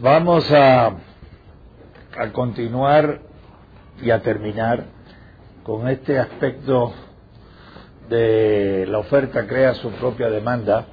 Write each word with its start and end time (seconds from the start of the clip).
Vamos 0.00 0.48
a, 0.52 0.92
a 2.16 2.32
continuar 2.32 3.20
y 4.00 4.12
a 4.12 4.22
terminar 4.22 4.84
con 5.64 5.88
este 5.88 6.20
aspecto 6.20 6.92
de 8.08 8.86
la 8.88 8.98
oferta 8.98 9.44
crea 9.48 9.74
su 9.74 9.90
propia 9.90 10.30
demanda, 10.30 10.86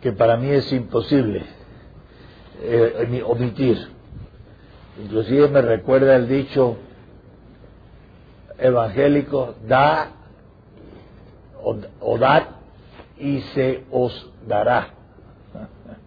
que 0.00 0.10
para 0.10 0.36
mí 0.36 0.48
es 0.50 0.72
imposible 0.72 1.44
eh, 2.60 3.22
omitir. 3.24 3.78
Inclusive 5.00 5.46
me 5.46 5.62
recuerda 5.62 6.16
el 6.16 6.26
dicho 6.26 6.76
evangélico, 8.58 9.54
da 9.64 10.10
o, 11.62 11.76
o 12.00 12.18
y 13.16 13.40
se 13.54 13.84
os 13.92 14.28
dará. 14.44 14.88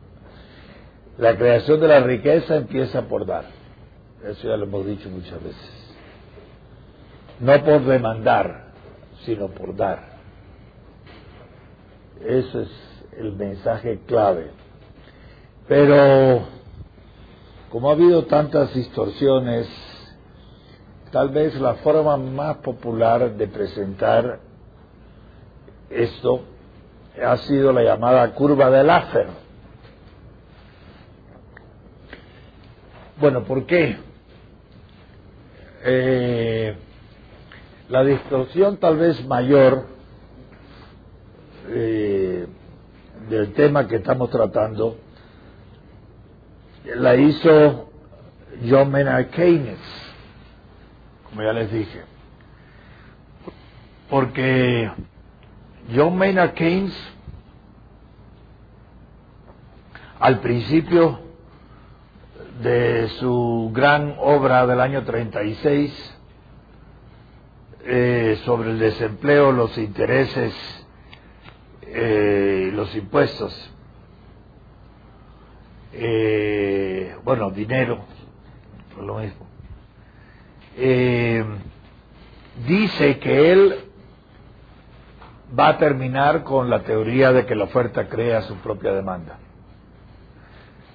La 1.17 1.37
creación 1.37 1.79
de 1.79 1.87
la 1.87 2.01
riqueza 2.01 2.57
empieza 2.57 3.03
por 3.03 3.25
dar. 3.25 3.45
Eso 4.23 4.49
ya 4.49 4.57
lo 4.57 4.65
hemos 4.65 4.85
dicho 4.85 5.09
muchas 5.09 5.41
veces. 5.41 5.95
No 7.39 7.63
por 7.63 7.85
demandar, 7.85 8.65
sino 9.23 9.47
por 9.47 9.75
dar. 9.75 10.15
Ese 12.25 12.63
es 12.63 12.69
el 13.17 13.33
mensaje 13.33 14.01
clave. 14.05 14.51
Pero 15.69 16.41
como 17.69 17.89
ha 17.89 17.93
habido 17.93 18.25
tantas 18.25 18.73
distorsiones, 18.73 19.69
tal 21.11 21.29
vez 21.29 21.55
la 21.55 21.75
forma 21.75 22.17
más 22.17 22.57
popular 22.57 23.35
de 23.35 23.47
presentar 23.47 24.39
esto 25.89 26.41
ha 27.23 27.37
sido 27.37 27.71
la 27.71 27.83
llamada 27.83 28.33
curva 28.33 28.69
de 28.69 28.83
Laffer 28.83 29.44
Bueno, 33.17 33.45
¿por 33.45 33.65
qué? 33.65 33.97
Eh, 35.85 36.75
la 37.87 38.03
distorsión 38.03 38.77
tal 38.77 38.97
vez 38.97 39.25
mayor 39.25 39.85
eh, 41.69 42.45
del 43.29 43.53
tema 43.53 43.87
que 43.87 43.97
estamos 43.97 44.29
tratando 44.29 44.97
la 46.83 47.15
hizo 47.15 47.89
John 48.67 48.91
Maynard 48.91 49.29
Keynes, 49.29 49.79
como 51.29 51.41
ya 51.41 51.53
les 51.53 51.71
dije. 51.71 52.01
Porque 54.09 54.91
John 55.95 56.17
Maynard 56.17 56.53
Keynes 56.53 56.93
al 60.19 60.41
principio 60.41 61.24
de 62.61 63.09
su 63.19 63.71
gran 63.73 64.15
obra 64.19 64.65
del 64.65 64.79
año 64.79 65.03
36 65.03 66.17
eh, 67.85 68.39
sobre 68.45 68.71
el 68.71 68.79
desempleo, 68.79 69.51
los 69.51 69.77
intereses 69.77 70.53
eh, 71.87 72.71
los 72.73 72.93
impuestos. 72.95 73.71
Eh, 75.93 77.15
bueno, 77.23 77.51
dinero, 77.51 77.99
lo 78.99 79.19
mismo. 79.19 79.45
dice 82.67 83.19
que 83.19 83.51
él 83.51 83.75
va 85.57 85.69
a 85.69 85.77
terminar 85.77 86.43
con 86.43 86.69
la 86.69 86.83
teoría 86.83 87.31
de 87.31 87.45
que 87.45 87.55
la 87.55 87.65
oferta 87.65 88.09
crea 88.09 88.41
su 88.41 88.55
propia 88.57 88.93
demanda. 88.93 89.39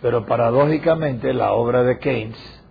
Pero 0.03 0.25
paradójicamente 0.25 1.34
la 1.34 1.53
obra 1.53 1.83
de 1.83 1.99
Keynes 1.99 2.62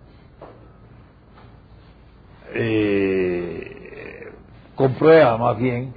eh, 2.54 4.32
comprueba 4.74 5.36
más 5.38 5.56
bien 5.58 5.94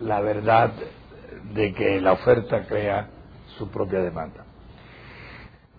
la 0.00 0.20
verdad 0.20 0.72
de 1.52 1.72
que 1.72 2.00
la 2.00 2.12
oferta 2.12 2.66
crea 2.66 3.08
su 3.58 3.68
propia 3.68 4.00
demanda. 4.00 4.44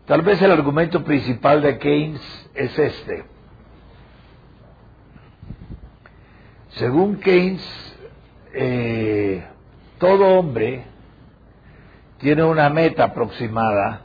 Tal 0.05 0.21
vez 0.21 0.41
el 0.41 0.51
argumento 0.51 1.03
principal 1.03 1.61
de 1.61 1.77
Keynes 1.79 2.49
es 2.53 2.77
este. 2.77 3.25
Según 6.69 7.17
Keynes, 7.17 7.97
eh, 8.53 9.43
todo 9.97 10.39
hombre 10.39 10.83
tiene 12.19 12.43
una 12.43 12.69
meta 12.69 13.05
aproximada 13.05 14.04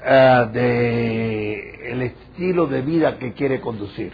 uh, 0.00 0.50
de 0.50 1.90
el 1.92 2.02
estilo 2.02 2.66
de 2.66 2.82
vida 2.82 3.18
que 3.18 3.32
quiere 3.32 3.60
conducir. 3.60 4.12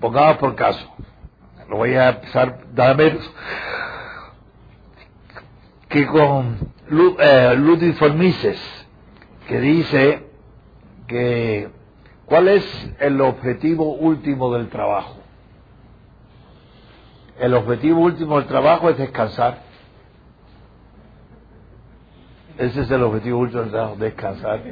Pongamos 0.00 0.36
por 0.38 0.54
caso, 0.54 0.86
lo 1.68 1.76
voy 1.76 1.94
a 1.94 2.10
empezar, 2.10 2.60
dame 2.74 3.18
que 5.88 6.06
con 6.06 6.72
eh, 7.18 7.54
Ludwig 7.56 7.98
von 7.98 8.18
Mises, 8.18 8.60
que 9.48 9.60
dice 9.60 10.28
que 11.06 11.70
cuál 12.26 12.48
es 12.48 12.92
el 13.00 13.20
objetivo 13.20 13.94
último 13.94 14.52
del 14.52 14.68
trabajo. 14.68 15.16
El 17.38 17.54
objetivo 17.54 18.00
último 18.00 18.38
del 18.38 18.46
trabajo 18.46 18.90
es 18.90 18.98
descansar. 18.98 19.62
Ese 22.58 22.82
es 22.82 22.90
el 22.90 23.02
objetivo 23.02 23.40
último 23.40 23.64
del 23.64 23.98
descansar. 23.98 24.62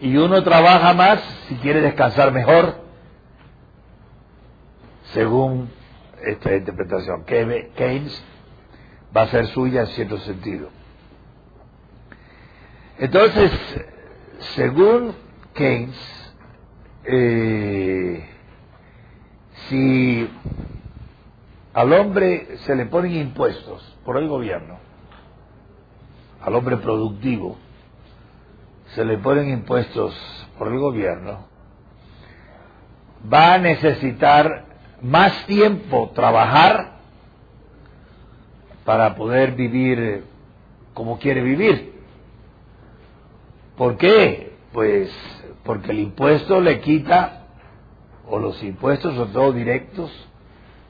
Y 0.00 0.16
uno 0.16 0.42
trabaja 0.42 0.92
más 0.94 1.20
si 1.48 1.56
quiere 1.56 1.80
descansar 1.80 2.32
mejor, 2.32 2.74
según 5.12 5.70
esta 6.22 6.54
interpretación. 6.54 7.24
Keynes 7.24 8.22
va 9.16 9.22
a 9.22 9.26
ser 9.28 9.46
suya 9.48 9.82
en 9.82 9.86
cierto 9.88 10.18
sentido. 10.18 10.68
Entonces, 12.98 13.50
según 14.54 15.14
Keynes, 15.54 16.34
eh, 17.04 18.28
si 19.68 20.30
al 21.72 21.92
hombre 21.92 22.58
se 22.58 22.74
le 22.74 22.86
ponen 22.86 23.12
impuestos 23.12 23.96
por 24.04 24.18
el 24.18 24.28
gobierno, 24.28 24.89
al 26.42 26.54
hombre 26.54 26.76
productivo 26.78 27.56
se 28.94 29.04
le 29.04 29.18
ponen 29.18 29.50
impuestos 29.50 30.14
por 30.58 30.68
el 30.68 30.78
gobierno, 30.78 31.46
va 33.32 33.54
a 33.54 33.58
necesitar 33.58 34.64
más 35.00 35.46
tiempo 35.46 36.10
trabajar 36.14 36.98
para 38.84 39.14
poder 39.14 39.52
vivir 39.52 40.24
como 40.94 41.18
quiere 41.18 41.42
vivir. 41.42 41.94
¿Por 43.76 43.96
qué? 43.96 44.54
Pues 44.72 45.10
porque 45.64 45.92
el 45.92 46.00
impuesto 46.00 46.60
le 46.60 46.80
quita, 46.80 47.46
o 48.28 48.38
los 48.38 48.62
impuestos, 48.62 49.14
sobre 49.14 49.32
todo 49.32 49.52
directos, 49.52 50.10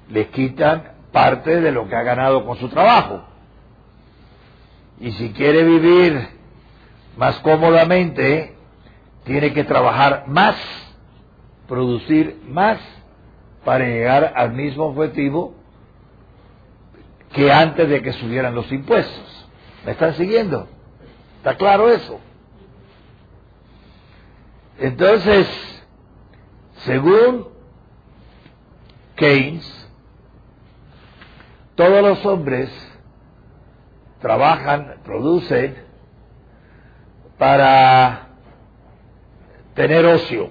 le 0.08 0.28
quitan 0.28 0.92
parte 1.12 1.60
de 1.60 1.72
lo 1.72 1.88
que 1.88 1.96
ha 1.96 2.02
ganado 2.02 2.44
con 2.44 2.56
su 2.56 2.68
trabajo. 2.68 3.24
Y 5.00 5.12
si 5.12 5.30
quiere 5.30 5.64
vivir 5.64 6.28
más 7.16 7.38
cómodamente, 7.38 8.54
tiene 9.24 9.52
que 9.52 9.64
trabajar 9.64 10.24
más, 10.28 10.56
producir 11.66 12.40
más 12.48 12.78
para 13.64 13.86
llegar 13.86 14.32
al 14.36 14.52
mismo 14.52 14.84
objetivo 14.84 15.54
que 17.32 17.50
antes 17.50 17.88
de 17.88 18.02
que 18.02 18.12
subieran 18.12 18.54
los 18.54 18.70
impuestos. 18.70 19.48
¿Me 19.84 19.92
están 19.92 20.14
siguiendo? 20.14 20.68
¿Está 21.38 21.56
claro 21.56 21.88
eso? 21.88 22.20
Entonces, 24.78 25.46
según 26.84 27.48
Keynes, 29.16 29.88
todos 31.74 32.02
los 32.02 32.26
hombres 32.26 32.89
trabajan, 34.20 34.96
producen 35.04 35.76
para 37.38 38.28
tener 39.74 40.04
ocio, 40.04 40.50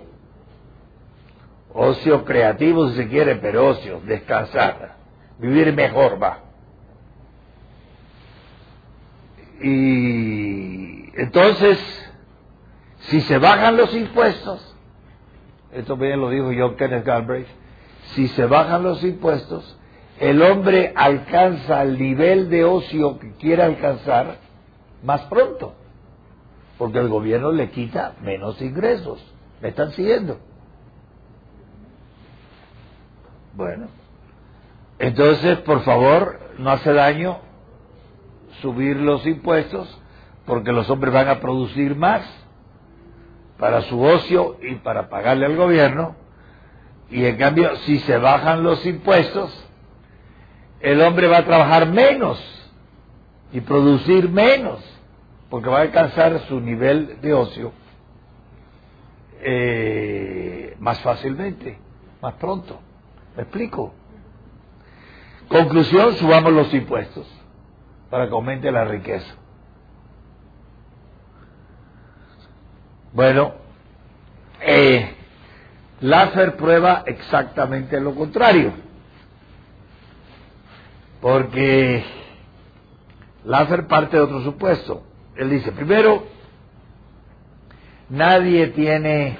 ocio 1.73 2.25
creativo 2.25 2.89
si 2.89 2.95
se 2.95 3.07
quiere, 3.07 3.35
pero 3.35 3.67
ocio, 3.67 4.01
descansar, 4.05 4.95
vivir 5.37 5.73
mejor 5.73 6.21
va. 6.21 6.39
Y 9.61 11.11
entonces, 11.19 11.77
si 13.01 13.21
se 13.21 13.37
bajan 13.37 13.77
los 13.77 13.93
impuestos, 13.93 14.75
esto 15.71 15.95
bien 15.97 16.19
lo 16.19 16.29
dijo 16.29 16.51
John 16.57 16.75
Kenneth 16.75 17.05
Galbraith, 17.05 17.47
si 18.15 18.27
se 18.29 18.45
bajan 18.45 18.83
los 18.83 19.03
impuestos, 19.03 19.78
el 20.19 20.41
hombre 20.41 20.91
alcanza 20.95 21.81
el 21.81 21.97
nivel 21.97 22.49
de 22.49 22.65
ocio 22.65 23.19
que 23.19 23.31
quiere 23.33 23.63
alcanzar 23.63 24.37
más 25.03 25.21
pronto, 25.23 25.75
porque 26.77 26.99
el 26.99 27.07
gobierno 27.07 27.51
le 27.51 27.69
quita 27.69 28.15
menos 28.21 28.61
ingresos. 28.61 29.23
¿Me 29.61 29.69
están 29.69 29.91
siguiendo? 29.91 30.37
Bueno, 33.53 33.87
entonces, 34.99 35.57
por 35.59 35.81
favor, 35.83 36.39
no 36.57 36.69
hace 36.69 36.91
daño 36.93 37.39
subir 38.61 38.97
los 38.97 39.25
impuestos, 39.25 40.01
porque 40.45 40.73
los 40.73 40.89
hombres 40.89 41.13
van 41.13 41.29
a 41.29 41.39
producir 41.39 41.95
más 41.95 42.23
para 43.57 43.81
su 43.83 44.01
ocio 44.01 44.57
y 44.61 44.75
para 44.75 45.09
pagarle 45.09 45.45
al 45.45 45.55
gobierno, 45.55 46.15
y 47.09 47.25
en 47.25 47.37
cambio, 47.37 47.75
si 47.77 47.99
se 47.99 48.17
bajan 48.17 48.63
los 48.63 48.85
impuestos, 48.85 49.68
el 50.79 51.01
hombre 51.01 51.27
va 51.27 51.39
a 51.39 51.45
trabajar 51.45 51.87
menos 51.89 52.39
y 53.51 53.61
producir 53.61 54.29
menos, 54.29 54.79
porque 55.49 55.69
va 55.69 55.79
a 55.79 55.81
alcanzar 55.81 56.39
su 56.47 56.59
nivel 56.59 57.19
de 57.21 57.33
ocio 57.33 57.73
eh, 59.41 60.75
más 60.79 60.99
fácilmente, 61.01 61.77
más 62.21 62.35
pronto. 62.35 62.79
¿Me 63.35 63.43
explico? 63.43 63.93
Conclusión, 65.47 66.13
subamos 66.15 66.51
los 66.53 66.73
impuestos 66.73 67.27
para 68.09 68.27
que 68.27 68.33
aumente 68.33 68.71
la 68.71 68.85
riqueza. 68.85 69.35
Bueno, 73.13 73.53
eh, 74.61 75.15
Laffer 76.01 76.55
prueba 76.55 77.03
exactamente 77.05 77.99
lo 77.99 78.13
contrario, 78.13 78.73
porque 81.21 82.03
Laffer 83.45 83.87
parte 83.87 84.17
de 84.17 84.23
otro 84.23 84.41
supuesto. 84.43 85.03
Él 85.35 85.49
dice, 85.49 85.71
primero, 85.71 86.23
nadie 88.09 88.67
tiene 88.67 89.37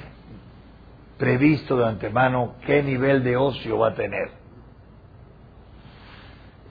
previsto 1.17 1.77
de 1.77 1.85
antemano 1.85 2.55
qué 2.65 2.81
nivel 2.81 3.23
de 3.23 3.35
ocio 3.35 3.77
va 3.77 3.89
a 3.89 3.95
tener. 3.95 4.31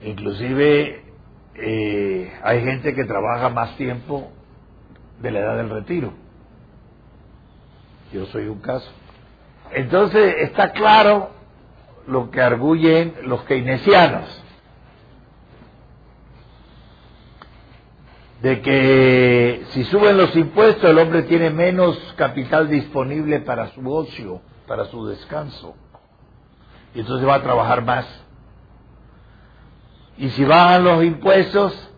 Inclusive 0.02 1.02
eh, 1.54 2.32
hay 2.42 2.64
gente 2.64 2.94
que 2.94 3.04
trabaja 3.04 3.50
más 3.50 3.76
tiempo 3.76 4.32
de 5.20 5.30
la 5.30 5.40
edad 5.40 5.56
del 5.58 5.70
retiro. 5.70 6.12
Yo 8.12 8.24
soy 8.26 8.48
un 8.48 8.60
caso. 8.60 8.90
Entonces 9.72 10.34
está 10.38 10.72
claro 10.72 11.30
lo 12.06 12.30
que 12.30 12.40
arguyen 12.40 13.14
los 13.24 13.42
keynesianos, 13.42 14.42
de 18.42 18.60
que 18.62 19.64
si 19.70 19.84
suben 19.84 20.16
los 20.16 20.34
impuestos 20.36 20.88
el 20.88 20.98
hombre 20.98 21.22
tiene 21.22 21.50
menos 21.50 21.96
capital 22.16 22.68
disponible 22.68 23.40
para 23.40 23.68
su 23.68 23.90
ocio, 23.90 24.40
para 24.66 24.84
su 24.86 25.06
descanso, 25.06 25.74
y 26.94 27.00
entonces 27.00 27.26
va 27.26 27.36
a 27.36 27.42
trabajar 27.42 27.84
más. 27.84 28.06
Y 30.16 30.30
si 30.30 30.44
bajan 30.44 30.84
los 30.84 31.04
impuestos, 31.04 31.90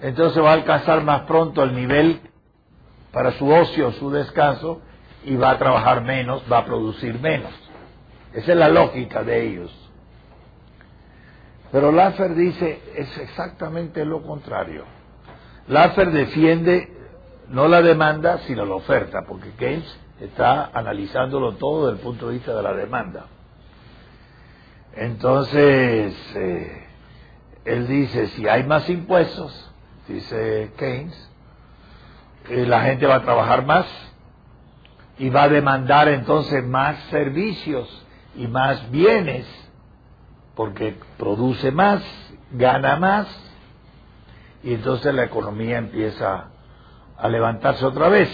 entonces 0.00 0.42
va 0.42 0.50
a 0.50 0.54
alcanzar 0.54 1.02
más 1.04 1.22
pronto 1.22 1.62
el 1.62 1.74
nivel 1.74 2.20
para 3.12 3.32
su 3.32 3.48
ocio, 3.48 3.92
su 3.92 4.10
descanso, 4.10 4.80
y 5.24 5.36
va 5.36 5.50
a 5.50 5.58
trabajar 5.58 6.02
menos, 6.02 6.42
va 6.50 6.58
a 6.58 6.64
producir 6.64 7.18
menos. 7.20 7.52
Esa 8.32 8.52
es 8.52 8.58
la 8.58 8.68
lógica 8.68 9.22
de 9.24 9.46
ellos. 9.46 9.90
Pero 11.72 11.92
Laffer 11.92 12.34
dice, 12.34 12.80
es 12.96 13.18
exactamente 13.18 14.04
lo 14.04 14.22
contrario. 14.22 14.84
Laffer 15.68 16.10
defiende 16.10 16.98
no 17.50 17.68
la 17.68 17.82
demanda, 17.82 18.38
sino 18.46 18.64
la 18.64 18.74
oferta, 18.74 19.22
porque 19.26 19.50
Keynes 19.52 19.98
está 20.20 20.70
analizándolo 20.72 21.54
todo 21.54 21.86
desde 21.86 21.98
el 21.98 22.04
punto 22.04 22.28
de 22.28 22.34
vista 22.34 22.54
de 22.54 22.62
la 22.62 22.74
demanda. 22.74 23.26
Entonces, 24.94 26.14
eh, 26.34 26.84
él 27.64 27.86
dice, 27.86 28.28
si 28.28 28.48
hay 28.48 28.64
más 28.64 28.88
impuestos, 28.88 29.70
dice 30.08 30.72
Keynes, 30.76 31.30
eh, 32.48 32.66
la 32.66 32.82
gente 32.82 33.06
va 33.06 33.16
a 33.16 33.22
trabajar 33.22 33.64
más 33.64 33.86
y 35.18 35.30
va 35.30 35.44
a 35.44 35.48
demandar 35.48 36.08
entonces 36.08 36.64
más 36.64 36.98
servicios 37.10 38.06
y 38.36 38.46
más 38.46 38.90
bienes, 38.90 39.46
porque 40.54 40.98
produce 41.16 41.70
más, 41.70 42.02
gana 42.52 42.96
más, 42.96 43.47
y 44.62 44.74
entonces 44.74 45.14
la 45.14 45.24
economía 45.24 45.78
empieza 45.78 46.50
a 47.16 47.28
levantarse 47.28 47.84
otra 47.84 48.08
vez. 48.08 48.28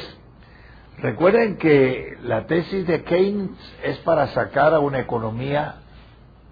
Recuerden 0.98 1.56
que 1.56 2.16
la 2.22 2.46
tesis 2.46 2.86
de 2.86 3.02
Keynes 3.02 3.50
es 3.82 3.98
para 3.98 4.28
sacar 4.28 4.74
a 4.74 4.78
una 4.78 5.00
economía 5.00 5.76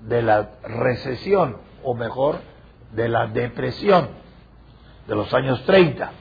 de 0.00 0.22
la 0.22 0.50
recesión, 0.64 1.58
o 1.82 1.94
mejor, 1.94 2.40
de 2.92 3.08
la 3.08 3.28
depresión 3.28 4.08
de 5.06 5.14
los 5.14 5.32
años 5.32 5.64
30. 5.64 6.12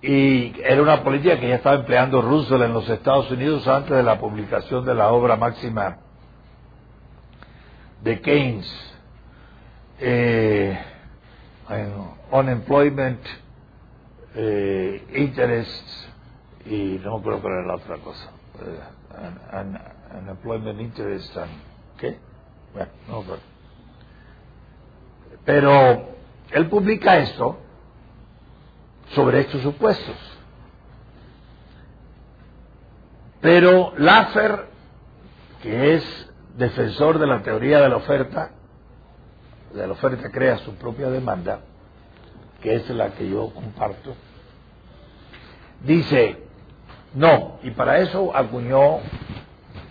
Y 0.00 0.60
era 0.62 0.80
una 0.80 1.02
política 1.02 1.40
que 1.40 1.48
ya 1.48 1.56
estaba 1.56 1.76
empleando 1.76 2.22
Roosevelt 2.22 2.64
en 2.64 2.72
los 2.72 2.88
Estados 2.88 3.30
Unidos 3.30 3.66
antes 3.66 3.96
de 3.96 4.02
la 4.02 4.18
publicación 4.20 4.84
de 4.84 4.94
la 4.94 5.08
obra 5.08 5.36
máxima 5.36 5.98
de 8.02 8.20
Keynes. 8.20 8.94
Eh, 10.00 10.78
unemployment, 12.30 13.20
eh, 14.34 15.06
interest 15.14 15.88
y 16.64 17.00
no 17.04 17.22
creo 17.22 17.40
que 17.40 17.46
era 17.48 17.66
la 17.66 17.74
otra 17.76 17.98
cosa. 17.98 18.30
Eh, 18.60 20.18
unemployment 20.18 20.80
interest 20.80 21.36
and, 21.36 21.50
¿qué? 21.98 22.18
Bueno, 22.72 22.90
no 23.08 23.22
creo. 23.22 23.38
Pero 25.44 26.08
él 26.50 26.68
publica 26.68 27.18
esto 27.18 27.58
sobre 29.14 29.40
estos 29.40 29.62
supuestos. 29.62 30.16
Pero 33.40 33.94
Laffer, 33.96 34.66
que 35.62 35.94
es 35.94 36.30
defensor 36.56 37.18
de 37.18 37.26
la 37.26 37.42
teoría 37.42 37.80
de 37.80 37.88
la 37.88 37.96
oferta, 37.96 38.50
de 39.78 39.86
la 39.86 39.92
oferta 39.92 40.30
crea 40.30 40.58
su 40.58 40.74
propia 40.74 41.08
demanda, 41.10 41.60
que 42.62 42.74
es 42.74 42.88
la 42.90 43.10
que 43.10 43.28
yo 43.28 43.50
comparto, 43.54 44.14
dice, 45.84 46.38
no, 47.14 47.58
y 47.62 47.70
para 47.70 47.98
eso 47.98 48.36
acuñó 48.36 48.98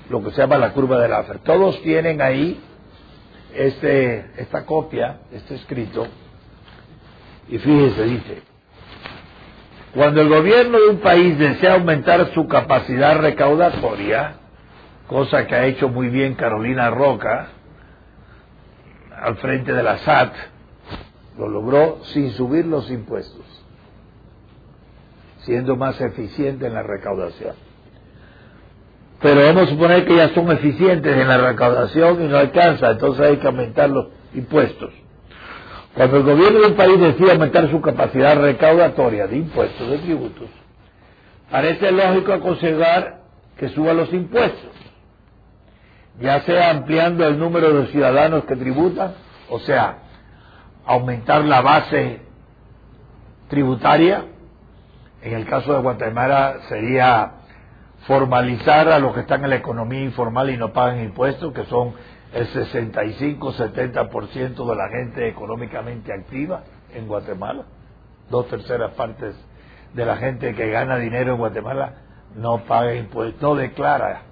lo 0.10 0.24
que 0.24 0.32
se 0.32 0.38
llama 0.38 0.58
la 0.58 0.74
curva 0.74 1.00
de 1.00 1.10
Laffer. 1.10 1.40
Todos 1.40 1.82
tienen 1.82 2.22
ahí 2.22 2.62
este, 3.54 4.32
esta 4.38 4.66
copia, 4.66 5.20
este 5.32 5.56
escrito, 5.56 6.08
y 7.50 7.58
fíjese, 7.58 8.04
dice, 8.04 8.42
cuando 9.94 10.22
el 10.22 10.30
gobierno 10.30 10.80
de 10.80 10.90
un 10.90 11.00
país 11.00 11.40
desea 11.40 11.74
aumentar 11.74 12.34
su 12.34 12.48
capacidad 12.48 13.20
recaudatoria, 13.20 14.36
cosa 15.08 15.48
que 15.48 15.56
ha 15.56 15.66
hecho 15.66 15.90
muy 15.90 16.10
bien 16.10 16.36
Carolina 16.36 16.90
Roca, 16.90 17.48
al 19.22 19.38
frente 19.38 19.74
de 19.74 19.84
la 19.84 19.98
SAT, 20.00 20.34
lo 21.38 21.48
logró 21.48 22.00
sin 22.06 22.32
subir 22.32 22.66
los 22.66 22.90
impuestos, 22.90 23.46
siendo 25.40 25.76
más 25.76 26.00
eficiente 26.02 26.68
en 26.68 26.74
la 26.74 26.84
recaudación. 26.84 27.56
Pero 29.22 29.44
vamos 29.44 29.64
a 29.64 29.68
suponer 29.68 30.06
que 30.06 30.16
ya 30.16 30.30
son 30.30 30.52
eficientes 30.52 31.16
en 31.16 31.28
la 31.28 31.38
recaudación 31.38 32.24
y 32.24 32.28
no 32.28 32.38
alcanza, 32.38 32.92
entonces 32.92 33.26
hay 33.26 33.38
que 33.38 33.48
aumentar 33.48 33.90
los 33.90 34.08
impuestos. 34.34 34.94
Cuando 35.96 36.18
el 36.18 36.24
gobierno 36.24 36.60
de 36.60 36.68
un 36.68 36.76
país 36.76 37.00
decide 37.00 37.32
aumentar 37.32 37.72
su 37.72 37.82
capacidad 37.82 38.40
recaudatoria 38.40 39.26
de 39.26 39.38
impuestos, 39.38 39.90
de 39.90 39.98
tributos, 39.98 40.48
parece 41.50 41.92
lógico 41.92 42.34
aconsejar 42.34 43.22
que 43.58 43.70
suba 43.70 43.94
los 43.94 44.14
impuestos, 44.14 44.77
ya 46.20 46.42
sea 46.42 46.72
ampliando 46.72 47.26
el 47.26 47.38
número 47.38 47.74
de 47.74 47.88
ciudadanos 47.88 48.46
que 48.46 48.56
tributan 48.56 49.14
o 49.50 49.60
sea, 49.60 50.00
aumentar 50.86 51.44
la 51.46 51.62
base 51.62 52.20
tributaria. 53.48 54.26
En 55.22 55.34
el 55.34 55.46
caso 55.46 55.74
de 55.74 55.80
Guatemala 55.80 56.58
sería 56.70 57.32
formalizar 58.06 58.90
a 58.90 59.00
los 59.00 59.14
que 59.14 59.22
están 59.22 59.44
en 59.44 59.50
la 59.50 59.56
economía 59.56 60.04
informal 60.04 60.50
y 60.50 60.58
no 60.58 60.74
pagan 60.74 61.02
impuestos, 61.04 61.54
que 61.54 61.64
son 61.66 61.94
el 62.34 62.48
65-70% 62.50 64.70
de 64.70 64.76
la 64.76 64.90
gente 64.90 65.28
económicamente 65.28 66.14
activa 66.14 66.64
en 66.94 67.08
Guatemala. 67.08 67.64
Dos 68.30 68.48
terceras 68.50 68.92
partes 68.92 69.36
de 69.94 70.06
la 70.06 70.18
gente 70.18 70.54
que 70.54 70.70
gana 70.70 70.98
dinero 70.98 71.32
en 71.34 71.40
Guatemala 71.40 71.94
no 72.36 72.66
paga 72.66 72.94
impuestos, 72.94 73.42
no 73.42 73.56
declara 73.56 74.27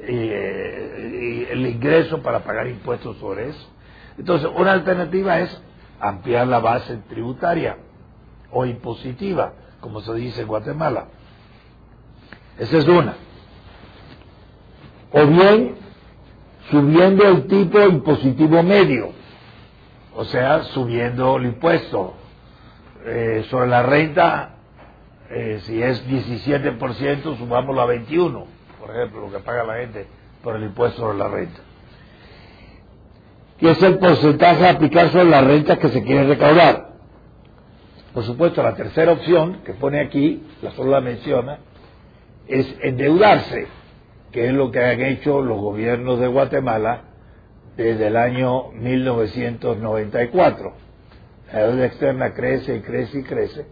eh, 0.00 1.48
el 1.50 1.66
ingreso 1.66 2.22
para 2.22 2.44
pagar 2.44 2.68
impuestos 2.68 3.16
sobre 3.18 3.48
eso. 3.50 3.68
Entonces, 4.18 4.48
una 4.56 4.72
alternativa 4.72 5.40
es 5.40 5.62
ampliar 6.00 6.46
la 6.46 6.60
base 6.60 6.96
tributaria 7.08 7.78
o 8.50 8.64
impositiva, 8.66 9.52
como 9.80 10.00
se 10.00 10.14
dice 10.14 10.42
en 10.42 10.48
Guatemala. 10.48 11.06
Esa 12.58 12.78
es 12.78 12.86
una. 12.86 13.14
O 15.12 15.26
bien 15.26 15.76
subiendo 16.70 17.24
el 17.24 17.46
tipo 17.46 17.80
impositivo 17.80 18.62
medio, 18.62 19.10
o 20.14 20.24
sea, 20.24 20.62
subiendo 20.64 21.36
el 21.36 21.46
impuesto 21.46 22.14
eh, 23.04 23.44
sobre 23.50 23.68
la 23.68 23.82
renta, 23.82 24.56
eh, 25.30 25.60
si 25.64 25.82
es 25.82 26.06
17%, 26.06 27.38
subámoslo 27.38 27.82
a 27.82 27.86
21%, 27.86 28.44
por 28.84 28.94
ejemplo, 28.94 29.22
lo 29.22 29.32
que 29.32 29.38
paga 29.38 29.64
la 29.64 29.76
gente 29.76 30.06
por 30.42 30.56
el 30.56 30.64
impuesto 30.64 31.00
sobre 31.00 31.16
la 31.16 31.28
renta. 31.28 31.58
¿Qué 33.58 33.70
es 33.70 33.82
el 33.82 33.98
porcentaje 33.98 34.66
a 34.66 34.72
aplicar 34.72 35.08
sobre 35.08 35.24
la 35.24 35.40
renta 35.40 35.78
que 35.78 35.88
se 35.88 36.02
quiere 36.02 36.24
recaudar? 36.24 36.90
Por 38.12 38.24
supuesto, 38.24 38.62
la 38.62 38.74
tercera 38.74 39.12
opción 39.12 39.62
que 39.64 39.72
pone 39.72 40.00
aquí, 40.00 40.46
la 40.60 40.72
solo 40.72 40.90
la 40.90 41.00
menciona, 41.00 41.60
es 42.46 42.76
endeudarse, 42.82 43.68
que 44.32 44.48
es 44.48 44.52
lo 44.52 44.70
que 44.70 44.84
han 44.84 45.00
hecho 45.00 45.40
los 45.40 45.58
gobiernos 45.58 46.20
de 46.20 46.26
Guatemala 46.26 47.04
desde 47.78 48.08
el 48.08 48.18
año 48.18 48.70
1994. 48.72 50.74
La 51.54 51.68
deuda 51.68 51.86
externa 51.86 52.34
crece 52.34 52.76
y 52.76 52.80
crece 52.80 53.20
y 53.20 53.22
crece, 53.22 53.66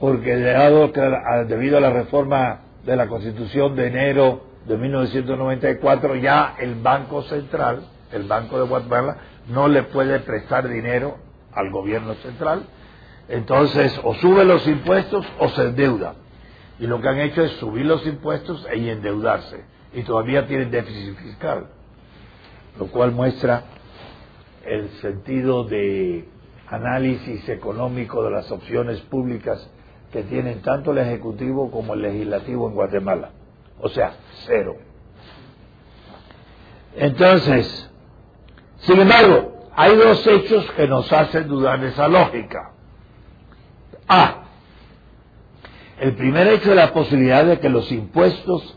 porque 0.00 0.36
debido 0.36 1.76
a 1.76 1.80
la 1.80 1.90
reforma 1.90 2.61
de 2.84 2.96
la 2.96 3.06
Constitución 3.08 3.76
de 3.76 3.86
enero 3.86 4.44
de 4.66 4.76
1994, 4.76 6.16
ya 6.16 6.56
el 6.58 6.76
Banco 6.76 7.22
Central, 7.22 7.86
el 8.12 8.24
Banco 8.24 8.58
de 8.58 8.68
Guatemala, 8.68 9.16
no 9.48 9.68
le 9.68 9.84
puede 9.84 10.20
prestar 10.20 10.68
dinero 10.68 11.18
al 11.52 11.70
gobierno 11.70 12.14
central, 12.14 12.64
entonces 13.28 13.98
o 14.02 14.14
sube 14.14 14.44
los 14.44 14.66
impuestos 14.66 15.26
o 15.38 15.48
se 15.50 15.62
endeuda. 15.62 16.14
Y 16.78 16.86
lo 16.86 17.00
que 17.00 17.08
han 17.08 17.20
hecho 17.20 17.42
es 17.42 17.52
subir 17.52 17.86
los 17.86 18.04
impuestos 18.06 18.66
y 18.74 18.88
endeudarse. 18.88 19.64
Y 19.94 20.02
todavía 20.02 20.46
tienen 20.46 20.70
déficit 20.70 21.16
fiscal, 21.16 21.66
lo 22.78 22.86
cual 22.86 23.12
muestra 23.12 23.64
el 24.64 24.88
sentido 25.00 25.64
de 25.64 26.28
análisis 26.68 27.48
económico 27.48 28.24
de 28.24 28.30
las 28.30 28.50
opciones 28.50 29.00
públicas 29.02 29.68
que 30.12 30.22
tienen 30.24 30.60
tanto 30.60 30.92
el 30.92 30.98
Ejecutivo 30.98 31.70
como 31.70 31.94
el 31.94 32.02
Legislativo 32.02 32.68
en 32.68 32.74
Guatemala. 32.74 33.30
O 33.80 33.88
sea, 33.88 34.12
cero. 34.46 34.76
Entonces, 36.94 37.90
sin 38.80 39.00
embargo, 39.00 39.70
hay 39.74 39.96
dos 39.96 40.24
hechos 40.26 40.70
que 40.72 40.86
nos 40.86 41.10
hacen 41.12 41.48
dudar 41.48 41.80
de 41.80 41.88
esa 41.88 42.08
lógica. 42.08 42.72
A. 44.06 44.42
El 45.98 46.14
primer 46.14 46.46
hecho 46.48 46.70
es 46.70 46.76
la 46.76 46.92
posibilidad 46.92 47.46
de 47.46 47.58
que 47.58 47.70
los 47.70 47.90
impuestos 47.90 48.76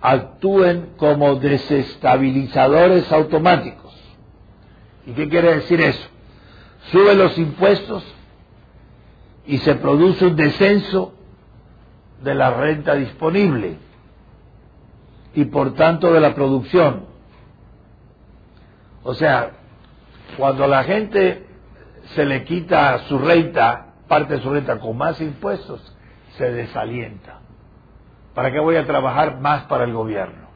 actúen 0.00 0.94
como 0.96 1.36
desestabilizadores 1.36 3.12
automáticos. 3.12 3.94
¿Y 5.06 5.12
qué 5.12 5.28
quiere 5.28 5.54
decir 5.56 5.80
eso? 5.80 6.08
Sube 6.90 7.14
los 7.14 7.36
impuestos 7.38 8.02
y 9.48 9.56
se 9.58 9.76
produce 9.76 10.26
un 10.26 10.36
descenso 10.36 11.14
de 12.22 12.34
la 12.34 12.50
renta 12.50 12.94
disponible 12.94 13.78
y 15.34 15.46
por 15.46 15.74
tanto 15.74 16.12
de 16.12 16.20
la 16.20 16.34
producción. 16.34 17.06
O 19.02 19.14
sea, 19.14 19.52
cuando 20.36 20.64
a 20.64 20.68
la 20.68 20.84
gente 20.84 21.46
se 22.14 22.26
le 22.26 22.44
quita 22.44 22.98
su 23.08 23.18
renta, 23.18 23.94
parte 24.06 24.34
de 24.34 24.42
su 24.42 24.50
renta 24.50 24.78
con 24.78 24.98
más 24.98 25.18
impuestos, 25.22 25.96
se 26.36 26.52
desalienta. 26.52 27.38
¿Para 28.34 28.52
qué 28.52 28.60
voy 28.60 28.76
a 28.76 28.86
trabajar 28.86 29.40
más 29.40 29.62
para 29.62 29.84
el 29.84 29.94
gobierno? 29.94 30.46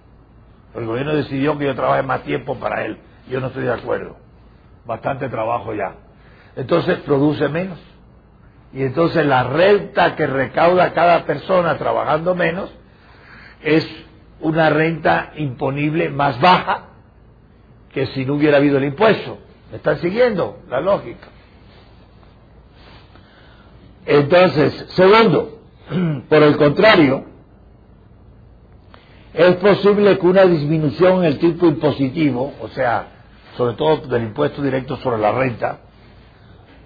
El 0.75 0.85
gobierno 0.85 1.15
decidió 1.15 1.57
que 1.57 1.65
yo 1.65 1.75
trabaje 1.75 2.03
más 2.03 2.25
tiempo 2.25 2.57
para 2.57 2.85
él. 2.85 2.99
Yo 3.31 3.41
no 3.41 3.47
estoy 3.47 3.65
de 3.65 3.73
acuerdo. 3.73 4.17
Bastante 4.85 5.31
trabajo 5.31 5.73
ya. 5.73 5.95
Entonces 6.57 6.99
produce 6.99 7.49
menos. 7.49 7.92
Y 8.73 8.83
entonces 8.83 9.27
la 9.27 9.45
renta 9.45 10.17
que 10.17 10.27
recauda 10.27 10.93
cada 10.93 11.25
persona 11.25 11.77
trabajando 11.77 12.35
menos 12.35 12.71
es 13.63 13.87
una 14.41 14.71
renta 14.71 15.33
imponible 15.37 16.09
más 16.09 16.41
baja 16.41 16.89
que 17.93 18.07
si 18.07 18.25
no 18.25 18.35
hubiera 18.35 18.57
habido 18.57 18.79
el 18.79 18.85
impuesto. 18.85 19.39
¿Me 19.71 19.77
están 19.77 19.99
siguiendo 19.99 20.61
la 20.69 20.81
lógica? 20.81 21.29
Entonces, 24.05 24.87
segundo, 24.91 25.63
Por 26.29 26.43
el 26.43 26.57
contrario, 26.57 27.25
es 29.35 29.57
posible 29.57 30.19
que 30.19 30.27
una 30.27 30.45
disminución 30.45 31.19
en 31.19 31.25
el 31.25 31.39
tipo 31.39 31.67
impositivo, 31.67 32.55
o 32.61 32.69
sea, 32.69 33.09
sobre 33.57 33.75
todo 33.75 33.99
del 34.09 34.25
impuesto 34.25 34.63
directo 34.63 34.97
sobre 34.99 35.19
la 35.19 35.33
renta, 35.33 35.81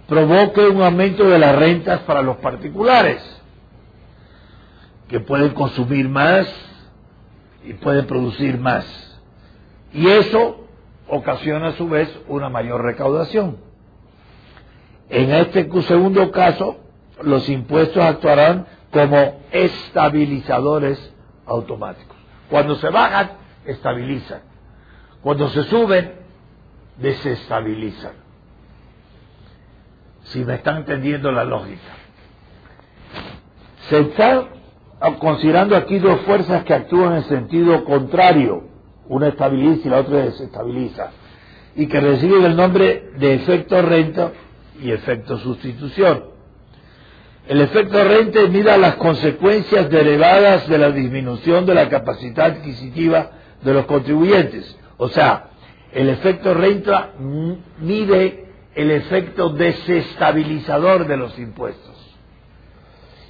provoque 0.09 0.67
un 0.69 0.83
aumento 0.83 1.25
de 1.25 1.39
las 1.39 1.57
rentas 1.57 2.01
para 2.01 2.23
los 2.23 2.37
particulares, 2.37 3.23
que 5.09 5.21
pueden 5.21 5.51
consumir 5.51 6.09
más 6.09 6.47
y 7.65 7.75
pueden 7.75 8.07
producir 8.07 8.59
más. 8.59 8.85
Y 9.93 10.07
eso 10.07 10.67
ocasiona 11.09 11.69
a 11.69 11.73
su 11.73 11.89
vez 11.89 12.09
una 12.29 12.49
mayor 12.49 12.83
recaudación. 12.83 13.59
En 15.09 15.33
este 15.33 15.69
segundo 15.83 16.31
caso, 16.33 16.79
los 17.23 17.49
impuestos 17.49 18.03
actuarán 18.03 18.67
como 18.91 19.41
estabilizadores 19.53 21.13
automáticos. 21.47 22.17
Cuando 22.51 22.77
se 22.77 22.89
bajan, 22.89 23.33
estabilizan. 23.65 24.43
Cuando 25.23 25.49
se 25.51 25.65
suben, 25.65 26.13
desestabilizan. 26.99 28.26
Si 30.27 30.45
me 30.45 30.55
están 30.55 30.79
entendiendo 30.79 31.31
la 31.31 31.45
lógica. 31.45 31.95
Se 33.89 34.01
están 34.01 34.49
considerando 35.19 35.77
aquí 35.77 35.99
dos 35.99 36.21
fuerzas 36.23 36.65
que 36.65 36.75
actúan 36.75 37.17
en 37.17 37.25
sentido 37.25 37.85
contrario. 37.85 38.65
Una 39.09 39.29
estabiliza 39.29 39.87
y 39.87 39.91
la 39.91 40.01
otra 40.01 40.19
desestabiliza. 40.25 41.11
Y 41.77 41.87
que 41.87 42.01
reciben 42.01 42.45
el 42.45 42.57
nombre 42.57 43.11
de 43.19 43.35
efecto 43.35 43.81
renta 43.83 44.33
y 44.81 44.91
efecto 44.91 45.39
sustitución. 45.39 46.25
El 47.47 47.61
efecto 47.61 48.03
rente 48.03 48.49
mira 48.49 48.77
las 48.77 48.97
consecuencias 48.97 49.89
derivadas 49.89 50.69
de 50.69 50.79
la 50.79 50.91
disminución 50.91 51.65
de 51.65 51.75
la 51.75 51.89
capacidad 51.89 52.47
adquisitiva 52.47 53.31
de 53.63 53.73
los 53.73 53.87
contribuyentes. 53.87 54.77
O 54.97 55.09
sea, 55.09 55.51
el 55.93 56.09
efecto 56.09 56.55
renta 56.55 57.13
mide 57.79 58.46
el 58.77 58.91
efecto 58.91 59.49
desestabilizador 59.49 61.07
de 61.07 61.17
los 61.17 61.37
impuestos. 61.39 61.97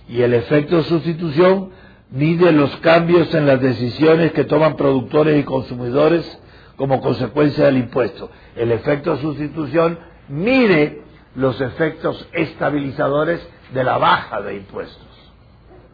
Y 0.09 0.21
el 0.23 0.35
efecto 0.35 0.83
sustitución 0.83 1.71
mide 2.11 2.53
los 2.53 2.77
cambios 2.79 3.33
en 3.33 3.47
las 3.47 3.61
decisiones 3.61 4.33
que 4.33 4.45
toman 4.45 4.77
productores 4.77 5.39
y 5.41 5.45
consumidores 5.45 6.41
como 6.77 7.01
consecuencia 7.01 7.67
del 7.67 7.79
impuesto. 7.79 8.29
El 8.57 8.73
efecto 8.73 9.17
sustitución 9.19 9.99
mide 10.29 11.03
los 11.37 11.61
efectos 11.61 12.29
estabilizadores 12.33 13.41
de 13.73 13.85
la 13.85 13.99
baja 13.99 14.43
de 14.43 14.57
impuestos. 14.57 15.07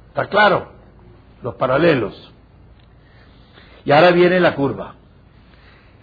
¿Está 0.09 0.29
claro? 0.29 0.73
Los 1.43 1.57
paralelos. 1.57 2.33
Y 3.85 3.93
ahora 3.93 4.13
viene 4.13 4.41
la 4.41 4.55
curva. 4.55 4.95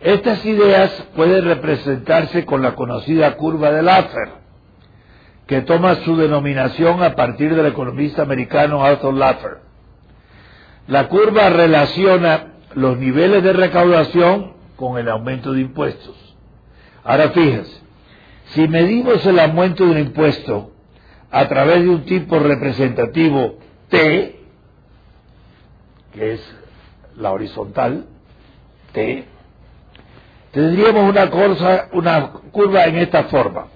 Estas 0.02 0.46
ideas 0.46 0.92
pueden 1.16 1.46
representarse 1.46 2.46
con 2.46 2.62
la 2.62 2.76
conocida 2.76 3.36
curva 3.36 3.72
de 3.72 3.82
Laffer, 3.82 4.30
que 5.46 5.62
toma 5.62 5.96
su 5.96 6.16
denominación 6.16 7.04
a 7.04 7.16
partir 7.16 7.56
del 7.56 7.66
economista 7.66 8.22
americano 8.22 8.84
Arthur 8.84 9.14
Laffer. 9.14 9.58
La 10.88 11.08
curva 11.08 11.50
relaciona 11.50 12.54
los 12.76 12.98
niveles 12.98 13.44
de 13.44 13.54
recaudación 13.54 14.54
con 14.76 14.98
el 14.98 15.10
aumento 15.10 15.52
de 15.52 15.62
impuestos 15.62 16.30
Ahora 17.04 17.30
fíjense, 17.30 17.82
si 18.54 18.68
medimos 18.68 19.26
el 19.26 19.40
aumento 19.40 19.86
de 19.86 19.92
un 19.92 19.98
impuesto 20.00 20.72
a 21.32 21.48
través 21.48 21.82
de 21.82 21.90
un 21.90 22.06
tipo 22.06 22.40
representativo 22.40 23.58
T, 23.90 24.40
que 26.14 26.34
es 26.34 26.56
la 27.16 27.32
horizontal, 27.32 28.06
T, 28.92 29.26
tendríamos 30.52 31.10
una, 31.94 32.32
curva 32.52 32.86
en 32.86 32.98
esta 32.98 33.26
forma. 33.26 33.68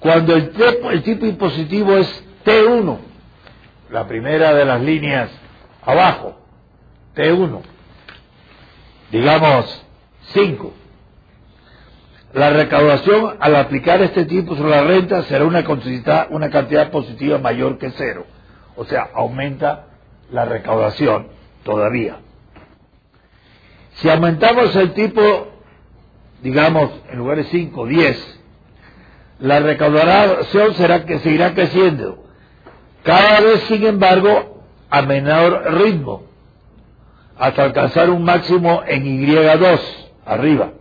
Cuando 0.00 0.34
el, 0.34 0.52
el 0.90 1.02
tipo 1.02 1.26
impositivo 1.26 1.96
es 1.96 2.24
T1, 2.44 2.98
la 3.90 4.06
primera 4.06 4.54
de 4.54 4.64
las 4.64 4.80
líneas 4.80 5.30
abajo, 5.82 6.38
T1, 7.16 7.60
digamos 9.10 9.84
5, 10.32 10.72
la 12.34 12.50
recaudación 12.50 13.36
al 13.40 13.56
aplicar 13.56 14.02
este 14.02 14.26
tipo 14.26 14.54
sobre 14.54 14.70
la 14.70 14.82
renta 14.82 15.22
será 15.24 15.44
una, 15.44 15.64
una 16.30 16.50
cantidad 16.50 16.90
positiva 16.90 17.38
mayor 17.38 17.78
que 17.78 17.90
cero. 17.90 18.26
O 18.76 18.84
sea, 18.84 19.08
aumenta 19.14 19.86
la 20.30 20.44
recaudación 20.44 21.28
todavía. 21.64 22.18
Si 24.00 24.08
aumentamos 24.08 24.74
el 24.76 24.92
tipo, 24.92 25.48
digamos, 26.42 26.90
en 27.10 27.18
lugar 27.18 27.38
de 27.38 27.44
5, 27.44 27.86
10, 27.86 28.40
la 29.40 29.60
recaudación 29.60 30.74
será 30.74 31.04
que 31.04 31.18
seguirá 31.20 31.54
creciendo. 31.54 32.24
Cada 33.02 33.40
vez, 33.40 33.60
sin 33.62 33.84
embargo, 33.86 34.62
a 34.90 35.02
menor 35.02 35.74
ritmo, 35.74 36.24
hasta 37.38 37.64
alcanzar 37.64 38.10
un 38.10 38.24
máximo 38.24 38.82
en 38.86 39.04
Y2, 39.04 39.80
arriba 40.26 40.72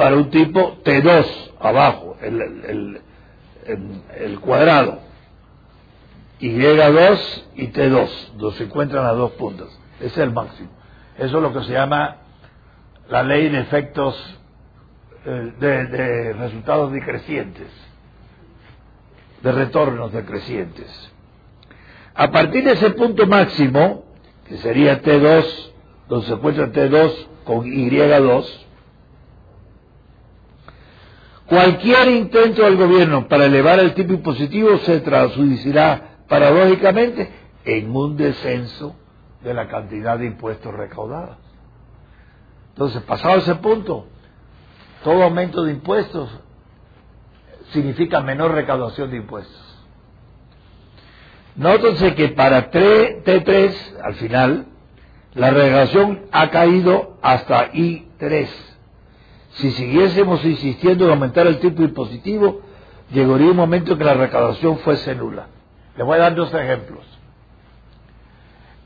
para 0.00 0.16
un 0.16 0.30
tipo 0.30 0.78
T2 0.82 1.26
abajo, 1.60 2.16
el, 2.22 3.02
cuadrado. 4.40 5.00
Y2 6.40 7.42
y 7.56 7.66
T2, 7.68 8.08
donde 8.38 8.56
se 8.56 8.64
encuentran 8.64 9.04
las 9.04 9.14
dos 9.14 9.32
puntas. 9.32 9.68
Ese 9.98 10.06
es 10.06 10.18
el 10.18 10.32
máximo. 10.32 10.70
Eso 11.20 11.36
es 11.36 11.42
lo 11.42 11.52
que 11.52 11.62
se 11.64 11.72
llama 11.72 12.16
la 13.10 13.22
ley 13.22 13.50
de 13.50 13.60
efectos 13.60 14.16
eh, 15.26 15.52
de, 15.60 16.32
resultados 16.32 16.92
decrecientes, 16.92 17.68
de 19.42 19.52
retornos 19.52 20.14
decrecientes. 20.14 21.12
A 22.14 22.30
partir 22.30 22.64
de 22.64 22.72
ese 22.72 22.92
punto 22.92 23.26
máximo, 23.26 24.06
que 24.48 24.56
sería 24.58 25.02
T2, 25.02 25.44
donde 26.08 26.26
se 26.26 26.32
encuentra 26.32 26.72
T2 26.72 27.26
con 27.44 27.66
Y2, 27.66 28.46
Cualquier 31.44 32.08
intento 32.08 32.62
del 32.62 32.76
gobierno 32.76 33.26
para 33.26 33.46
elevar 33.46 33.80
el 33.80 33.92
tipo 33.92 34.12
impositivo 34.12 34.78
se 34.78 35.00
traducirá 35.00 36.20
paradójicamente 36.28 37.28
en 37.64 37.90
un 37.94 38.16
descenso 38.16 38.94
de 39.42 39.54
la 39.54 39.68
cantidad 39.68 40.18
de 40.18 40.26
impuestos 40.26 40.72
recaudados. 40.74 41.36
Entonces, 42.70 43.02
pasado 43.02 43.38
ese 43.38 43.54
punto, 43.56 44.06
todo 45.04 45.22
aumento 45.22 45.64
de 45.64 45.72
impuestos 45.72 46.30
significa 47.72 48.20
menor 48.20 48.52
recaudación 48.52 49.10
de 49.10 49.18
impuestos. 49.18 49.66
Nótense 51.56 52.14
que 52.14 52.28
para 52.28 52.70
T3, 52.70 54.00
al 54.02 54.14
final, 54.14 54.66
la 55.34 55.50
recaudación 55.50 56.26
ha 56.32 56.50
caído 56.50 57.18
hasta 57.22 57.72
I3 57.72 58.48
si 59.54 59.72
siguiésemos 59.72 60.44
insistiendo 60.44 61.04
en 61.04 61.10
aumentar 61.10 61.46
el 61.46 61.58
tipo 61.58 61.82
impositivo, 61.82 62.62
llegaría 63.12 63.50
un 63.50 63.56
momento 63.56 63.98
que 63.98 64.04
la 64.04 64.14
recaudación 64.14 64.78
fuese 64.78 65.14
nula. 65.14 65.48
Les 65.96 66.06
voy 66.06 66.16
a 66.16 66.20
dar 66.20 66.34
dos 66.34 66.52
ejemplos. 66.54 67.04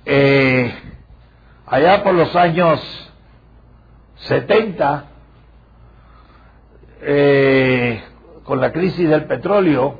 Eh, 0.06 0.74
allá 1.66 2.02
por 2.02 2.14
los 2.14 2.34
años 2.36 2.80
70, 4.16 5.04
eh, 7.00 8.04
con 8.44 8.60
la 8.60 8.72
crisis 8.72 9.08
del 9.08 9.24
petróleo, 9.24 9.98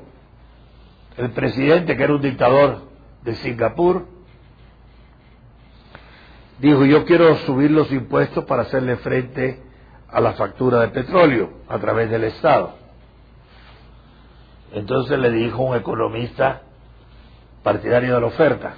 el 1.17 1.31
presidente, 1.31 1.97
que 1.97 2.03
era 2.03 2.15
un 2.15 2.21
dictador 2.21 2.83
de 3.23 3.35
Singapur, 3.37 4.07
dijo, 6.59 6.85
yo 6.85 7.05
quiero 7.05 7.37
subir 7.39 7.71
los 7.71 7.91
impuestos 7.93 8.45
para 8.45 8.63
hacerle 8.63 8.97
frente 8.97 9.63
a 10.11 10.21
la 10.21 10.33
factura 10.35 10.81
de 10.81 10.89
petróleo 10.89 11.51
a 11.69 11.79
través 11.79 12.11
del 12.11 12.25
Estado. 12.25 12.75
Entonces 14.73 15.19
le 15.19 15.31
dijo 15.31 15.63
un 15.63 15.77
economista 15.77 16.63
partidario 17.63 18.15
de 18.15 18.21
la 18.21 18.27
oferta, 18.27 18.75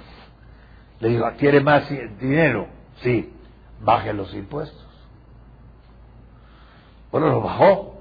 le 0.99 1.09
dijo, 1.09 1.25
¿quiere 1.37 1.61
más 1.61 1.89
dinero? 2.19 2.67
Sí, 3.01 3.33
baje 3.81 4.13
los 4.13 4.33
impuestos. 4.33 4.85
Bueno, 7.11 7.29
lo 7.29 7.41
bajó. 7.41 7.97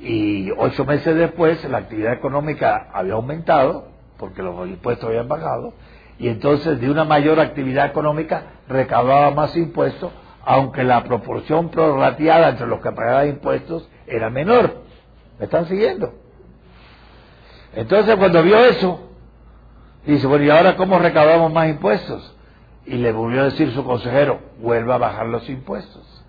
Y 0.00 0.50
ocho 0.50 0.84
meses 0.84 1.14
después 1.14 1.62
la 1.64 1.78
actividad 1.78 2.12
económica 2.12 2.88
había 2.92 3.14
aumentado, 3.14 3.88
porque 4.18 4.42
los 4.42 4.68
impuestos 4.68 5.08
habían 5.08 5.28
bajado, 5.28 5.74
y 6.18 6.28
entonces 6.28 6.80
de 6.80 6.90
una 6.90 7.04
mayor 7.04 7.38
actividad 7.38 7.86
económica 7.86 8.42
recaudaba 8.68 9.30
más 9.30 9.56
impuestos 9.56 10.12
aunque 10.44 10.82
la 10.82 11.04
proporción 11.04 11.70
prorrateada 11.70 12.50
entre 12.50 12.66
los 12.66 12.80
que 12.80 12.90
pagaban 12.92 13.28
impuestos 13.28 13.88
era 14.06 14.28
menor. 14.30 14.82
¿Me 15.38 15.44
están 15.44 15.66
siguiendo? 15.66 16.12
Entonces 17.74 18.16
cuando 18.16 18.42
vio 18.42 18.58
eso, 18.58 19.11
dice, 20.06 20.26
bueno, 20.26 20.44
¿y 20.44 20.50
ahora 20.50 20.76
cómo 20.76 20.98
recaudamos 20.98 21.52
más 21.52 21.68
impuestos? 21.68 22.34
Y 22.84 22.96
le 22.96 23.12
volvió 23.12 23.42
a 23.42 23.44
decir 23.44 23.70
su 23.72 23.84
consejero, 23.84 24.40
vuelva 24.58 24.96
a 24.96 24.98
bajar 24.98 25.26
los 25.26 25.48
impuestos. 25.48 26.24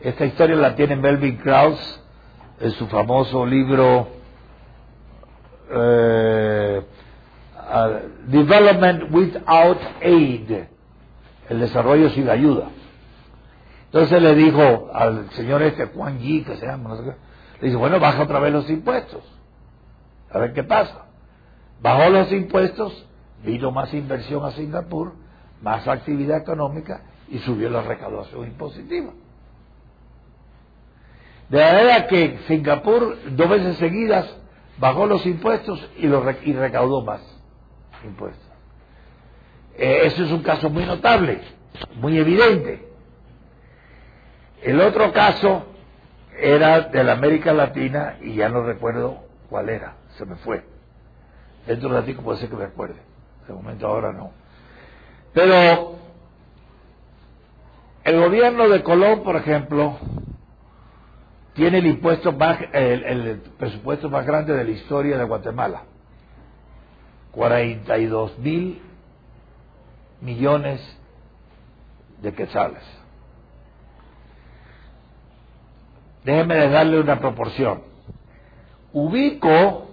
Esta 0.00 0.24
historia 0.24 0.56
la 0.56 0.76
tiene 0.76 0.96
Melvin 0.96 1.36
Krauss 1.38 2.02
en 2.60 2.70
su 2.72 2.86
famoso 2.86 3.44
libro 3.44 4.08
eh, 5.70 6.82
Development 8.26 9.12
Without 9.12 9.78
Aid, 10.02 10.50
el 11.48 11.60
desarrollo 11.60 12.10
sin 12.10 12.28
ayuda. 12.28 12.68
Entonces 13.86 14.22
le 14.22 14.34
dijo 14.34 14.90
al 14.94 15.30
señor 15.30 15.62
este, 15.62 15.86
Juan 15.86 16.18
Yi, 16.18 16.42
que 16.44 16.56
se 16.56 16.66
llama, 16.66 16.94
le 17.60 17.66
dice, 17.66 17.76
bueno, 17.76 17.98
baja 17.98 18.22
otra 18.22 18.38
vez 18.38 18.52
los 18.52 18.70
impuestos. 18.70 19.24
A 20.30 20.38
ver 20.38 20.52
qué 20.52 20.62
pasa. 20.62 21.06
Bajó 21.82 22.10
los 22.10 22.30
impuestos, 22.32 23.06
vino 23.44 23.70
más 23.70 23.92
inversión 23.94 24.44
a 24.44 24.50
Singapur, 24.52 25.14
más 25.62 25.86
actividad 25.88 26.38
económica 26.38 27.02
y 27.28 27.38
subió 27.38 27.70
la 27.70 27.82
recaudación 27.82 28.46
impositiva. 28.46 29.12
De 31.48 31.58
manera 31.58 32.06
que 32.06 32.38
Singapur 32.46 33.16
dos 33.30 33.48
veces 33.48 33.76
seguidas 33.78 34.36
bajó 34.78 35.06
los 35.06 35.24
impuestos 35.26 35.80
y, 35.98 36.06
y 36.06 36.52
recaudó 36.52 37.02
más 37.02 37.20
impuestos. 38.04 38.46
Eh, 39.76 40.02
eso 40.04 40.24
es 40.24 40.30
un 40.30 40.42
caso 40.42 40.70
muy 40.70 40.84
notable, 40.84 41.40
muy 41.96 42.18
evidente. 42.18 42.88
El 44.62 44.80
otro 44.80 45.12
caso 45.12 45.66
era 46.38 46.82
de 46.82 47.02
la 47.02 47.12
América 47.12 47.52
Latina 47.52 48.18
y 48.20 48.34
ya 48.34 48.48
no 48.48 48.62
recuerdo 48.62 49.24
cuál 49.48 49.70
era, 49.70 49.96
se 50.16 50.26
me 50.26 50.36
fue. 50.36 50.69
Dentro 51.66 51.88
de 51.88 51.94
un 51.94 52.00
ratito 52.00 52.22
puede 52.22 52.38
ser 52.38 52.48
que 52.48 52.56
me 52.56 52.64
acuerde, 52.64 53.00
de 53.46 53.54
momento 53.54 53.86
ahora 53.86 54.12
no. 54.12 54.30
Pero 55.32 55.96
el 58.04 58.20
gobierno 58.20 58.68
de 58.68 58.82
Colón, 58.82 59.22
por 59.22 59.36
ejemplo, 59.36 59.98
tiene 61.54 61.78
el 61.78 61.86
impuesto 61.86 62.32
más, 62.32 62.58
el, 62.72 63.42
presupuesto 63.58 64.08
más 64.08 64.24
grande 64.24 64.54
de 64.54 64.64
la 64.64 64.70
historia 64.70 65.18
de 65.18 65.24
Guatemala. 65.24 65.82
42 67.32 68.38
mil 68.38 68.80
millones 70.20 70.80
de 72.22 72.32
quetzales. 72.32 72.82
Déjeme 76.24 76.68
darle 76.68 77.00
una 77.00 77.18
proporción. 77.20 77.82
Ubico 78.92 79.89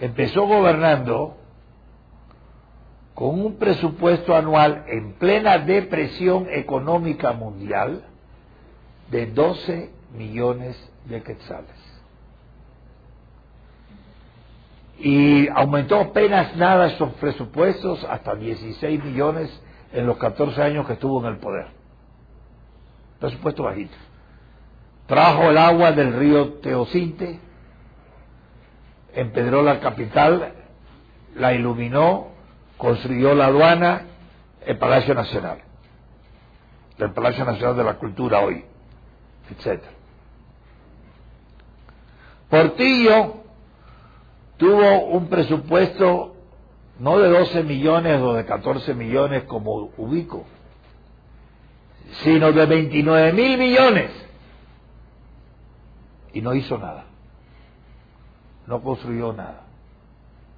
empezó 0.00 0.46
gobernando 0.46 1.36
con 3.14 3.38
un 3.38 3.56
presupuesto 3.56 4.34
anual 4.34 4.84
en 4.88 5.12
plena 5.12 5.58
depresión 5.58 6.46
económica 6.50 7.32
mundial 7.32 8.02
de 9.10 9.26
12 9.26 9.90
millones 10.14 10.90
de 11.04 11.22
quetzales. 11.22 11.90
Y 14.98 15.48
aumentó 15.48 16.00
apenas 16.00 16.56
nada 16.56 16.86
esos 16.86 17.12
presupuestos 17.14 18.04
hasta 18.04 18.34
16 18.34 19.04
millones 19.04 19.50
en 19.92 20.06
los 20.06 20.16
14 20.18 20.62
años 20.62 20.86
que 20.86 20.94
estuvo 20.94 21.20
en 21.20 21.26
el 21.26 21.38
poder. 21.38 21.66
presupuesto 23.18 23.64
bajito. 23.64 23.96
Trajo 25.06 25.50
el 25.50 25.58
agua 25.58 25.92
del 25.92 26.14
río 26.14 26.54
Teocinte, 26.60 27.40
empedró 29.14 29.62
la 29.62 29.80
capital, 29.80 30.52
la 31.34 31.52
iluminó, 31.52 32.28
construyó 32.76 33.34
la 33.34 33.46
aduana, 33.46 34.02
el 34.66 34.78
Palacio 34.78 35.14
Nacional, 35.14 35.58
el 36.98 37.12
Palacio 37.12 37.44
Nacional 37.44 37.76
de 37.76 37.84
la 37.84 37.94
Cultura 37.94 38.40
hoy, 38.40 38.64
etc. 39.50 39.82
Portillo 42.48 43.36
tuvo 44.56 45.06
un 45.06 45.28
presupuesto 45.28 46.36
no 46.98 47.18
de 47.18 47.30
12 47.30 47.62
millones 47.62 48.20
o 48.20 48.34
de 48.34 48.44
14 48.44 48.94
millones 48.94 49.44
como 49.44 49.90
ubico, 49.96 50.44
sino 52.22 52.52
de 52.52 52.66
29 52.66 53.32
mil 53.32 53.56
millones. 53.56 54.10
Y 56.34 56.42
no 56.42 56.54
hizo 56.54 56.76
nada. 56.76 57.06
No 58.70 58.80
construyó 58.80 59.32
nada. 59.32 59.62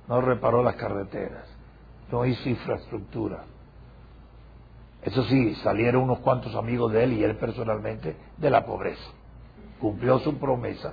No 0.07 0.21
reparó 0.21 0.63
las 0.63 0.77
carreteras. 0.77 1.47
No 2.11 2.27
hizo 2.27 2.47
infraestructura. 2.47 3.45
Eso 5.01 5.25
sí, 5.25 5.55
salieron 5.63 6.03
unos 6.03 6.19
cuantos 6.19 6.55
amigos 6.55 6.93
de 6.93 7.05
él 7.05 7.15
y 7.15 7.25
él 7.25 7.37
personalmente 7.37 8.15
de 8.37 8.51
la 8.51 8.67
pobreza. 8.67 9.03
Cumplió 9.81 10.19
su 10.19 10.37
promesa 10.37 10.93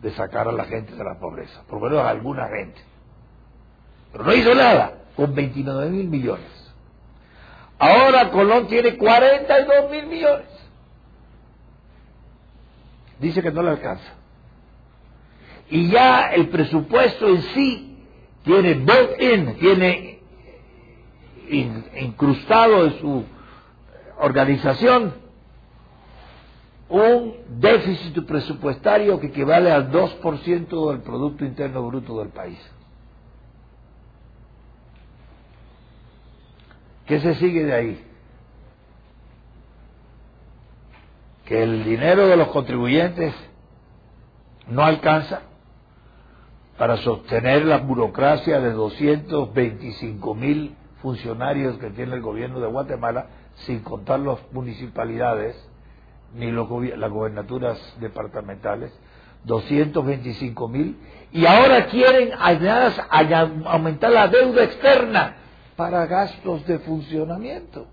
de 0.00 0.12
sacar 0.12 0.46
a 0.46 0.52
la 0.52 0.64
gente 0.66 0.94
de 0.94 1.02
la 1.02 1.18
pobreza, 1.18 1.60
por 1.68 1.80
lo 1.82 1.88
menos 1.88 2.04
a 2.04 2.10
alguna 2.10 2.46
gente. 2.46 2.80
Pero 4.12 4.24
no 4.24 4.32
hizo 4.32 4.54
nada 4.54 4.92
con 5.16 5.34
29 5.34 5.90
mil 5.90 6.08
millones. 6.08 6.72
Ahora 7.80 8.30
Colón 8.30 8.68
tiene 8.68 8.96
42 8.96 9.90
mil 9.90 10.06
millones. 10.06 10.46
Dice 13.18 13.42
que 13.42 13.50
no 13.50 13.60
le 13.60 13.70
alcanza. 13.70 14.23
Y 15.70 15.90
ya 15.90 16.28
el 16.32 16.48
presupuesto 16.48 17.28
en 17.28 17.42
sí 17.42 17.98
tiene 18.44 18.74
built-in, 18.74 19.56
tiene 19.56 20.20
incrustado 22.00 22.86
en 22.86 22.98
su 23.00 23.24
organización 24.18 25.14
un 26.88 27.34
déficit 27.48 28.24
presupuestario 28.26 29.18
que 29.18 29.28
equivale 29.28 29.72
al 29.72 29.90
2% 29.90 30.90
del 30.90 31.00
Producto 31.00 31.44
Interno 31.44 31.86
Bruto 31.86 32.18
del 32.18 32.28
país. 32.28 32.58
¿Qué 37.06 37.20
se 37.20 37.34
sigue 37.34 37.64
de 37.64 37.74
ahí? 37.74 38.06
Que 41.46 41.62
el 41.62 41.84
dinero 41.84 42.26
de 42.26 42.36
los 42.36 42.48
contribuyentes 42.48 43.34
no 44.68 44.82
alcanza 44.82 45.42
para 46.78 46.96
sostener 46.98 47.64
la 47.64 47.78
burocracia 47.78 48.60
de 48.60 48.72
225 48.72 50.34
mil 50.34 50.76
funcionarios 51.02 51.78
que 51.78 51.90
tiene 51.90 52.14
el 52.14 52.22
gobierno 52.22 52.60
de 52.60 52.66
Guatemala, 52.66 53.26
sin 53.66 53.80
contar 53.80 54.20
las 54.20 54.38
municipalidades 54.52 55.56
ni 56.34 56.50
las 56.50 56.66
gobernaturas 56.66 57.78
departamentales, 58.00 58.92
225 59.44 60.68
mil, 60.68 60.98
y 61.30 61.46
ahora 61.46 61.86
quieren 61.86 62.30
aumentar 63.66 64.10
la 64.10 64.26
deuda 64.28 64.64
externa 64.64 65.36
para 65.76 66.06
gastos 66.06 66.66
de 66.66 66.78
funcionamiento. 66.80 67.86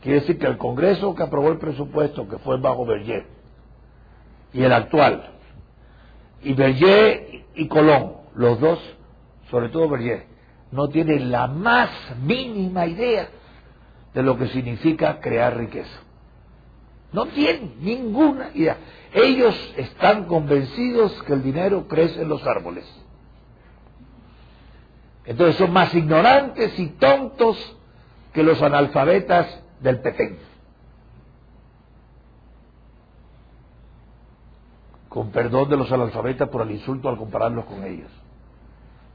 Quiere 0.00 0.20
decir 0.20 0.38
que 0.38 0.46
el 0.46 0.58
Congreso 0.58 1.14
que 1.14 1.22
aprobó 1.22 1.50
el 1.50 1.58
presupuesto, 1.58 2.28
que 2.28 2.38
fue 2.38 2.58
bajo 2.58 2.84
Berger, 2.84 3.26
y 4.52 4.62
el 4.62 4.72
actual, 4.72 5.33
y 6.44 6.54
Berger 6.54 7.46
y 7.54 7.68
Colón, 7.68 8.12
los 8.34 8.60
dos, 8.60 8.78
sobre 9.50 9.70
todo 9.70 9.88
Berger, 9.88 10.26
no 10.70 10.88
tienen 10.88 11.30
la 11.30 11.46
más 11.46 11.90
mínima 12.22 12.86
idea 12.86 13.28
de 14.12 14.22
lo 14.22 14.36
que 14.36 14.48
significa 14.48 15.20
crear 15.20 15.56
riqueza. 15.56 16.00
No 17.12 17.26
tienen 17.26 17.76
ninguna 17.80 18.50
idea. 18.54 18.76
Ellos 19.12 19.54
están 19.76 20.24
convencidos 20.24 21.22
que 21.22 21.32
el 21.32 21.42
dinero 21.42 21.86
crece 21.86 22.22
en 22.22 22.28
los 22.28 22.44
árboles. 22.44 22.84
Entonces 25.24 25.56
son 25.56 25.72
más 25.72 25.94
ignorantes 25.94 26.78
y 26.78 26.88
tontos 26.88 27.56
que 28.32 28.42
los 28.42 28.60
analfabetas 28.60 29.62
del 29.80 30.00
Petén. 30.00 30.38
Con 35.14 35.30
perdón 35.30 35.70
de 35.70 35.76
los 35.76 35.90
analfabetas 35.92 36.48
por 36.48 36.62
el 36.62 36.72
insulto 36.72 37.08
al 37.08 37.16
compararlos 37.16 37.64
con 37.66 37.84
ellos. 37.84 38.10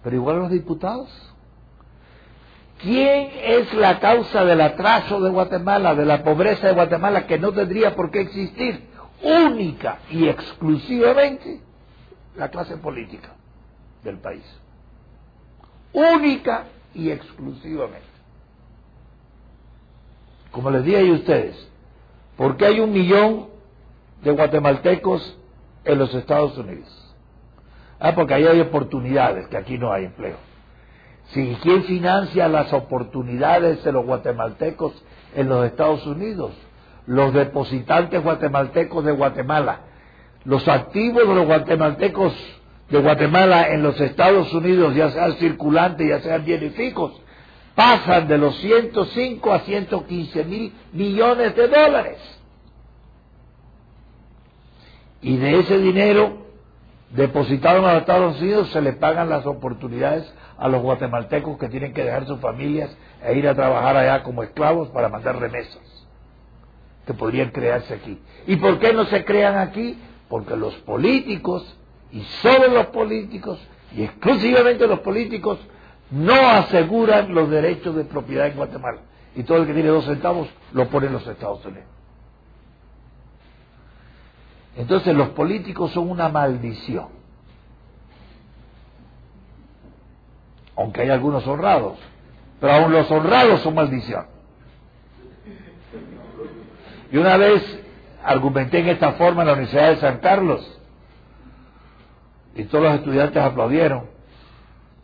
Pero 0.02 0.16
igual 0.16 0.40
los 0.40 0.50
diputados. 0.50 1.10
¿Quién 2.82 3.30
es 3.44 3.74
la 3.74 4.00
causa 4.00 4.46
del 4.46 4.62
atraso 4.62 5.20
de 5.20 5.30
Guatemala, 5.30 5.94
de 5.94 6.06
la 6.06 6.24
pobreza 6.24 6.68
de 6.68 6.74
Guatemala, 6.74 7.28
que 7.28 7.38
no 7.38 7.52
tendría 7.52 7.96
por 7.96 8.10
qué 8.10 8.22
existir? 8.22 8.88
Única 9.22 10.00
y 10.10 10.30
exclusivamente 10.30 11.62
la 12.38 12.48
clase 12.48 12.78
política 12.78 13.36
del 14.02 14.18
país 14.20 14.46
única 15.94 16.66
y 16.94 17.10
exclusivamente. 17.10 18.08
Como 20.52 20.72
les 20.72 20.84
dije 20.84 21.10
a 21.10 21.14
ustedes, 21.14 21.68
¿por 22.38 22.58
qué 22.58 22.66
hay 22.66 22.80
un 22.80 22.92
millón 22.92 23.48
de 24.24 24.32
guatemaltecos 24.32 25.38
en 25.92 26.00
los 26.00 26.14
Estados 26.14 26.58
Unidos? 26.58 26.88
Ah, 28.00 28.14
porque 28.16 28.34
ahí 28.34 28.48
hay 28.48 28.60
oportunidades, 28.62 29.48
que 29.48 29.58
aquí 29.58 29.78
no 29.78 29.92
hay 29.92 30.06
empleo. 30.06 30.38
Si 31.34 31.58
¿quién 31.62 31.84
financia 31.84 32.48
las 32.48 32.74
oportunidades 32.74 33.84
de 33.84 33.92
los 33.92 34.06
guatemaltecos 34.06 34.94
en 35.36 35.50
los 35.50 35.66
Estados 35.66 36.06
Unidos? 36.08 36.52
Los 37.06 37.34
depositantes 37.34 38.24
guatemaltecos 38.24 39.04
de 39.04 39.12
Guatemala. 39.12 39.82
Los 40.46 40.68
activos 40.68 41.28
de 41.28 41.36
los 41.36 41.46
guatemaltecos 41.46 42.34
de 42.90 43.00
Guatemala 43.00 43.70
en 43.70 43.84
los 43.84 44.00
Estados 44.02 44.52
Unidos, 44.54 44.96
ya 44.96 45.12
sean 45.12 45.34
circulantes, 45.34 46.08
ya 46.08 46.22
sean 46.22 46.44
bieníficos, 46.44 47.12
pasan 47.76 48.28
de 48.28 48.38
los 48.38 48.56
105 48.58 49.54
a 49.54 49.60
115 49.60 50.44
mil 50.46 50.74
millones 50.94 51.56
de 51.56 51.68
dólares. 51.68 52.39
Y 55.22 55.38
de 55.38 55.60
ese 55.60 55.78
dinero 55.78 56.38
depositado 57.12 57.80
en 57.80 57.84
los 57.86 57.94
Estados 57.96 58.40
Unidos 58.40 58.70
se 58.70 58.82
le 58.82 58.94
pagan 58.94 59.30
las 59.30 59.46
oportunidades 59.46 60.32
a 60.58 60.68
los 60.68 60.82
guatemaltecos 60.82 61.58
que 61.58 61.70
tienen 61.70 61.94
que 61.94 62.04
dejar 62.04 62.26
sus 62.26 62.40
familias 62.40 62.96
e 63.24 63.38
ir 63.38 63.48
a 63.48 63.56
trabajar 63.56 63.98
allá 63.98 64.24
como 64.24 64.44
esclavos 64.44 64.90
para 64.90 65.10
mandar 65.10 65.40
remesas 65.40 65.82
que 67.06 67.14
podrían 67.14 67.50
crearse 67.50 67.96
aquí. 67.96 68.22
¿Y 68.46 68.58
por 68.58 68.78
qué 68.80 68.94
no 68.94 69.06
se 69.06 69.26
crean 69.26 69.58
aquí? 69.58 69.98
Porque 70.30 70.56
los 70.56 70.76
políticos 70.76 71.76
y 72.12 72.22
solo 72.42 72.68
los 72.68 72.88
políticos, 72.88 73.60
y 73.96 74.04
exclusivamente 74.04 74.88
los 74.88 75.00
políticos, 75.00 75.60
no 76.12 76.34
aseguran 76.34 77.34
los 77.34 77.50
derechos 77.50 77.96
de 77.96 78.04
propiedad 78.04 78.48
en 78.48 78.58
Guatemala. 78.58 79.02
Y 79.36 79.44
todo 79.44 79.58
el 79.58 79.68
que 79.68 79.74
tiene 79.74 79.90
dos 79.90 80.06
centavos 80.06 80.50
lo 80.74 80.88
pone 80.88 81.08
en 81.08 81.14
los 81.14 81.28
Estados 81.28 81.64
Unidos. 81.66 81.88
Entonces 84.80 85.14
los 85.14 85.30
políticos 85.32 85.92
son 85.92 86.10
una 86.10 86.30
maldición. 86.30 87.10
Aunque 90.78 91.02
hay 91.02 91.10
algunos 91.10 91.46
honrados. 91.46 92.00
Pero 92.62 92.72
aún 92.72 92.94
los 92.94 93.12
honrados 93.12 93.60
son 93.60 93.76
maldición. 93.76 94.26
Y 97.12 97.18
una 97.18 97.36
vez 97.36 97.62
argumenté 98.24 98.80
en 98.80 98.88
esta 98.88 99.12
forma 99.14 99.42
en 99.42 99.48
la 99.48 99.54
Universidad 99.56 99.90
de 99.90 99.96
San 99.98 100.20
Carlos 100.20 100.80
y 102.56 102.64
todos 102.64 102.86
los 102.86 102.94
estudiantes 102.96 103.44
aplaudieron. 103.44 104.06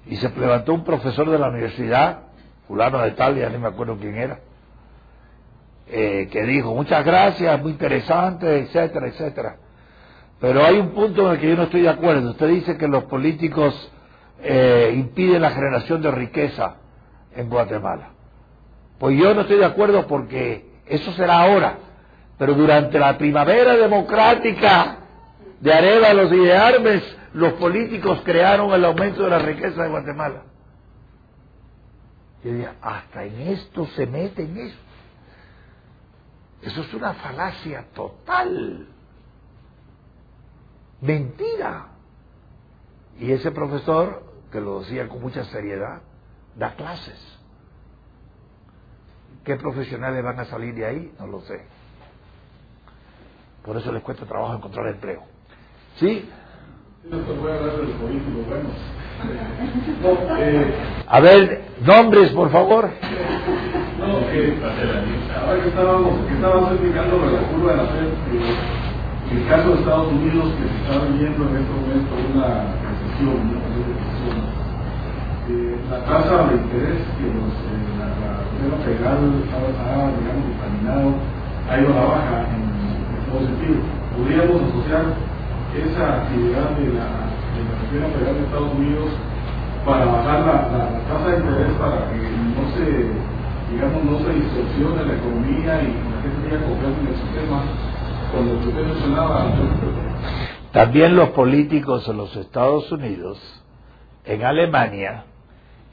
Y 0.06 0.16
se 0.16 0.30
levantó 0.30 0.74
un 0.74 0.86
profesor 0.86 1.30
de 1.30 1.38
la 1.38 1.50
universidad, 1.50 2.20
fulano 2.66 3.02
de 3.02 3.12
tal, 3.12 3.36
ya 3.36 3.50
ni 3.50 3.58
me 3.58 3.68
acuerdo 3.68 3.98
quién 3.98 4.16
era, 4.16 4.40
eh, 5.88 6.30
que 6.32 6.44
dijo, 6.44 6.74
muchas 6.74 7.04
gracias, 7.04 7.62
muy 7.62 7.74
interesante, 7.74 8.60
etcétera, 8.60 9.08
etcétera. 9.08 9.58
Pero 10.40 10.66
hay 10.66 10.80
un 10.80 10.90
punto 10.90 11.26
en 11.26 11.32
el 11.32 11.40
que 11.40 11.50
yo 11.50 11.56
no 11.56 11.64
estoy 11.64 11.82
de 11.82 11.90
acuerdo. 11.90 12.32
Usted 12.32 12.48
dice 12.48 12.78
que 12.78 12.88
los 12.88 13.06
políticos 13.06 13.92
eh, 14.42 14.92
impiden 14.94 15.42
la 15.42 15.52
generación 15.52 16.02
de 16.02 16.12
riqueza 16.12 16.76
en 17.36 17.50
Guatemala. 17.50 18.10
Pues 19.00 19.18
yo 19.18 19.34
no 19.34 19.42
estoy 19.42 19.58
de 19.58 19.66
acuerdo 19.66 20.08
porque 20.08 20.66
eso 20.86 21.12
será 21.14 21.42
ahora. 21.42 21.78
Pero 22.38 22.54
durante 22.54 23.00
la 23.00 23.18
primavera 23.18 23.76
democrática 23.76 24.98
de 25.60 25.74
Arévalos 25.74 26.32
y 26.34 26.38
de 26.38 26.58
Armes, 26.58 27.18
los 27.34 27.54
políticos 27.54 28.22
crearon 28.24 28.72
el 28.74 28.84
aumento 28.84 29.24
de 29.24 29.30
la 29.30 29.40
riqueza 29.40 29.84
de 29.84 29.90
Guatemala. 29.90 30.44
Yo 32.44 32.52
diría, 32.52 32.76
hasta 32.82 33.24
en 33.24 33.42
esto 33.42 33.88
se 33.96 34.06
mete 34.06 34.44
en 34.44 34.58
eso. 34.58 34.78
Eso 36.62 36.82
es 36.82 36.94
una 36.94 37.14
falacia 37.14 37.86
total. 37.94 38.88
Mentira. 41.06 41.88
Y 43.20 43.32
ese 43.32 43.52
profesor, 43.52 44.24
que 44.52 44.60
lo 44.60 44.82
decía 44.82 45.08
con 45.08 45.22
mucha 45.22 45.44
seriedad, 45.46 46.02
da 46.56 46.76
clases. 46.76 47.20
¿Qué 49.44 49.56
profesionales 49.58 50.24
van 50.24 50.40
a 50.40 50.46
salir 50.46 50.74
de 50.76 50.86
ahí? 50.86 51.14
No 51.20 51.28
lo 51.28 51.42
sé. 51.42 51.66
Por 53.64 53.78
eso 53.78 53.92
les 53.92 54.04
cuesta 54.04 54.26
trabajo 54.26 54.56
encontrar 54.56 54.88
empleo. 54.88 55.24
¿Sí? 56.00 56.30
A 61.08 61.20
ver, 61.20 61.66
nombres, 61.82 62.32
por 62.32 62.52
favor. 62.52 62.90
No, 64.00 64.20
que 64.28 64.60
ahora 65.36 65.64
que 65.64 65.70
estábamos, 65.70 66.28
que 66.28 66.36
estábamos 66.36 66.72
explicando 66.74 67.18
la 67.18 67.76
la 67.76 67.88
FED, 67.88 68.08
eh, 68.08 68.85
el 69.32 69.48
caso 69.48 69.70
de 69.70 69.80
Estados 69.80 70.08
Unidos 70.14 70.54
que 70.58 70.64
se 70.70 70.76
está 70.86 71.06
viviendo 71.08 71.50
en 71.50 71.56
este 71.58 71.74
momento 71.74 72.14
una 72.34 72.50
recesión, 72.86 73.36
una 73.50 73.60
recesión. 73.74 74.38
Eh, 75.50 75.78
la 75.90 76.00
tasa 76.06 76.50
de 76.50 76.56
interés 76.58 77.00
que 77.18 77.26
nos, 77.30 77.54
eh, 77.54 77.86
la, 77.98 78.08
la 78.70 78.78
Federal 78.84 79.18
ha, 79.18 80.10
digamos, 80.18 80.46
determinado 80.50 81.10
ha 81.70 81.80
ido 81.80 81.90
a 81.90 81.96
la 81.96 82.06
baja 82.06 82.38
en, 82.54 82.64
en 82.66 83.22
todo 83.30 83.42
sentido. 83.46 83.78
Podríamos 84.18 84.62
asociar 84.70 85.06
esa 85.74 86.04
actividad 86.22 86.70
de 86.78 86.86
la, 86.94 87.08
de 87.54 87.60
Reserva 87.82 88.10
Federal 88.16 88.36
de 88.36 88.44
Estados 88.46 88.74
Unidos 88.74 89.10
para 89.86 90.06
bajar 90.06 90.40
la, 90.42 90.56
la, 90.70 90.82
la, 90.94 91.02
tasa 91.06 91.30
de 91.30 91.38
interés 91.46 91.74
para 91.78 92.10
que 92.10 92.18
no 92.26 92.64
se, 92.74 92.86
digamos, 93.70 94.02
no 94.06 94.18
se 94.26 94.34
distorsione 94.34 95.06
la 95.06 95.14
economía 95.14 95.72
y 95.82 95.90
la 95.94 96.18
gente 96.22 96.38
tenga 96.42 96.66
confianza 96.66 97.00
en 97.02 97.08
el 97.08 97.18
sistema, 97.22 97.58
También 100.72 101.16
los 101.16 101.30
políticos 101.30 102.08
en 102.08 102.18
los 102.18 102.36
Estados 102.36 102.92
Unidos, 102.92 103.40
en 104.26 104.44
Alemania, 104.44 105.26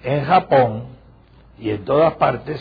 en 0.03 0.25
Japón 0.25 0.85
y 1.59 1.71
en 1.71 1.85
todas 1.85 2.15
partes 2.15 2.61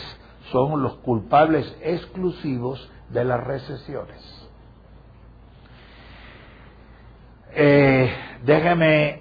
son 0.52 0.82
los 0.82 0.94
culpables 0.98 1.76
exclusivos 1.82 2.88
de 3.08 3.24
las 3.24 3.42
recesiones. 3.42 4.48
Eh, 7.54 8.14
déjeme 8.44 9.20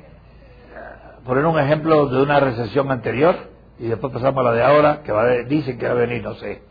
poner 1.26 1.45
un 1.45 1.60
ejemplo 1.60 2.08
de 2.08 2.21
una 2.21 2.39
recesión 2.39 2.91
anterior 2.91 3.36
y 3.80 3.88
después 3.88 4.13
pasamos 4.13 4.41
a 4.41 4.50
la 4.50 4.54
de 4.54 4.63
ahora, 4.63 5.02
que 5.04 5.12
va 5.12 5.28
dicen 5.47 5.78
que 5.78 5.88
va 5.88 5.93
a 5.93 5.95
venir, 5.95 6.21
no 6.21 6.36
sé. 6.36 6.62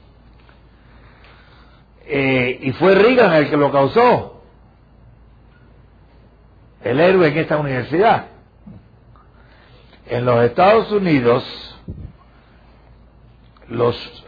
Eh, 2.13 2.59
y 2.63 2.73
fue 2.73 2.97
Reagan 2.97 3.33
el 3.35 3.49
que 3.49 3.57
lo 3.57 3.71
causó, 3.71 4.43
el 6.83 6.99
héroe 6.99 7.29
en 7.29 7.39
esta 7.39 7.57
universidad. 7.57 8.27
En 10.07 10.25
los 10.25 10.43
Estados 10.43 10.91
Unidos, 10.91 11.45
los 13.69 14.27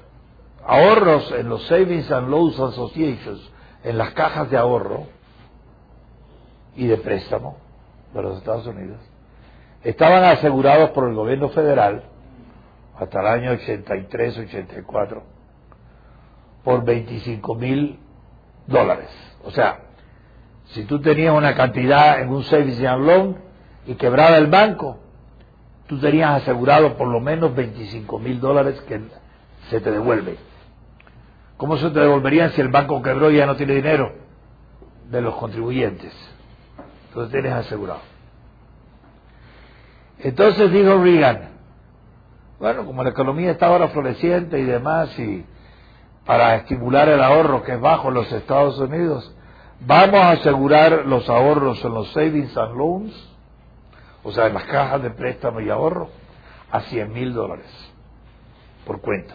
ahorros 0.65 1.33
en 1.33 1.49
los 1.49 1.67
Savings 1.67 2.09
and 2.13 2.29
Loans 2.29 2.61
Associations, 2.61 3.51
en 3.83 3.99
las 3.99 4.13
cajas 4.13 4.49
de 4.49 4.59
ahorro 4.59 5.09
y 6.77 6.87
de 6.87 6.99
préstamo 6.99 7.57
de 8.15 8.23
los 8.23 8.39
Estados 8.39 8.65
Unidos, 8.69 9.01
estaban 9.83 10.23
asegurados 10.23 10.91
por 10.91 11.09
el 11.09 11.17
gobierno 11.17 11.49
federal 11.49 12.05
hasta 12.97 13.21
el 13.23 13.27
año 13.27 13.53
83-84 13.55 15.42
por 16.65 16.85
25 16.85 17.55
mil 17.55 17.99
dólares. 18.67 19.11
O 19.45 19.51
sea, 19.51 19.81
si 20.67 20.85
tú 20.85 21.01
tenías 21.01 21.35
una 21.35 21.55
cantidad 21.55 22.21
en 22.21 22.29
un 22.31 22.45
savings 22.45 22.83
and 22.85 23.07
loan 23.07 23.37
y 23.87 23.95
quebraba 23.95 24.37
el 24.37 24.47
banco, 24.47 24.99
tú 25.87 25.99
tenías 25.99 26.43
asegurado 26.43 26.97
por 26.97 27.09
lo 27.09 27.21
menos 27.21 27.55
25 27.55 28.19
mil 28.19 28.41
dólares 28.41 28.81
que 28.83 29.01
se 29.71 29.81
te 29.81 29.91
devuelven. 29.91 30.37
¿Cómo 31.57 31.77
se 31.77 31.91
te 31.91 32.01
devolverían 32.01 32.51
si 32.53 32.61
el 32.61 32.69
banco 32.69 33.03
quebró 33.03 33.31
y 33.31 33.37
ya 33.37 33.47
no 33.47 33.57
tiene 33.57 33.75
dinero? 33.75 34.13
De 35.11 35.21
los 35.21 35.35
contribuyentes. 35.37 36.13
Entonces 37.09 37.33
tienes 37.33 37.53
asegurado. 37.53 38.01
Entonces 40.19 40.73
dijo 40.73 41.03
Reagan, 41.03 41.51
bueno, 42.59 42.87
como 42.87 43.03
la 43.03 43.11
economía 43.11 43.51
está 43.51 43.67
ahora 43.67 43.89
floreciente 43.89 44.59
y 44.59 44.63
demás, 44.63 45.19
y 45.19 45.45
para 46.33 46.57
estimular 46.57 47.11
el 47.11 47.23
ahorro 47.23 47.63
que 47.63 47.73
es 47.73 47.81
bajo 47.83 48.09
en 48.09 48.15
los 48.15 48.33
Estados 48.33 48.79
Unidos, 48.79 49.37
vamos 49.81 50.19
a 50.19 50.31
asegurar 50.31 51.05
los 51.05 51.29
ahorros 51.29 51.85
en 51.85 51.93
los 51.93 52.11
savings 52.13 52.57
and 52.57 52.75
loans, 52.75 53.13
o 54.23 54.33
sea, 54.33 54.47
en 54.47 54.55
las 54.55 54.65
cajas 54.65 55.03
de 55.03 55.11
préstamo 55.11 55.61
y 55.61 55.69
ahorro, 55.69 56.09
a 56.71 56.81
100 56.81 57.13
mil 57.13 57.35
dólares 57.35 57.67
por 58.87 59.03
cuenta. 59.03 59.35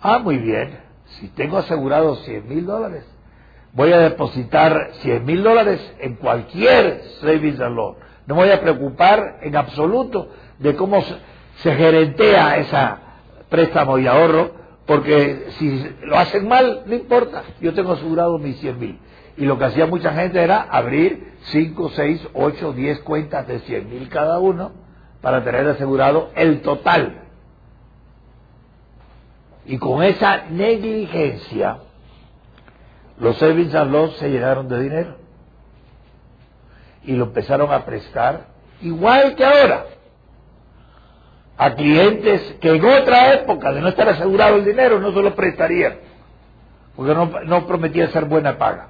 Ah, 0.00 0.18
muy 0.20 0.38
bien, 0.38 0.80
si 1.18 1.28
tengo 1.28 1.58
asegurado 1.58 2.16
100 2.16 2.48
mil 2.48 2.64
dólares, 2.64 3.04
voy 3.74 3.92
a 3.92 3.98
depositar 3.98 4.92
100 5.02 5.22
mil 5.22 5.42
dólares 5.42 5.96
en 5.98 6.14
cualquier 6.14 7.02
savings 7.20 7.60
and 7.60 7.76
loan. 7.76 7.96
No 8.26 8.36
me 8.36 8.44
voy 8.44 8.52
a 8.52 8.62
preocupar 8.62 9.40
en 9.42 9.54
absoluto 9.54 10.30
de 10.58 10.74
cómo 10.76 11.02
se 11.02 11.74
gerentea 11.74 12.56
ese 12.56 13.09
préstamo 13.50 13.98
y 13.98 14.06
ahorro, 14.06 14.52
porque 14.86 15.48
si 15.58 15.94
lo 16.02 16.18
hacen 16.18 16.48
mal, 16.48 16.84
no 16.86 16.94
importa, 16.94 17.42
yo 17.60 17.74
tengo 17.74 17.92
asegurado 17.92 18.38
mis 18.38 18.58
100 18.60 18.78
mil. 18.78 18.98
Y 19.36 19.44
lo 19.44 19.58
que 19.58 19.64
hacía 19.64 19.86
mucha 19.86 20.12
gente 20.12 20.42
era 20.42 20.62
abrir 20.62 21.34
5, 21.44 21.90
6, 21.90 22.28
8, 22.32 22.72
10 22.72 23.00
cuentas 23.00 23.46
de 23.46 23.60
100 23.60 23.88
mil 23.88 24.08
cada 24.08 24.38
uno 24.38 24.72
para 25.20 25.44
tener 25.44 25.66
asegurado 25.68 26.30
el 26.34 26.62
total. 26.62 27.24
Y 29.66 29.78
con 29.78 30.02
esa 30.02 30.46
negligencia, 30.50 31.78
los 33.18 33.36
savings 33.36 33.74
and 33.74 34.12
se 34.12 34.30
llenaron 34.30 34.68
de 34.68 34.82
dinero 34.82 35.16
y 37.04 37.12
lo 37.12 37.24
empezaron 37.26 37.72
a 37.72 37.84
prestar, 37.84 38.48
igual 38.82 39.34
que 39.36 39.44
ahora, 39.44 39.84
a 41.60 41.74
clientes 41.74 42.56
que 42.58 42.74
en 42.74 42.82
otra 42.82 43.34
época 43.34 43.70
de 43.70 43.82
no 43.82 43.88
estar 43.88 44.08
asegurado 44.08 44.56
el 44.56 44.64
dinero 44.64 44.98
no 44.98 45.12
se 45.12 45.20
lo 45.20 45.34
prestarían, 45.34 45.96
porque 46.96 47.14
no, 47.14 47.66
prometía 47.66 48.08
ser 48.08 48.24
buena 48.24 48.56
paga. 48.56 48.88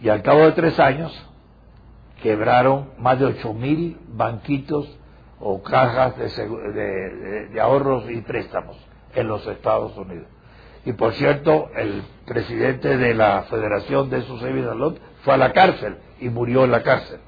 Y 0.00 0.08
al 0.08 0.22
cabo 0.22 0.46
de 0.46 0.52
tres 0.52 0.80
años 0.80 1.12
quebraron 2.22 2.88
más 2.96 3.18
de 3.18 3.26
ocho 3.26 3.52
mil 3.52 3.98
banquitos 4.08 4.88
o 5.40 5.62
cajas 5.62 6.16
de, 6.16 7.48
de, 7.50 7.60
ahorros 7.60 8.10
y 8.10 8.22
préstamos 8.22 8.78
en 9.14 9.28
los 9.28 9.46
Estados 9.46 9.94
Unidos. 9.98 10.26
Y 10.86 10.94
por 10.94 11.12
cierto, 11.12 11.68
el 11.76 12.02
presidente 12.24 12.96
de 12.96 13.12
la 13.12 13.42
Federación 13.42 14.08
de 14.08 14.20
esos 14.20 14.40
Savings 14.40 15.00
fue 15.22 15.34
a 15.34 15.36
la 15.36 15.52
cárcel 15.52 15.98
y 16.18 16.30
murió 16.30 16.64
en 16.64 16.70
la 16.70 16.82
cárcel. 16.82 17.20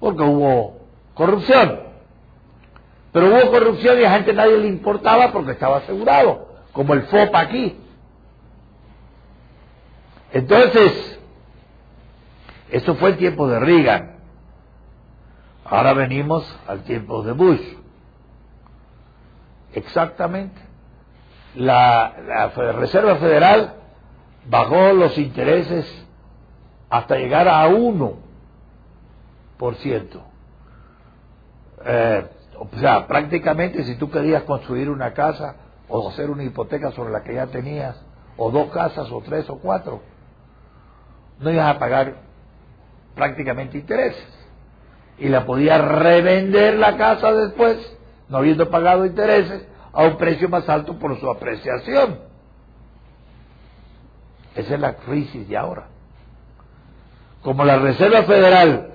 Porque 0.00 0.24
hubo 0.24 0.87
corrupción. 1.18 1.80
Pero 3.12 3.26
hubo 3.28 3.50
corrupción 3.50 4.00
y 4.00 4.04
a 4.04 4.12
gente 4.12 4.32
nadie 4.32 4.56
le 4.56 4.68
importaba 4.68 5.32
porque 5.32 5.52
estaba 5.52 5.78
asegurado, 5.78 6.48
como 6.72 6.94
el 6.94 7.02
FOPA 7.02 7.40
aquí. 7.40 7.76
Entonces, 10.32 11.18
eso 12.70 12.94
fue 12.94 13.10
el 13.10 13.16
tiempo 13.16 13.48
de 13.48 13.58
Reagan. 13.58 14.18
Ahora 15.64 15.92
venimos 15.92 16.44
al 16.66 16.84
tiempo 16.84 17.22
de 17.22 17.32
Bush. 17.32 17.60
Exactamente. 19.74 20.60
La, 21.56 22.14
la 22.26 22.72
Reserva 22.72 23.16
Federal 23.16 23.74
bajó 24.48 24.92
los 24.92 25.18
intereses 25.18 26.06
hasta 26.88 27.16
llegar 27.16 27.48
a 27.48 27.68
1%. 27.68 28.14
Eh, 31.84 32.26
o 32.58 32.78
sea, 32.78 33.06
prácticamente 33.06 33.84
si 33.84 33.96
tú 33.96 34.10
querías 34.10 34.42
construir 34.42 34.90
una 34.90 35.12
casa 35.12 35.56
o 35.88 36.08
hacer 36.08 36.30
una 36.30 36.42
hipoteca 36.42 36.90
sobre 36.92 37.12
la 37.12 37.22
que 37.22 37.34
ya 37.34 37.46
tenías, 37.46 37.96
o 38.36 38.50
dos 38.50 38.70
casas, 38.70 39.10
o 39.10 39.20
tres, 39.20 39.48
o 39.48 39.58
cuatro, 39.58 40.00
no 41.40 41.50
ibas 41.50 41.74
a 41.74 41.78
pagar 41.78 42.16
prácticamente 43.14 43.78
intereses. 43.78 44.26
Y 45.18 45.28
la 45.28 45.46
podías 45.46 45.80
revender 45.84 46.74
la 46.74 46.96
casa 46.96 47.32
después, 47.32 47.78
no 48.28 48.38
habiendo 48.38 48.70
pagado 48.70 49.06
intereses, 49.06 49.66
a 49.92 50.04
un 50.04 50.16
precio 50.16 50.48
más 50.48 50.68
alto 50.68 50.98
por 50.98 51.18
su 51.18 51.28
apreciación. 51.28 52.20
Esa 54.54 54.74
es 54.74 54.80
la 54.80 54.96
crisis 54.96 55.48
de 55.48 55.56
ahora. 55.56 55.86
Como 57.42 57.64
la 57.64 57.78
Reserva 57.78 58.24
Federal 58.24 58.90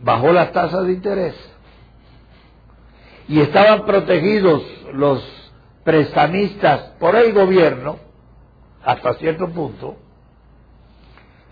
bajó 0.00 0.32
las 0.32 0.52
tasas 0.52 0.86
de 0.86 0.92
interés 0.92 1.34
y 3.28 3.40
estaban 3.40 3.84
protegidos 3.84 4.62
los 4.92 5.22
prestamistas 5.84 6.92
por 6.98 7.16
el 7.16 7.32
gobierno, 7.32 7.96
hasta 8.84 9.14
cierto 9.14 9.48
punto, 9.48 9.96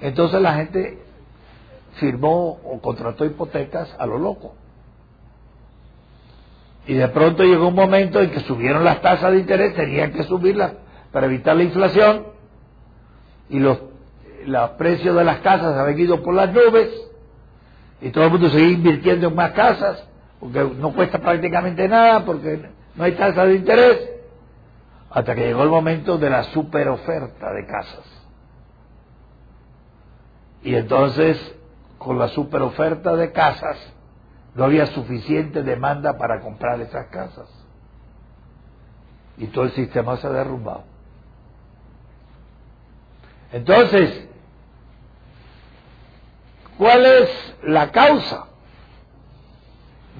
entonces 0.00 0.40
la 0.40 0.54
gente 0.54 0.98
firmó 1.94 2.60
o 2.64 2.80
contrató 2.80 3.24
hipotecas 3.24 3.94
a 3.98 4.06
lo 4.06 4.18
loco. 4.18 4.54
Y 6.86 6.94
de 6.94 7.08
pronto 7.08 7.42
llegó 7.42 7.68
un 7.68 7.74
momento 7.74 8.20
en 8.20 8.30
que 8.30 8.40
subieron 8.40 8.84
las 8.84 9.00
tasas 9.00 9.32
de 9.32 9.38
interés, 9.38 9.74
tenían 9.74 10.12
que 10.12 10.24
subirlas 10.24 10.72
para 11.12 11.26
evitar 11.26 11.56
la 11.56 11.62
inflación, 11.62 12.26
y 13.48 13.58
los, 13.58 13.78
los 14.46 14.70
precios 14.70 15.16
de 15.16 15.24
las 15.24 15.40
casas 15.40 15.76
habían 15.76 15.98
ido 15.98 16.22
por 16.22 16.34
las 16.34 16.52
nubes, 16.52 16.90
y 18.00 18.10
todo 18.10 18.24
el 18.24 18.30
mundo 18.30 18.48
seguía 18.50 18.72
invirtiendo 18.72 19.28
en 19.28 19.34
más 19.34 19.52
casas, 19.52 20.04
porque 20.44 20.62
no 20.62 20.92
cuesta 20.92 21.20
prácticamente 21.20 21.88
nada, 21.88 22.22
porque 22.22 22.68
no 22.96 23.04
hay 23.04 23.12
tasa 23.12 23.46
de 23.46 23.54
interés, 23.54 24.10
hasta 25.08 25.34
que 25.34 25.46
llegó 25.46 25.62
el 25.62 25.70
momento 25.70 26.18
de 26.18 26.28
la 26.28 26.42
superoferta 26.42 27.50
de 27.50 27.66
casas. 27.66 28.04
Y 30.62 30.74
entonces, 30.74 31.38
con 31.96 32.18
la 32.18 32.28
superoferta 32.28 33.16
de 33.16 33.32
casas, 33.32 33.78
no 34.54 34.64
había 34.64 34.84
suficiente 34.88 35.62
demanda 35.62 36.18
para 36.18 36.40
comprar 36.40 36.78
esas 36.82 37.06
casas. 37.06 37.48
Y 39.38 39.46
todo 39.46 39.64
el 39.64 39.70
sistema 39.70 40.18
se 40.18 40.26
ha 40.26 40.30
derrumbado. 40.30 40.84
Entonces, 43.50 44.28
¿cuál 46.76 47.06
es 47.06 47.56
la 47.62 47.90
causa 47.90 48.48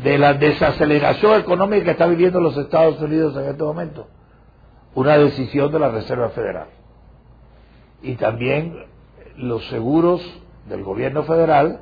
de 0.02 0.18
la 0.18 0.35
desaceleración 0.35 1.40
económica 1.40 1.85
que 1.85 1.90
está 1.92 2.07
viviendo 2.07 2.40
los 2.40 2.57
Estados 2.57 3.00
Unidos 3.00 3.37
en 3.37 3.44
este 3.44 3.62
momento? 3.62 4.09
Una 4.94 5.16
decisión 5.18 5.70
de 5.72 5.78
la 5.78 5.90
Reserva 5.90 6.30
Federal. 6.30 6.68
Y 8.02 8.16
también 8.16 8.87
los 9.37 9.66
seguros 9.68 10.22
del 10.68 10.83
gobierno 10.83 11.24
federal 11.24 11.80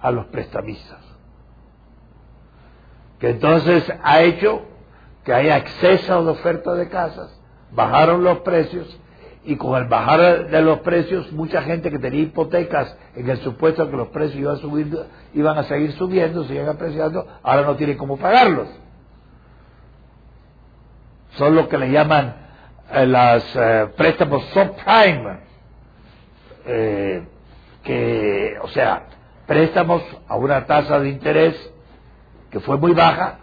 a 0.00 0.10
los 0.10 0.26
prestamistas 0.26 1.08
que 3.18 3.30
entonces 3.30 3.84
ha 4.02 4.22
hecho 4.22 4.62
que 5.24 5.32
haya 5.32 5.58
exceso 5.58 6.24
de 6.24 6.30
oferta 6.30 6.74
de 6.74 6.88
casas, 6.88 7.38
bajaron 7.72 8.24
los 8.24 8.38
precios 8.38 8.98
y 9.44 9.56
con 9.56 9.80
el 9.80 9.88
bajar 9.88 10.48
de 10.48 10.62
los 10.62 10.80
precios 10.80 11.30
mucha 11.32 11.62
gente 11.62 11.90
que 11.90 11.98
tenía 11.98 12.22
hipotecas 12.22 12.96
en 13.18 13.28
el 13.28 13.38
supuesto 13.38 13.90
que 13.90 13.96
los 13.96 14.08
precios 14.08 14.38
iban 14.38 14.54
a 14.54 14.58
subir, 14.58 15.06
iban 15.34 15.58
a 15.58 15.64
seguir 15.64 15.92
subiendo, 15.92 16.44
siguen 16.44 16.68
apreciando, 16.68 17.26
ahora 17.42 17.62
no 17.62 17.74
tienen 17.74 17.98
cómo 17.98 18.16
pagarlos. 18.16 18.68
Son 21.30 21.54
lo 21.56 21.68
que 21.68 21.78
le 21.78 21.90
llaman 21.90 22.36
eh, 22.92 23.06
las 23.06 23.44
eh, 23.56 23.88
préstamos 23.96 24.44
subprime, 24.50 25.40
eh, 26.64 27.26
que, 27.82 28.54
o 28.62 28.68
sea, 28.68 29.06
préstamos 29.48 30.00
a 30.28 30.36
una 30.36 30.64
tasa 30.66 31.00
de 31.00 31.08
interés 31.08 31.72
que 32.50 32.60
fue 32.60 32.76
muy 32.76 32.92
baja 32.92 33.40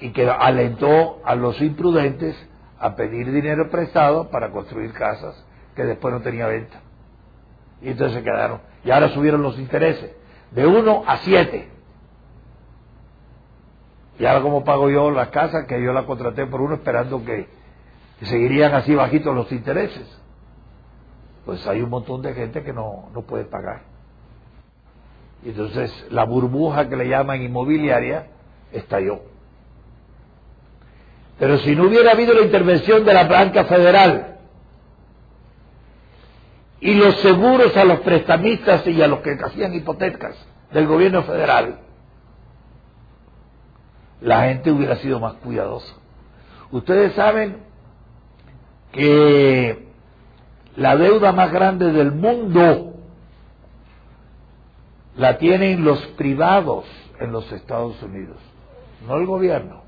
y 0.00 0.10
que 0.12 0.30
alentó 0.30 1.20
a 1.24 1.34
los 1.34 1.60
imprudentes 1.60 2.36
a 2.78 2.94
pedir 2.94 3.32
dinero 3.32 3.70
prestado 3.70 4.30
para 4.30 4.50
construir 4.52 4.92
casas 4.92 5.44
que 5.74 5.82
después 5.82 6.14
no 6.14 6.20
tenía 6.20 6.46
venta. 6.46 6.80
Y 7.82 7.90
entonces 7.90 8.18
se 8.18 8.22
quedaron. 8.22 8.60
Y 8.84 8.90
ahora 8.90 9.08
subieron 9.08 9.42
los 9.42 9.58
intereses 9.58 10.12
de 10.52 10.66
1 10.66 11.04
a 11.06 11.16
7. 11.18 11.68
Y 14.18 14.26
ahora 14.26 14.42
cómo 14.42 14.64
pago 14.64 14.88
yo 14.88 15.10
las 15.10 15.28
casas 15.28 15.66
que 15.66 15.82
yo 15.82 15.92
la 15.92 16.06
contraté 16.06 16.46
por 16.46 16.60
uno 16.60 16.74
esperando 16.76 17.24
que, 17.24 17.48
que 18.20 18.26
seguirían 18.26 18.74
así 18.74 18.94
bajitos 18.94 19.34
los 19.34 19.50
intereses. 19.50 20.06
Pues 21.44 21.66
hay 21.66 21.82
un 21.82 21.90
montón 21.90 22.22
de 22.22 22.34
gente 22.34 22.62
que 22.62 22.72
no, 22.72 23.08
no 23.12 23.22
puede 23.22 23.44
pagar. 23.44 23.82
Y 25.44 25.48
entonces 25.48 26.06
la 26.10 26.24
burbuja 26.24 26.88
que 26.88 26.96
le 26.96 27.08
llaman 27.08 27.42
inmobiliaria 27.42 28.28
estalló. 28.70 29.22
Pero 31.38 31.58
si 31.58 31.74
no 31.74 31.88
hubiera 31.88 32.12
habido 32.12 32.34
la 32.34 32.42
intervención 32.42 33.04
de 33.04 33.14
la 33.14 33.24
banca 33.24 33.64
federal 33.64 34.31
y 36.82 36.94
los 36.94 37.14
seguros 37.20 37.76
a 37.76 37.84
los 37.84 38.00
prestamistas 38.00 38.84
y 38.88 39.00
a 39.00 39.06
los 39.06 39.20
que 39.20 39.38
hacían 39.40 39.72
hipotecas 39.72 40.34
del 40.72 40.88
gobierno 40.88 41.22
federal, 41.22 41.78
la 44.20 44.46
gente 44.46 44.72
hubiera 44.72 44.96
sido 44.96 45.20
más 45.20 45.34
cuidadosa. 45.34 45.94
Ustedes 46.72 47.12
saben 47.12 47.58
que 48.90 49.86
la 50.74 50.96
deuda 50.96 51.30
más 51.30 51.52
grande 51.52 51.92
del 51.92 52.10
mundo 52.10 52.94
la 55.16 55.38
tienen 55.38 55.84
los 55.84 56.04
privados 56.16 56.84
en 57.20 57.30
los 57.30 57.50
Estados 57.52 58.02
Unidos, 58.02 58.38
no 59.06 59.18
el 59.18 59.26
gobierno, 59.26 59.82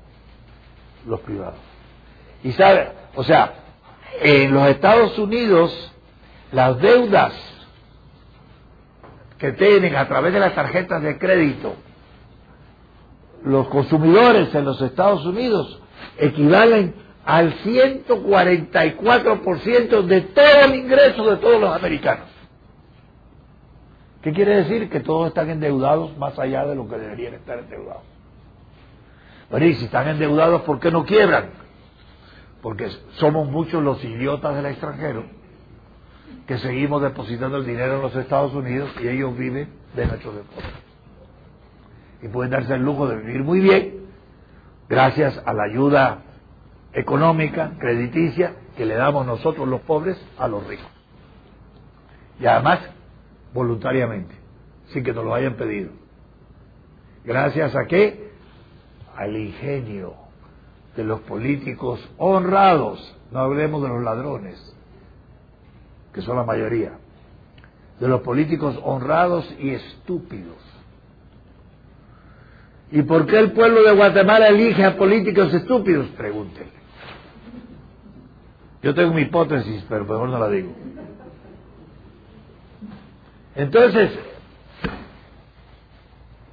los 1.05 1.19
privados. 1.19 1.59
Y 2.41 2.53
sabe, 2.53 2.93
o 3.15 3.23
sea, 3.25 3.53
en 4.21 4.53
los 4.53 4.65
Estados 4.69 5.19
Unidos 5.19 5.91
las 6.51 6.79
deudas 6.79 7.33
que 9.37 9.51
tienen 9.53 9.95
a 9.95 10.07
través 10.07 10.33
de 10.33 10.39
las 10.39 10.53
tarjetas 10.55 11.01
de 11.01 11.17
crédito 11.17 11.73
los 13.43 13.67
consumidores 13.67 14.53
en 14.55 14.63
los 14.65 14.81
Estados 14.81 15.25
Unidos 15.25 15.79
equivalen 16.17 16.95
al 17.23 17.53
144% 17.59 20.01
de 20.03 20.21
todo 20.21 20.65
el 20.65 20.75
ingreso 20.75 21.29
de 21.29 21.37
todos 21.37 21.61
los 21.61 21.75
americanos. 21.75 22.27
¿Qué 24.21 24.33
quiere 24.33 24.63
decir? 24.63 24.89
Que 24.89 25.01
todos 25.01 25.27
están 25.27 25.51
endeudados 25.51 26.17
más 26.17 26.39
allá 26.39 26.65
de 26.65 26.75
lo 26.75 26.87
que 26.87 26.97
deberían 26.97 27.35
estar 27.35 27.59
endeudados. 27.59 28.01
Pero 29.51 29.65
si 29.65 29.85
están 29.85 30.07
endeudados, 30.07 30.63
¿por 30.63 30.79
qué 30.79 30.89
no 30.89 31.05
quiebran? 31.05 31.51
Porque 32.63 32.89
somos 33.17 33.47
muchos 33.47 33.83
los 33.83 34.03
idiotas 34.03 34.55
del 34.55 34.65
extranjero 34.65 35.34
que 36.47 36.57
seguimos 36.59 37.01
depositando 37.01 37.57
el 37.57 37.65
dinero 37.65 37.95
en 37.95 38.01
los 38.01 38.15
Estados 38.15 38.53
Unidos 38.53 38.91
y 39.01 39.07
ellos 39.07 39.37
viven 39.37 39.69
de 39.95 40.05
nuestros 40.05 40.35
depósitos. 40.35 40.83
Y 42.21 42.27
pueden 42.27 42.51
darse 42.51 42.75
el 42.75 42.83
lujo 42.83 43.07
de 43.07 43.17
vivir 43.17 43.43
muy 43.43 43.59
bien 43.59 44.05
gracias 44.87 45.41
a 45.45 45.53
la 45.53 45.63
ayuda 45.63 46.19
económica, 46.93 47.73
crediticia, 47.79 48.55
que 48.77 48.85
le 48.85 48.95
damos 48.95 49.25
nosotros 49.25 49.67
los 49.67 49.81
pobres 49.81 50.17
a 50.37 50.47
los 50.47 50.65
ricos. 50.67 50.87
Y 52.39 52.45
además 52.45 52.79
voluntariamente, 53.53 54.35
sin 54.87 55.03
que 55.03 55.13
nos 55.13 55.23
lo 55.23 55.33
hayan 55.33 55.55
pedido. 55.55 55.91
Gracias 57.23 57.75
a 57.75 57.85
qué? 57.85 58.31
Al 59.15 59.35
ingenio 59.35 60.13
de 60.95 61.03
los 61.03 61.21
políticos 61.21 62.07
honrados, 62.17 63.17
no 63.31 63.39
hablemos 63.39 63.81
de 63.81 63.89
los 63.89 64.03
ladrones, 64.03 64.74
que 66.15 66.21
son 66.21 66.37
la 66.37 66.45
mayoría, 66.45 66.93
de 67.99 68.07
los 68.07 68.21
políticos 68.21 68.79
honrados 68.85 69.53
y 69.59 69.71
estúpidos. 69.71 70.55
¿Y 72.89 73.01
por 73.01 73.25
qué 73.25 73.37
el 73.37 73.51
pueblo 73.51 73.83
de 73.83 73.91
Guatemala 73.91 74.47
elige 74.47 74.85
a 74.85 74.95
políticos 74.95 75.53
estúpidos? 75.53 76.07
Pregúntenle. 76.15 76.71
Yo 78.81 78.95
tengo 78.95 79.13
mi 79.13 79.23
hipótesis, 79.23 79.85
pero 79.89 80.05
mejor 80.05 80.29
no 80.29 80.39
la 80.39 80.47
digo. 80.47 80.71
Entonces, 83.55 84.11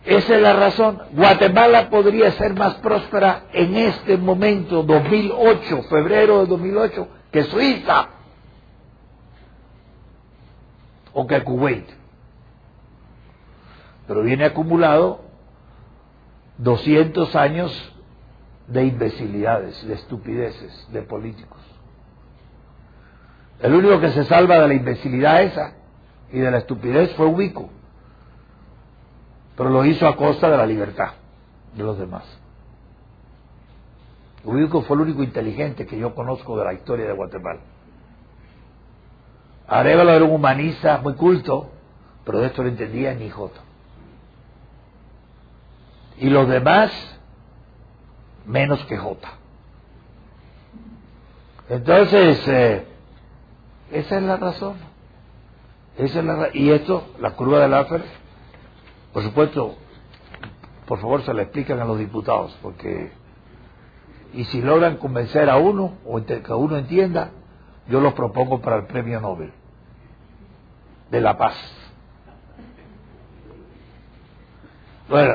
esa 0.04 0.34
es 0.34 0.42
la 0.42 0.54
razón. 0.54 1.02
Guatemala 1.12 1.88
podría 1.88 2.32
ser 2.32 2.54
más 2.54 2.74
próspera 2.76 3.44
en 3.52 3.76
este 3.76 4.16
momento, 4.16 4.82
2008, 4.82 5.82
febrero 5.84 6.40
de 6.40 6.46
2008, 6.46 7.08
que 7.30 7.44
Suiza 7.44 8.21
o 11.12 11.26
que 11.26 11.42
Kuwait. 11.42 11.86
Pero 14.06 14.22
viene 14.22 14.44
acumulado 14.44 15.20
200 16.58 17.34
años 17.36 17.92
de 18.68 18.84
imbecilidades, 18.84 19.86
de 19.86 19.94
estupideces, 19.94 20.88
de 20.92 21.02
políticos. 21.02 21.60
El 23.60 23.74
único 23.74 24.00
que 24.00 24.10
se 24.10 24.24
salva 24.24 24.58
de 24.58 24.68
la 24.68 24.74
imbecilidad 24.74 25.42
esa 25.42 25.74
y 26.32 26.38
de 26.38 26.50
la 26.50 26.58
estupidez 26.58 27.14
fue 27.14 27.26
Ubico, 27.26 27.70
pero 29.56 29.70
lo 29.70 29.84
hizo 29.84 30.06
a 30.06 30.16
costa 30.16 30.50
de 30.50 30.56
la 30.56 30.66
libertad 30.66 31.12
de 31.76 31.84
los 31.84 31.98
demás. 31.98 32.24
Ubico 34.44 34.82
fue 34.82 34.96
el 34.96 35.02
único 35.02 35.22
inteligente 35.22 35.86
que 35.86 35.98
yo 35.98 36.14
conozco 36.14 36.58
de 36.58 36.64
la 36.64 36.72
historia 36.72 37.06
de 37.06 37.12
Guatemala. 37.12 37.60
Arevalo 39.72 40.10
era 40.10 40.26
un 40.26 40.32
humanista 40.32 40.98
muy 40.98 41.14
culto, 41.14 41.70
pero 42.26 42.40
de 42.40 42.48
esto 42.48 42.62
no 42.62 42.68
entendía 42.68 43.14
ni 43.14 43.30
jota. 43.30 43.58
Y 46.18 46.28
los 46.28 46.46
demás, 46.46 46.92
menos 48.44 48.84
que 48.84 48.98
jota. 48.98 49.30
Entonces, 51.70 52.46
eh, 52.48 52.86
esa 53.92 54.16
es 54.18 54.22
la 54.22 54.36
razón. 54.36 54.76
Esa 55.96 56.18
es 56.18 56.24
la 56.26 56.50
y 56.52 56.68
esto, 56.68 57.06
la 57.18 57.30
curva 57.30 57.60
del 57.60 57.70
Laffer, 57.70 58.04
por 59.14 59.22
supuesto, 59.22 59.76
por 60.86 61.00
favor 61.00 61.22
se 61.22 61.32
la 61.32 61.44
explican 61.44 61.80
a 61.80 61.86
los 61.86 61.98
diputados, 61.98 62.54
porque 62.60 63.10
y 64.34 64.44
si 64.44 64.60
logran 64.60 64.98
convencer 64.98 65.48
a 65.48 65.56
uno 65.56 65.94
o 66.04 66.22
que 66.22 66.42
uno 66.52 66.76
entienda, 66.76 67.30
yo 67.88 68.02
los 68.02 68.12
propongo 68.12 68.60
para 68.60 68.76
el 68.76 68.84
premio 68.84 69.18
Nobel 69.18 69.61
de 71.12 71.20
la 71.20 71.36
paz. 71.36 71.54
Bueno, 75.10 75.34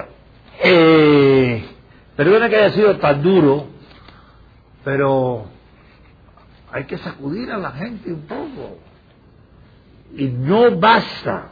eh, 0.64 1.66
perdona 2.16 2.50
que 2.50 2.56
haya 2.56 2.72
sido 2.72 2.98
tan 2.98 3.22
duro, 3.22 3.68
pero 4.84 5.46
hay 6.72 6.86
que 6.86 6.98
sacudir 6.98 7.52
a 7.52 7.60
la 7.60 7.72
gente 7.74 8.12
un 8.12 8.22
poco. 8.22 8.80
Y 10.16 10.30
no 10.30 10.76
basta 10.80 11.52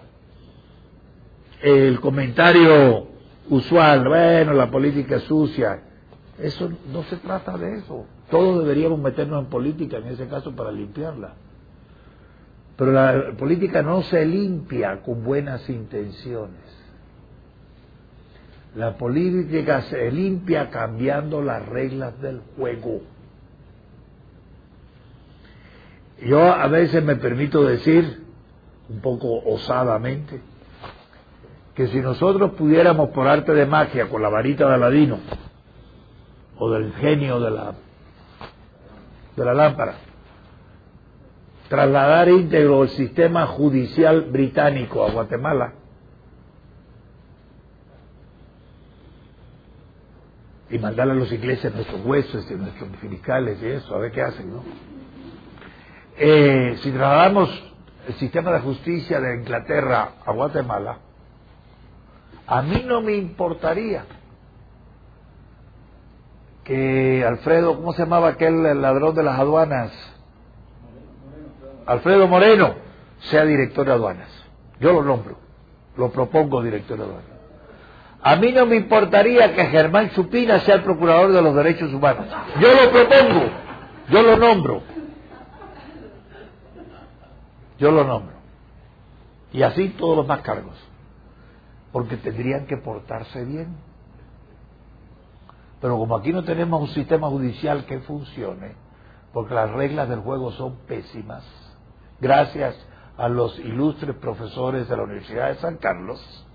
el 1.61 1.99
comentario 1.99 3.07
usual, 3.49 4.07
bueno, 4.07 4.53
la 4.53 4.71
política 4.71 5.17
es 5.17 5.23
sucia. 5.23 5.84
Eso 6.39 6.71
no 6.91 7.03
se 7.03 7.17
trata 7.17 7.59
de 7.59 7.78
eso. 7.78 8.07
Todos 8.32 8.63
deberíamos 8.63 8.97
meternos 8.97 9.43
en 9.43 9.49
política 9.51 9.97
en 9.97 10.07
ese 10.07 10.28
caso 10.28 10.55
para 10.55 10.71
limpiarla. 10.71 11.36
Pero 12.78 12.91
la 12.91 13.32
política 13.38 13.82
no 13.82 14.01
se 14.03 14.26
limpia 14.26 15.01
con 15.01 15.23
buenas 15.23 15.69
intenciones. 15.69 16.59
La 18.76 18.97
política 18.97 19.84
se 19.84 20.11
limpia 20.11 20.69
cambiando 20.69 21.41
las 21.41 21.65
reglas 21.65 22.19
del 22.21 22.41
juego. 22.57 23.01
Yo 26.21 26.41
a 26.51 26.67
veces 26.67 27.03
me 27.03 27.15
permito 27.15 27.63
decir, 27.63 28.23
un 28.89 28.99
poco 28.99 29.41
osadamente, 29.45 30.41
que 31.73 31.88
si 31.88 31.99
nosotros 31.99 32.51
pudiéramos 32.51 33.09
por 33.09 33.28
arte 33.28 33.53
de 33.53 33.65
magia, 33.65 34.09
con 34.09 34.21
la 34.21 34.30
varita 34.30 34.67
de 34.67 34.76
Aladino, 34.76 35.19
o 36.57 36.71
del 36.71 36.93
genio 36.93 37.39
de 37.39 37.51
la, 37.51 37.73
de 39.36 39.45
la 39.45 39.53
lámpara, 39.53 39.95
trasladar 41.76 42.30
íntegro 42.30 42.84
el 42.84 42.89
sistema 42.89 43.45
judicial 43.47 44.21
británico 44.32 45.05
a 45.05 45.11
Guatemala, 45.11 45.73
y 50.69 50.80
mandarle 50.80 51.13
a 51.13 51.15
los 51.17 51.32
ingleses 51.32 51.73
nuestros 51.73 52.03
huesos 52.05 52.49
y 52.49 52.55
nuestros 52.55 52.89
fiscales 52.97 53.61
y 53.61 53.65
eso, 53.67 53.93
a 53.93 53.99
ver 53.99 54.11
qué 54.11 54.21
hacen, 54.21 54.51
¿no? 54.51 54.63
Eh, 56.17 56.78
si 56.82 56.91
trasladamos 56.91 57.73
el 58.07 58.13
sistema 58.15 58.51
de 58.53 58.61
justicia 58.61 59.19
de 59.19 59.36
Inglaterra 59.36 60.13
a 60.26 60.32
Guatemala, 60.32 60.99
a 62.47 62.61
mí 62.61 62.84
no 62.86 63.01
me 63.01 63.15
importaría 63.15 64.05
que 66.63 67.23
Alfredo, 67.26 67.76
¿cómo 67.76 67.91
se 67.93 68.03
llamaba 68.03 68.30
aquel 68.30 68.63
ladrón 68.82 69.13
de 69.13 69.23
las 69.23 69.39
aduanas? 69.39 70.14
Alfredo 71.86 72.28
Moreno 72.28 72.76
sea 73.30 73.46
director 73.46 73.86
de 73.86 73.94
aduanas. 73.94 74.30
Yo 74.80 74.94
lo 74.94 75.04
nombro, 75.04 75.38
lo 75.98 76.12
propongo 76.12 76.62
director 76.62 76.98
de 76.98 77.04
aduanas. 77.04 77.36
A 78.22 78.36
mí 78.38 78.52
no 78.52 78.66
me 78.66 78.76
importaría 78.76 79.54
que 79.54 79.66
Germán 79.66 80.10
Chupina 80.12 80.60
sea 80.62 80.76
el 80.76 80.84
procurador 80.84 81.32
de 81.32 81.42
los 81.42 81.56
derechos 81.56 81.94
humanos. 81.94 82.26
Yo 82.60 82.74
lo 82.74 82.92
propongo, 82.92 83.46
yo 84.10 84.24
lo 84.24 84.38
nombro. 84.38 84.82
Yo 87.78 87.92
lo 87.92 88.04
nombro. 88.04 88.36
Y 89.54 89.62
así 89.62 89.90
todos 89.90 90.18
los 90.18 90.28
más 90.28 90.42
cargos. 90.42 90.76
Porque 91.92 92.18
tendrían 92.18 92.66
que 92.66 92.78
portarse 92.78 93.46
bien. 93.46 93.78
Pero 95.80 95.98
como 95.98 96.16
aquí 96.16 96.34
no 96.34 96.44
tenemos 96.44 96.82
un 96.82 96.88
sistema 96.96 97.30
judicial 97.30 97.86
que 97.86 98.00
funcione, 98.00 98.74
porque 99.34 99.54
las 99.54 99.70
reglas 99.70 100.10
del 100.10 100.22
juego 100.22 100.52
son 100.54 100.78
pésimas, 100.88 101.44
gracias 102.20 102.76
a 103.18 103.30
los 103.30 103.57
ilustres 103.59 104.16
profesores 104.16 104.89
de 104.89 104.97
la 104.97 105.03
Universidad 105.03 105.49
de 105.49 105.55
San 105.55 105.78
Carlos, 105.78 106.45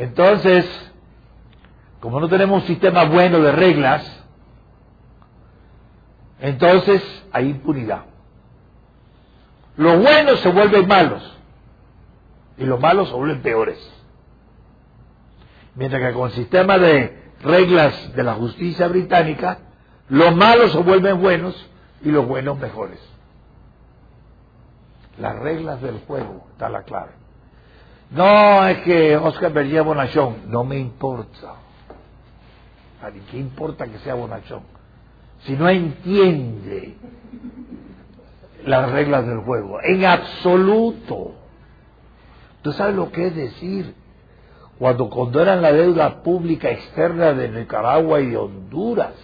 Entonces, 0.00 0.66
como 2.00 2.20
no 2.20 2.28
tenemos 2.30 2.62
un 2.62 2.66
sistema 2.66 3.04
bueno 3.04 3.38
de 3.40 3.52
reglas, 3.52 4.24
entonces 6.40 7.02
hay 7.32 7.50
impunidad. 7.50 8.06
Los 9.76 10.00
buenos 10.00 10.40
se 10.40 10.50
vuelven 10.50 10.88
malos 10.88 11.38
y 12.56 12.64
los 12.64 12.80
malos 12.80 13.10
se 13.10 13.14
vuelven 13.14 13.42
peores. 13.42 13.78
Mientras 15.74 16.00
que 16.00 16.14
con 16.14 16.30
el 16.30 16.34
sistema 16.34 16.78
de 16.78 17.32
reglas 17.42 18.14
de 18.14 18.22
la 18.22 18.36
justicia 18.36 18.88
británica, 18.88 19.58
los 20.10 20.36
malos 20.36 20.72
se 20.72 20.78
vuelven 20.78 21.20
buenos 21.20 21.70
y 22.02 22.10
los 22.10 22.26
buenos 22.26 22.58
mejores. 22.58 22.98
Las 25.18 25.38
reglas 25.38 25.80
del 25.80 26.00
juego, 26.00 26.46
está 26.52 26.68
la 26.68 26.82
clave. 26.82 27.12
No, 28.10 28.66
es 28.66 28.78
que 28.78 29.16
Oscar 29.16 29.52
Berger 29.52 29.82
Bonachón. 29.84 30.50
No 30.50 30.64
me 30.64 30.78
importa. 30.78 31.54
¿A 33.02 33.10
qué 33.30 33.38
importa 33.38 33.86
que 33.86 33.98
sea 33.98 34.14
Bonachón? 34.14 34.62
Si 35.44 35.52
no 35.52 35.68
entiende 35.68 36.96
las 38.64 38.90
reglas 38.90 39.26
del 39.26 39.38
juego, 39.38 39.78
en 39.82 40.04
absoluto. 40.04 41.34
¿Tú 42.62 42.72
sabes 42.72 42.94
lo 42.94 43.10
que 43.10 43.28
es 43.28 43.36
decir? 43.36 43.94
Cuando 44.78 45.08
condonan 45.08 45.62
la 45.62 45.72
deuda 45.72 46.22
pública 46.22 46.70
externa 46.70 47.32
de 47.32 47.48
Nicaragua 47.48 48.20
y 48.20 48.30
de 48.30 48.36
Honduras, 48.36 49.14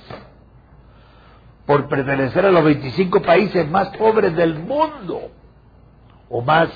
por 1.66 1.88
pertenecer 1.88 2.46
a 2.46 2.50
los 2.50 2.64
25 2.64 3.22
países 3.22 3.68
más 3.68 3.88
pobres 3.96 4.34
del 4.36 4.58
mundo, 4.58 5.30
o 6.28 6.40
más 6.40 6.68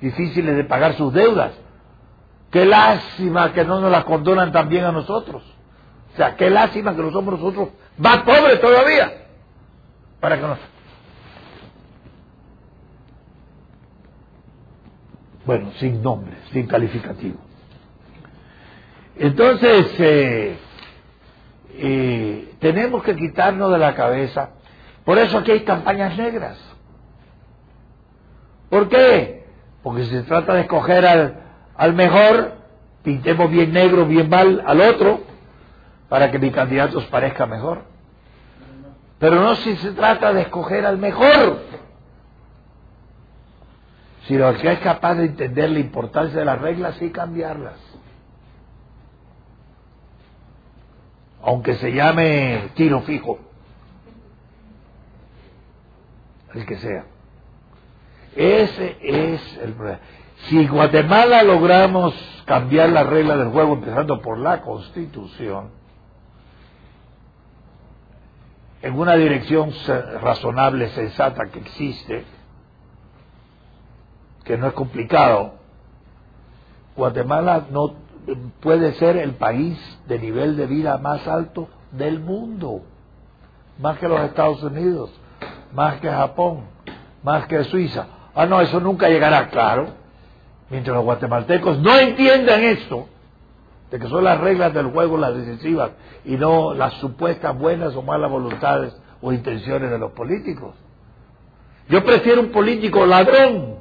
difíciles 0.00 0.56
de 0.56 0.64
pagar 0.64 0.94
sus 0.94 1.12
deudas. 1.12 1.52
Qué 2.50 2.64
lástima 2.64 3.52
que 3.52 3.64
no 3.64 3.80
nos 3.80 3.90
las 3.90 4.04
condonan 4.04 4.52
también 4.52 4.84
a 4.84 4.92
nosotros. 4.92 5.42
O 6.12 6.16
sea, 6.16 6.36
qué 6.36 6.50
lástima 6.50 6.94
que 6.94 7.02
no 7.02 7.10
somos 7.10 7.38
nosotros 7.38 7.68
más 7.98 8.18
pobres 8.18 8.60
todavía. 8.60 9.26
Para 10.20 10.36
que 10.36 10.42
nos... 10.42 10.58
Bueno, 15.44 15.70
sin 15.78 16.02
nombre, 16.02 16.36
sin 16.52 16.66
calificativo. 16.66 17.38
Entonces, 19.16 19.94
eh, 19.98 20.58
tenemos 22.58 23.02
que 23.02 23.16
quitarnos 23.16 23.72
de 23.72 23.78
la 23.78 23.94
cabeza. 23.94 24.50
Por 25.04 25.18
eso 25.18 25.38
aquí 25.38 25.52
hay 25.52 25.60
campañas 25.60 26.16
negras. 26.16 26.58
¿Por 28.68 28.88
qué? 28.88 29.46
Porque 29.82 30.04
si 30.04 30.10
se 30.10 30.22
trata 30.22 30.54
de 30.54 30.62
escoger 30.62 31.06
al, 31.06 31.42
al 31.76 31.94
mejor, 31.94 32.52
pintemos 33.02 33.50
bien 33.50 33.72
negro, 33.72 34.04
bien 34.04 34.28
mal 34.28 34.62
al 34.66 34.80
otro, 34.80 35.20
para 36.08 36.30
que 36.30 36.38
mi 36.38 36.50
candidato 36.50 36.98
os 36.98 37.06
parezca 37.06 37.46
mejor. 37.46 37.82
Pero 39.18 39.36
no 39.36 39.54
si 39.56 39.76
se 39.76 39.92
trata 39.92 40.32
de 40.32 40.42
escoger 40.42 40.84
al 40.84 40.98
mejor, 40.98 41.60
sino 44.26 44.52
que 44.54 44.72
es 44.72 44.78
capaz 44.80 45.14
de 45.14 45.24
entender 45.24 45.70
la 45.70 45.78
importancia 45.78 46.38
de 46.38 46.44
las 46.44 46.60
reglas 46.60 47.00
y 47.00 47.10
cambiarlas. 47.10 47.87
Aunque 51.48 51.76
se 51.76 51.94
llame 51.94 52.72
tiro 52.74 53.00
fijo, 53.00 53.38
el 56.52 56.66
que 56.66 56.76
sea. 56.76 57.06
Ese 58.36 58.98
es 59.00 59.58
el 59.62 59.72
problema. 59.72 59.98
Si 60.42 60.66
Guatemala 60.66 61.42
logramos 61.44 62.14
cambiar 62.44 62.90
la 62.90 63.02
regla 63.02 63.38
del 63.38 63.48
juego, 63.48 63.72
empezando 63.72 64.20
por 64.20 64.36
la 64.36 64.60
constitución, 64.60 65.70
en 68.82 68.98
una 68.98 69.14
dirección 69.14 69.72
razonable, 70.20 70.90
sensata 70.90 71.46
que 71.46 71.60
existe, 71.60 72.26
que 74.44 74.58
no 74.58 74.66
es 74.66 74.74
complicado, 74.74 75.54
Guatemala 76.94 77.68
no 77.70 77.94
puede 78.60 78.94
ser 78.94 79.16
el 79.16 79.34
país 79.34 79.78
de 80.06 80.18
nivel 80.18 80.56
de 80.56 80.66
vida 80.66 80.98
más 80.98 81.26
alto 81.26 81.68
del 81.92 82.20
mundo, 82.20 82.82
más 83.78 83.98
que 83.98 84.08
los 84.08 84.20
Estados 84.20 84.62
Unidos, 84.62 85.10
más 85.72 86.00
que 86.00 86.08
Japón, 86.08 86.62
más 87.22 87.46
que 87.46 87.64
Suiza. 87.64 88.06
Ah, 88.34 88.46
no, 88.46 88.60
eso 88.60 88.80
nunca 88.80 89.08
llegará, 89.08 89.48
claro. 89.48 89.88
Mientras 90.70 90.94
los 90.94 91.04
guatemaltecos 91.04 91.78
no 91.78 91.96
entiendan 91.98 92.62
esto, 92.62 93.08
de 93.90 93.98
que 93.98 94.08
son 94.08 94.24
las 94.24 94.38
reglas 94.38 94.74
del 94.74 94.86
juego 94.86 95.16
las 95.16 95.34
decisivas 95.34 95.92
y 96.24 96.36
no 96.36 96.74
las 96.74 96.92
supuestas 96.94 97.56
buenas 97.58 97.96
o 97.96 98.02
malas 98.02 98.30
voluntades 98.30 98.94
o 99.22 99.32
intenciones 99.32 99.90
de 99.90 99.98
los 99.98 100.12
políticos. 100.12 100.74
Yo 101.88 102.04
prefiero 102.04 102.42
un 102.42 102.50
político 102.50 103.06
ladrón, 103.06 103.76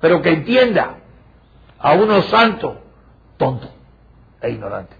pero 0.00 0.20
que 0.20 0.30
entienda 0.30 0.96
a 1.78 1.92
uno 1.92 2.22
santo, 2.22 2.78
tonto 3.36 3.75
e 4.40 4.50
ignorante. 4.50 4.94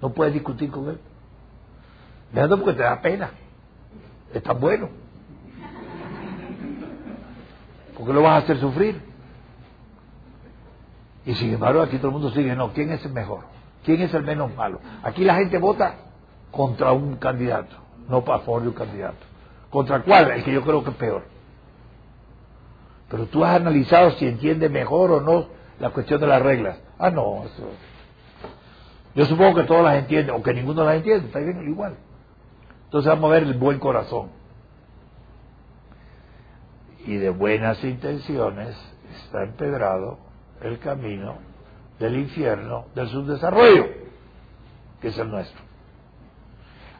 No 0.00 0.10
puedes 0.10 0.32
discutir 0.34 0.70
con 0.70 0.88
él. 0.88 1.00
Déjalo 2.32 2.58
porque 2.58 2.74
te 2.74 2.82
da 2.82 3.00
pena. 3.00 3.30
Es 4.32 4.42
tan 4.42 4.60
bueno. 4.60 4.88
Porque 7.96 8.12
lo 8.12 8.22
vas 8.22 8.34
a 8.34 8.36
hacer 8.38 8.58
sufrir. 8.58 9.00
Y 11.26 11.34
sin 11.34 11.52
embargo 11.52 11.82
aquí 11.82 11.98
todo 11.98 12.08
el 12.08 12.12
mundo 12.14 12.30
sigue, 12.30 12.54
no, 12.54 12.72
¿quién 12.72 12.90
es 12.90 13.04
el 13.04 13.12
mejor? 13.12 13.40
¿Quién 13.84 14.00
es 14.00 14.14
el 14.14 14.22
menos 14.22 14.54
malo? 14.54 14.80
Aquí 15.02 15.24
la 15.24 15.34
gente 15.34 15.58
vota 15.58 15.94
contra 16.50 16.92
un 16.92 17.16
candidato, 17.16 17.76
no 18.08 18.24
para 18.24 18.40
favor 18.40 18.62
de 18.62 18.68
un 18.68 18.74
candidato. 18.74 19.18
¿Contra 19.70 20.02
cuál? 20.02 20.30
El 20.30 20.44
que 20.44 20.52
yo 20.52 20.62
creo 20.62 20.82
que 20.82 20.90
es 20.90 20.96
peor. 20.96 21.24
Pero 23.10 23.26
tú 23.26 23.44
has 23.44 23.56
analizado 23.56 24.12
si 24.12 24.26
entiende 24.26 24.68
mejor 24.68 25.10
o 25.10 25.20
no 25.20 25.48
la 25.80 25.90
cuestión 25.90 26.20
de 26.20 26.26
las 26.26 26.42
reglas. 26.42 26.78
Ah, 26.98 27.10
no, 27.10 27.44
eso. 27.44 27.70
Yo 29.14 29.24
supongo 29.26 29.56
que 29.56 29.64
todos 29.64 29.84
las 29.84 29.96
entienden, 29.96 30.34
o 30.34 30.42
que 30.42 30.52
ninguno 30.52 30.84
las 30.84 30.96
entiende, 30.96 31.26
está 31.26 31.38
bien 31.38 31.68
igual. 31.68 31.96
Entonces 32.84 33.08
vamos 33.08 33.30
a 33.30 33.34
ver 33.34 33.42
el 33.44 33.54
buen 33.54 33.78
corazón. 33.78 34.30
Y 37.06 37.16
de 37.16 37.30
buenas 37.30 37.82
intenciones 37.84 38.76
está 39.24 39.42
empedrado 39.44 40.18
el 40.60 40.78
camino 40.78 41.38
del 41.98 42.16
infierno 42.16 42.86
del 42.94 43.08
subdesarrollo, 43.08 43.86
que 45.00 45.08
es 45.08 45.18
el 45.18 45.30
nuestro. 45.30 45.62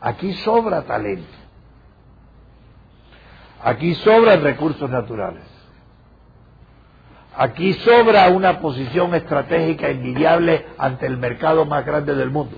Aquí 0.01 0.33
sobra 0.35 0.83
talento. 0.83 1.37
Aquí 3.63 3.95
sobran 3.97 4.43
recursos 4.43 4.89
naturales. 4.89 5.58
Aquí 7.41 7.73
sobra 7.75 8.29
una 8.31 8.59
posición 8.59 9.15
estratégica 9.15 9.89
envidiable 9.89 10.67
ante 10.77 11.07
el 11.07 11.19
mercado 11.19 11.65
más 11.65 11.87
grande 11.87 12.17
del 12.17 12.31
mundo. 12.31 12.57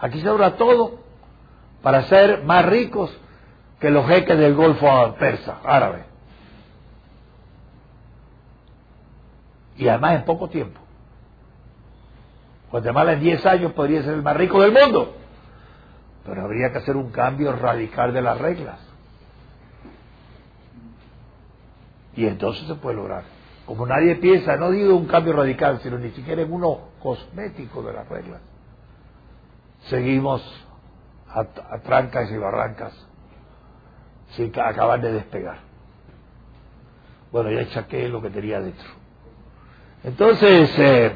Aquí 0.00 0.18
sobra 0.22 0.56
todo 0.56 1.00
para 1.82 2.04
ser 2.04 2.42
más 2.44 2.64
ricos 2.64 3.14
que 3.80 3.90
los 3.90 4.06
jeques 4.06 4.38
del 4.38 4.54
Golfo 4.54 5.14
Persa, 5.18 5.58
árabe. 5.62 6.04
Y 9.76 9.86
además 9.88 10.14
en 10.14 10.24
poco 10.24 10.48
tiempo. 10.48 10.80
Guatemala 12.70 13.12
en 13.12 13.20
10 13.20 13.44
años 13.44 13.72
podría 13.72 14.02
ser 14.04 14.14
el 14.14 14.22
más 14.22 14.38
rico 14.38 14.62
del 14.62 14.72
mundo. 14.72 15.16
Pero 16.24 16.44
habría 16.44 16.72
que 16.72 16.78
hacer 16.78 16.96
un 16.96 17.10
cambio 17.10 17.52
radical 17.52 18.14
de 18.14 18.22
las 18.22 18.38
reglas. 18.38 18.91
Y 22.14 22.26
entonces 22.26 22.66
se 22.66 22.74
puede 22.74 22.96
lograr. 22.96 23.24
Como 23.66 23.86
nadie 23.86 24.16
piensa, 24.16 24.56
no 24.56 24.70
digo 24.70 24.96
un 24.96 25.06
cambio 25.06 25.32
radical, 25.32 25.80
sino 25.82 25.98
ni 25.98 26.10
siquiera 26.10 26.42
en 26.42 26.52
uno 26.52 26.78
cosmético 27.02 27.82
de 27.82 27.92
las 27.92 28.08
reglas. 28.08 28.40
Seguimos 29.88 30.42
a, 31.28 31.44
trancas 31.78 32.30
y 32.30 32.36
barrancas 32.36 32.92
sin 34.36 34.52
acabar 34.58 35.00
de 35.00 35.12
despegar. 35.12 35.58
Bueno, 37.30 37.50
ya 37.50 37.62
echaqué 37.62 38.08
lo 38.08 38.20
que 38.20 38.30
tenía 38.30 38.60
dentro. 38.60 38.88
Entonces, 40.04 40.70
eh, 40.78 41.12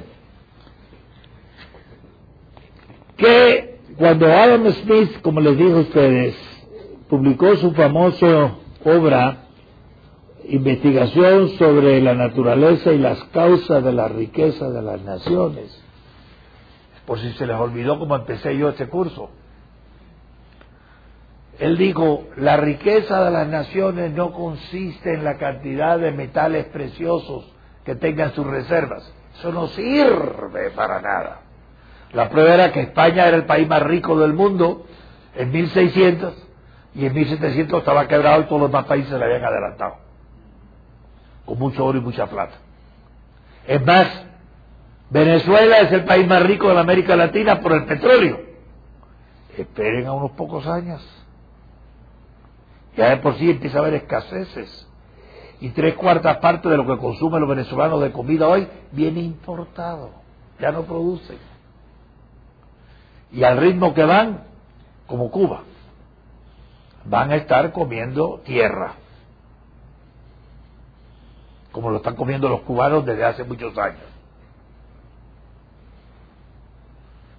que 3.17 3.81
cuando 3.99 4.27
Adam 4.27 4.71
Smith, 4.73 5.21
como 5.23 5.41
les 5.41 5.57
dije 5.59 5.73
a 5.73 5.81
ustedes, 5.81 6.37
publicó 7.09 7.57
su 7.57 7.73
famosa 7.73 8.55
obra 8.85 9.46
Investigación 10.49 11.51
sobre 11.59 12.01
la 12.01 12.15
naturaleza 12.15 12.93
y 12.93 12.99
las 12.99 13.23
causas 13.25 13.83
de 13.83 13.93
la 13.93 14.07
riqueza 14.07 14.71
de 14.71 14.81
las 14.81 15.01
naciones, 15.03 15.83
por 17.05 17.19
si 17.19 17.33
se 17.33 17.47
les 17.47 17.57
olvidó 17.57 17.99
cómo 17.99 18.15
empecé 18.15 18.57
yo 18.57 18.69
este 18.69 18.89
curso, 18.89 19.31
él 21.59 21.77
dijo, 21.79 22.25
la 22.37 22.59
riqueza 22.59 23.25
de 23.25 23.31
las 23.31 23.49
naciones 23.49 24.13
no 24.13 24.33
consiste 24.33 25.15
en 25.15 25.25
la 25.25 25.37
cantidad 25.39 25.99
de 25.99 26.13
metales 26.13 26.67
preciosos 26.67 27.51
que 27.85 27.95
tengan 27.95 28.33
sus 28.35 28.47
reservas. 28.47 29.11
Eso 29.39 29.53
no 29.53 29.67
sirve 29.69 30.71
para 30.75 31.01
nada. 31.01 31.41
La 32.13 32.29
prueba 32.29 32.55
era 32.55 32.73
que 32.73 32.83
España 32.83 33.27
era 33.27 33.37
el 33.37 33.47
país 33.47 33.67
más 33.67 33.83
rico 33.83 34.19
del 34.19 34.35
mundo 34.35 34.87
en 35.35 35.51
1600 35.51 36.35
y 36.95 37.07
en 37.07 37.15
1700 37.15 37.81
estaba 37.81 38.07
quebrado 38.07 38.43
y 38.43 38.45
todos 38.45 38.61
los 38.63 38.71
demás 38.71 38.87
países 38.87 39.13
le 39.13 39.25
habían 39.25 39.45
adelantado. 39.45 40.06
Con 41.47 41.59
mucho 41.59 41.85
oro 41.85 41.99
y 41.99 42.03
mucha 42.03 42.27
plata. 42.27 42.57
Es 43.67 43.85
más, 43.85 44.07
Venezuela 45.09 45.79
es 45.79 45.93
el 45.93 46.05
país 46.05 46.27
más 46.27 46.43
rico 46.43 46.69
de 46.69 46.75
la 46.75 46.81
América 46.81 47.17
Latina 47.17 47.61
por 47.61 47.73
el 47.73 47.87
petróleo. 47.87 48.41
Esperen 49.57 50.07
a 50.07 50.13
unos 50.13 50.33
pocos 50.33 50.67
años. 50.67 51.03
Ya 52.97 53.11
de 53.11 53.17
por 53.19 53.37
sí 53.37 53.51
empieza 53.51 53.79
a 53.79 53.81
haber 53.81 53.95
escaseces. 53.95 54.87
Y 55.61 55.71
tres 55.71 55.95
cuartas 55.95 56.37
partes 56.39 56.71
de 56.71 56.77
lo 56.77 56.87
que 56.87 56.99
consumen 57.01 57.41
los 57.41 57.49
venezolanos 57.49 58.03
de 58.03 58.13
comida 58.13 58.47
hoy 58.47 58.69
viene 58.93 59.21
importado. 59.21 60.11
Ya 60.61 60.71
no 60.71 60.83
producen 60.83 61.39
y 63.33 63.45
al 63.45 63.59
ritmo 63.59 63.95
que 63.95 64.05
van, 64.05 64.45
como 65.07 65.31
Cuba, 65.31 65.63
van 67.05 67.31
a 67.31 67.37
estar 67.37 67.73
comiendo 67.73 68.41
tierra, 68.45 68.95
como 71.77 71.91
lo 71.91 71.99
están 71.99 72.17
comiendo 72.17 72.49
los 72.49 72.63
cubanos 72.63 73.05
desde 73.05 73.23
hace 73.23 73.45
muchos 73.45 73.77
años. 73.77 74.01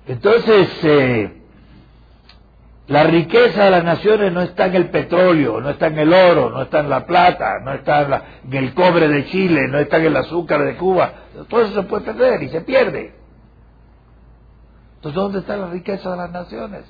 Entonces, 0.06 0.70
eh, 0.84 1.42
la 2.86 3.06
riqueza 3.06 3.64
de 3.64 3.72
las 3.72 3.84
naciones 3.84 4.32
no 4.32 4.44
está 4.44 4.68
en 4.68 4.76
el 4.76 4.92
petróleo, 4.92 5.60
no 5.60 5.72
está 5.72 5.88
en 5.88 5.98
el 5.98 6.14
oro, 6.14 6.52
no 6.52 6.62
está 6.62 6.82
en 6.82 6.90
la 6.92 7.08
plata, 7.08 7.60
no 7.64 7.74
está 7.74 8.02
en, 8.04 8.54
en 8.54 8.64
el 8.64 8.76
cobre 8.76 9.08
de 9.08 9.26
Chile, 9.26 9.68
no 9.70 9.80
está 9.80 9.98
en 9.98 10.06
el 10.06 10.18
azúcar 10.18 10.64
de 10.64 10.78
Cuba. 10.78 11.14
Todo 11.50 11.62
eso 11.64 11.74
se 11.74 11.88
puede 11.88 12.06
perder 12.06 12.44
y 12.44 12.50
se 12.50 12.62
pierde. 12.62 13.16
Entonces, 14.98 15.16
¿dónde 15.16 15.40
está 15.40 15.58
la 15.58 15.72
riqueza 15.72 16.12
de 16.12 16.18
las 16.18 16.30
naciones? 16.30 16.84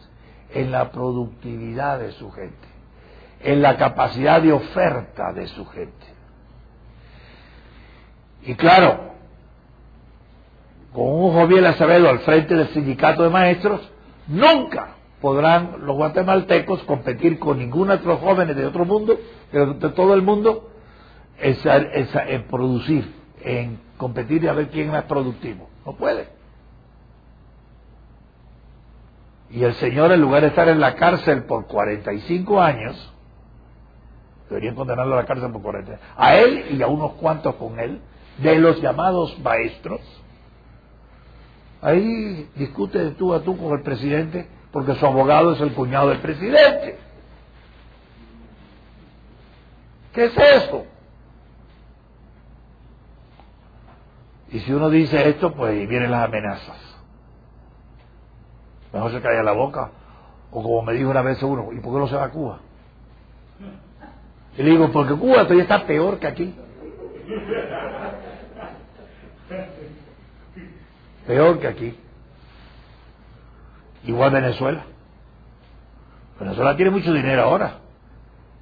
En 0.54 0.70
la 0.70 0.92
productividad 0.92 2.00
de 2.00 2.12
su 2.12 2.30
gente, 2.30 2.68
en 3.40 3.62
la 3.62 3.78
capacidad 3.78 4.42
de 4.42 4.52
oferta 4.52 5.32
de 5.32 5.48
su 5.48 5.66
gente. 5.66 6.17
Y 8.48 8.56
claro, 8.56 9.12
con 10.94 11.06
un 11.06 11.34
Joviel 11.34 11.66
Acevedo 11.66 12.10
al 12.10 12.20
frente 12.20 12.56
del 12.56 12.70
sindicato 12.70 13.24
de 13.24 13.30
maestros, 13.30 13.82
nunca 14.28 14.96
podrán 15.20 15.86
los 15.86 15.98
guatemaltecos 15.98 16.82
competir 16.84 17.40
con 17.40 17.60
ningún 17.60 17.92
otro 17.92 18.16
jóvenes 18.16 18.56
de 18.56 18.66
otro 18.66 18.86
mundo, 18.86 19.20
de 19.52 19.90
todo 19.90 20.14
el 20.14 20.22
mundo, 20.22 20.70
en 21.40 22.44
producir, 22.44 23.14
en 23.42 23.82
competir 23.98 24.46
y 24.46 24.48
a 24.48 24.54
ver 24.54 24.70
quién 24.70 24.88
es 24.88 24.94
más 24.94 25.04
productivo. 25.04 25.68
No 25.86 25.98
puede. 25.98 26.30
Y 29.50 29.62
el 29.62 29.74
Señor, 29.74 30.14
en 30.14 30.22
lugar 30.22 30.44
de 30.44 30.48
estar 30.48 30.70
en 30.70 30.80
la 30.80 30.96
cárcel 30.96 31.44
por 31.44 31.68
45 31.68 32.62
años, 32.62 33.14
deberían 34.50 34.76
condenarlo 34.76 35.16
a 35.16 35.18
la 35.18 35.26
cárcel 35.26 35.52
por 35.52 35.62
40 35.62 36.00
a 36.16 36.36
él 36.38 36.78
y 36.78 36.82
a 36.82 36.88
unos 36.88 37.12
cuantos 37.16 37.56
con 37.56 37.78
él, 37.78 38.00
de 38.38 38.60
los 38.60 38.82
llamados 38.82 39.38
maestros, 39.40 40.02
ahí 41.82 42.50
discute 42.56 43.00
de 43.00 43.12
tú 43.12 43.34
a 43.34 43.42
tú 43.42 43.58
con 43.58 43.78
el 43.78 43.82
presidente, 43.84 44.48
porque 44.72 44.96
su 44.96 45.06
abogado 45.06 45.54
es 45.54 45.62
el 45.62 45.74
cuñado 45.74 46.10
del 46.10 46.20
presidente. 46.20 47.00
¿Qué 50.14 50.26
es 50.26 50.38
eso? 50.38 50.86
Y 54.50 54.60
si 54.60 54.72
uno 54.72 54.90
dice 54.90 55.30
esto, 55.30 55.54
pues 55.54 55.88
vienen 55.88 56.12
las 56.12 56.26
amenazas. 56.26 56.78
Mejor 58.94 59.12
se 59.12 59.22
calla 59.22 59.44
la 59.44 59.52
boca. 59.52 59.92
O 60.52 60.64
como 60.64 60.82
me 60.82 60.94
dijo 60.94 61.10
una 61.10 61.22
vez 61.22 61.42
uno, 61.44 61.72
¿y 61.74 61.80
por 61.80 61.94
qué 61.94 62.00
no 62.00 62.08
se 62.08 62.16
va 62.16 62.26
a 62.26 62.30
Cuba? 62.32 62.60
Y 64.58 64.64
le 64.64 64.72
digo, 64.72 64.92
porque 64.92 65.14
Cuba 65.14 65.44
todavía 65.44 65.64
está 65.64 65.86
peor 65.86 66.18
que 66.20 66.28
aquí. 66.28 66.56
Peor 71.28 71.60
que 71.60 71.68
aquí. 71.68 72.00
Igual 74.06 74.32
Venezuela. 74.32 74.86
Venezuela 76.40 76.76
tiene 76.76 76.92
mucho 76.92 77.14
dinero 77.14 77.44
ahora. 77.44 77.80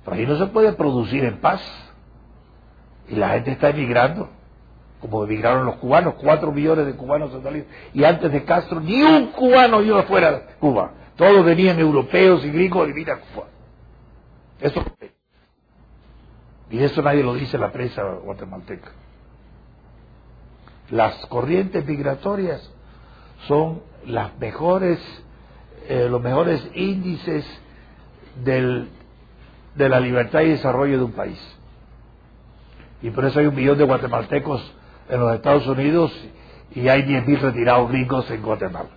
Pero 0.03 0.17
ahí 0.17 0.25
no 0.25 0.37
se 0.37 0.47
puede 0.47 0.73
producir 0.73 1.23
en 1.23 1.37
paz. 1.39 1.61
Y 3.07 3.15
la 3.15 3.29
gente 3.29 3.51
está 3.51 3.69
emigrando. 3.69 4.29
como 4.99 5.23
emigraron 5.23 5.65
los 5.65 5.75
cubanos, 5.75 6.15
cuatro 6.15 6.51
millones 6.51 6.87
de 6.87 6.95
cubanos 6.95 7.31
salido. 7.43 7.67
Y 7.93 8.03
antes 8.03 8.31
de 8.31 8.43
Castro, 8.43 8.79
ni 8.79 9.03
un 9.03 9.27
cubano 9.27 9.81
iba 9.83 10.01
fuera 10.03 10.31
de 10.31 10.41
Cuba. 10.59 10.91
Todos 11.15 11.45
venían 11.45 11.79
europeos 11.79 12.43
y 12.43 12.49
gringos 12.49 12.83
a 12.83 12.85
vivir 12.87 13.11
a 13.11 13.19
Cuba. 13.19 13.45
Eso 14.59 14.83
y 16.69 16.83
eso 16.83 17.01
nadie 17.01 17.23
lo 17.23 17.33
dice 17.33 17.57
en 17.57 17.61
la 17.61 17.71
prensa 17.71 18.03
guatemalteca. 18.03 18.91
Las 20.89 21.25
corrientes 21.27 21.85
migratorias 21.85 22.71
son 23.47 23.81
las 24.05 24.37
mejores, 24.39 24.99
eh, 25.87 26.07
los 26.09 26.21
mejores 26.21 26.67
índices 26.75 27.45
del, 28.43 28.89
de 29.75 29.89
la 29.89 29.99
libertad 29.99 30.41
y 30.41 30.49
desarrollo 30.49 30.97
de 30.97 31.03
un 31.03 31.13
país. 31.13 31.39
Y 33.01 33.09
por 33.09 33.25
eso 33.25 33.39
hay 33.39 33.47
un 33.47 33.55
millón 33.55 33.77
de 33.77 33.83
guatemaltecos 33.83 34.73
en 35.09 35.19
los 35.19 35.35
Estados 35.35 35.67
Unidos 35.67 36.11
y 36.73 36.87
hay 36.87 37.03
10.000 37.03 37.39
retirados 37.39 37.89
gringos 37.89 38.29
en 38.31 38.41
Guatemala. 38.41 38.89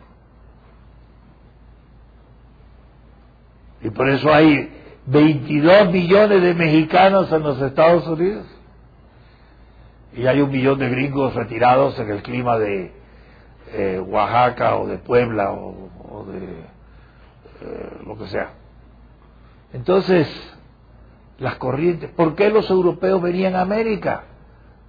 Y 3.82 3.90
por 3.90 4.08
eso 4.08 4.32
hay 4.32 4.72
22 5.06 5.92
millones 5.92 6.42
de 6.42 6.54
mexicanos 6.54 7.30
en 7.32 7.42
los 7.42 7.60
Estados 7.60 8.06
Unidos. 8.06 8.46
Y 10.18 10.26
hay 10.26 10.40
un 10.40 10.50
millón 10.50 10.80
de 10.80 10.88
gringos 10.88 11.32
retirados 11.36 11.96
en 12.00 12.10
el 12.10 12.22
clima 12.24 12.58
de 12.58 12.90
eh, 13.70 14.02
Oaxaca 14.04 14.74
o 14.74 14.88
de 14.88 14.98
Puebla 14.98 15.52
o, 15.52 16.24
de 16.24 16.44
eh, 17.60 17.98
lo 18.04 18.18
que 18.18 18.26
sea. 18.26 18.50
Entonces, 19.72 20.26
las 21.38 21.54
corrientes, 21.54 22.10
¿por 22.10 22.34
qué 22.34 22.50
los 22.50 22.68
europeos 22.68 23.22
venían 23.22 23.54
a 23.54 23.60
América? 23.60 24.24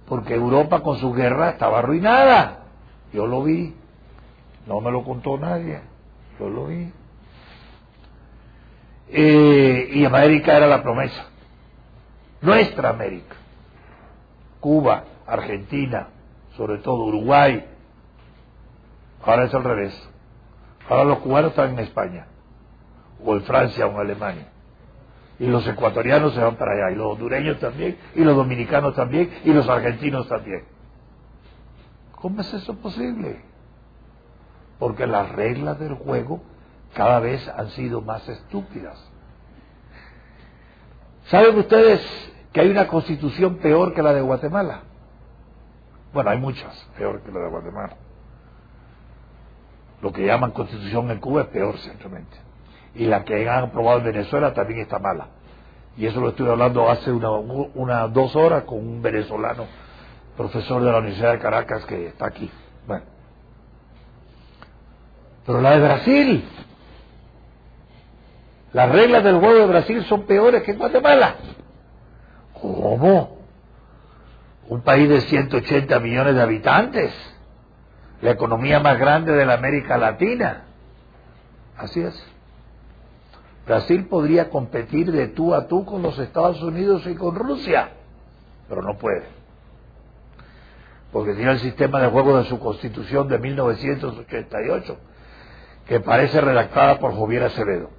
Porque 0.08 0.34
Europa 0.34 0.80
con 0.80 0.98
su 0.98 1.12
guerra 1.12 1.50
estaba 1.50 1.78
arruinada. 1.78 2.64
Yo 3.12 3.28
lo 3.28 3.44
vi, 3.44 3.76
no 4.66 4.80
me 4.80 4.90
lo 4.90 5.04
contó 5.04 5.38
nadie, 5.38 5.80
yo 6.40 6.48
lo 6.48 6.66
vi. 6.66 6.92
Eh, 9.10 9.90
y 9.92 10.04
América 10.04 10.56
era 10.56 10.66
la 10.66 10.82
promesa. 10.82 11.24
Nuestra 12.40 12.88
América. 12.88 13.36
Cuba, 14.58 15.04
Argentina, 15.30 16.08
sobre 16.56 16.78
todo 16.78 17.04
Uruguay. 17.04 17.66
Ahora 19.22 19.44
es 19.44 19.54
al 19.54 19.64
revés. 19.64 20.10
Ahora 20.88 21.04
los 21.04 21.18
cubanos 21.18 21.50
están 21.50 21.70
en 21.70 21.78
España, 21.80 22.26
o 23.24 23.34
en 23.34 23.42
Francia, 23.42 23.86
o 23.86 23.90
en 23.90 23.98
Alemania. 23.98 24.48
Y 25.38 25.46
los 25.46 25.66
ecuatorianos 25.66 26.34
se 26.34 26.40
van 26.40 26.56
para 26.56 26.72
allá, 26.72 26.92
y 26.92 26.96
los 26.96 27.12
hondureños 27.12 27.58
también, 27.60 27.96
y 28.14 28.24
los 28.24 28.36
dominicanos 28.36 28.94
también, 28.94 29.30
y 29.44 29.52
los 29.52 29.68
argentinos 29.68 30.28
también. 30.28 30.64
¿Cómo 32.16 32.40
es 32.40 32.52
eso 32.52 32.74
posible? 32.76 33.40
Porque 34.78 35.06
las 35.06 35.30
reglas 35.30 35.78
del 35.78 35.94
juego 35.94 36.42
cada 36.94 37.20
vez 37.20 37.46
han 37.48 37.70
sido 37.70 38.02
más 38.02 38.28
estúpidas. 38.28 39.10
¿Saben 41.26 41.56
ustedes 41.56 42.00
que 42.52 42.60
hay 42.60 42.70
una 42.70 42.88
constitución 42.88 43.58
peor 43.58 43.94
que 43.94 44.02
la 44.02 44.12
de 44.12 44.20
Guatemala? 44.20 44.82
Bueno, 46.12 46.30
hay 46.30 46.38
muchas 46.38 46.74
peor 46.96 47.20
que 47.22 47.30
la 47.30 47.40
de 47.40 47.48
Guatemala. 47.50 47.96
Lo 50.02 50.12
que 50.12 50.26
llaman 50.26 50.50
constitución 50.52 51.10
en 51.10 51.20
Cuba 51.20 51.42
es 51.42 51.48
peor, 51.48 51.78
simplemente. 51.78 52.36
Y 52.94 53.06
la 53.06 53.24
que 53.24 53.48
han 53.48 53.64
aprobado 53.64 53.98
en 53.98 54.06
Venezuela 54.06 54.52
también 54.54 54.80
está 54.80 54.98
mala. 54.98 55.28
Y 55.96 56.06
eso 56.06 56.20
lo 56.20 56.30
estuve 56.30 56.50
hablando 56.50 56.88
hace 56.88 57.12
una, 57.12 57.30
una 57.30 58.08
dos 58.08 58.34
horas 58.34 58.64
con 58.64 58.78
un 58.78 59.02
venezolano, 59.02 59.66
profesor 60.36 60.82
de 60.82 60.90
la 60.90 60.98
Universidad 60.98 61.32
de 61.32 61.38
Caracas, 61.38 61.84
que 61.84 62.08
está 62.08 62.26
aquí. 62.26 62.50
Bueno. 62.86 63.04
Pero 65.46 65.60
la 65.60 65.72
de 65.72 65.80
Brasil, 65.80 66.48
las 68.72 68.90
reglas 68.90 69.22
del 69.24 69.38
juego 69.38 69.58
de 69.58 69.66
Brasil 69.66 70.04
son 70.04 70.22
peores 70.22 70.62
que 70.62 70.72
en 70.72 70.78
Guatemala. 70.78 71.36
¿Cómo? 72.60 73.39
Un 74.70 74.82
país 74.82 75.08
de 75.08 75.20
180 75.22 75.98
millones 75.98 76.36
de 76.36 76.42
habitantes, 76.42 77.12
la 78.22 78.30
economía 78.30 78.78
más 78.78 79.00
grande 79.00 79.32
de 79.32 79.44
la 79.44 79.54
América 79.54 79.98
Latina. 79.98 80.62
Así 81.76 82.00
es. 82.00 82.14
Brasil 83.66 84.06
podría 84.06 84.48
competir 84.48 85.10
de 85.10 85.26
tú 85.26 85.56
a 85.56 85.66
tú 85.66 85.84
con 85.84 86.02
los 86.02 86.16
Estados 86.20 86.62
Unidos 86.62 87.04
y 87.08 87.16
con 87.16 87.34
Rusia, 87.34 87.90
pero 88.68 88.80
no 88.82 88.96
puede. 88.96 89.24
Porque 91.10 91.34
tiene 91.34 91.50
el 91.50 91.58
sistema 91.58 92.00
de 92.00 92.06
juego 92.06 92.38
de 92.38 92.44
su 92.44 92.60
constitución 92.60 93.26
de 93.26 93.40
1988, 93.40 94.96
que 95.88 95.98
parece 95.98 96.40
redactada 96.40 97.00
por 97.00 97.18
Javier 97.18 97.42
Acevedo. 97.42 97.90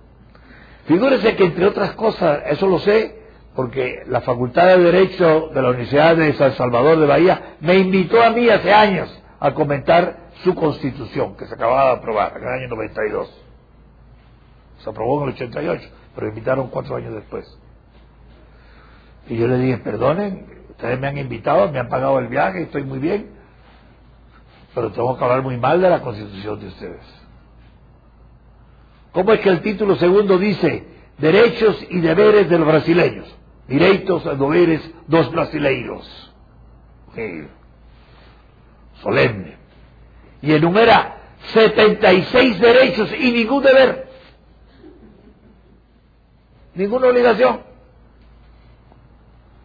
Figúrese 0.86 1.36
que 1.36 1.44
entre 1.44 1.66
otras 1.66 1.92
cosas, 1.96 2.44
eso 2.46 2.66
lo 2.66 2.80
sé, 2.80 3.21
porque 3.56 4.04
la 4.08 4.22
Facultad 4.22 4.68
de 4.68 4.80
Derecho 4.80 5.50
de 5.54 5.62
la 5.62 5.70
Universidad 5.70 6.16
de 6.16 6.34
San 6.34 6.54
Salvador 6.54 7.00
de 7.00 7.06
Bahía 7.06 7.56
me 7.60 7.78
invitó 7.78 8.22
a 8.22 8.30
mí 8.30 8.50
hace 8.50 8.74
años 8.74 9.22
a 9.40 9.54
comentar 9.54 10.30
su 10.44 10.56
constitución, 10.56 11.36
que 11.36 11.46
se 11.46 11.54
acababa 11.54 11.92
de 11.92 11.98
aprobar 11.98 12.38
en 12.38 12.44
el 12.44 12.50
año 12.50 12.68
92. 12.70 13.44
Se 14.78 14.90
aprobó 14.90 15.22
en 15.24 15.30
el 15.30 15.36
88, 15.36 15.90
pero 16.16 16.28
me 16.28 16.34
invitaron 16.34 16.70
cuatro 16.70 16.96
años 16.96 17.14
después. 17.14 17.46
Y 19.28 19.38
yo 19.38 19.48
le 19.48 19.58
dije, 19.58 19.78
perdonen, 19.80 20.64
ustedes 20.70 21.00
me 21.00 21.08
han 21.08 21.18
invitado, 21.18 21.72
me 21.72 21.80
han 21.80 21.90
pagado 21.90 22.20
el 22.20 22.28
viaje, 22.28 22.64
estoy 22.64 22.84
muy 22.84 23.00
bien, 23.00 23.32
pero 24.74 24.92
tengo 24.92 25.18
que 25.18 25.24
hablar 25.24 25.42
muy 25.42 25.58
mal 25.58 25.82
de 25.82 25.90
la 25.90 26.02
constitución 26.02 26.60
de 26.60 26.68
ustedes. 26.68 27.22
¿Cómo 29.12 29.34
es 29.34 29.42
que 29.42 29.50
el 29.50 29.62
título 29.62 29.96
segundo 29.98 30.38
dice 30.38 30.86
derechos 31.18 31.86
y 31.90 32.00
deberes 32.00 32.50
de 32.50 32.58
los 32.58 32.68
brasileños? 32.68 33.41
Direitos 33.72 34.26
y 34.26 34.36
deberes 34.38 34.92
dos 35.08 35.32
brasileiros. 35.32 36.34
Solemne. 38.96 39.56
Y 40.42 40.54
enumera 40.54 41.18
76 41.54 42.60
derechos 42.60 43.14
y 43.18 43.32
ningún 43.32 43.64
deber. 43.64 44.10
Ninguna 46.76 47.08
obligación. 47.08 47.62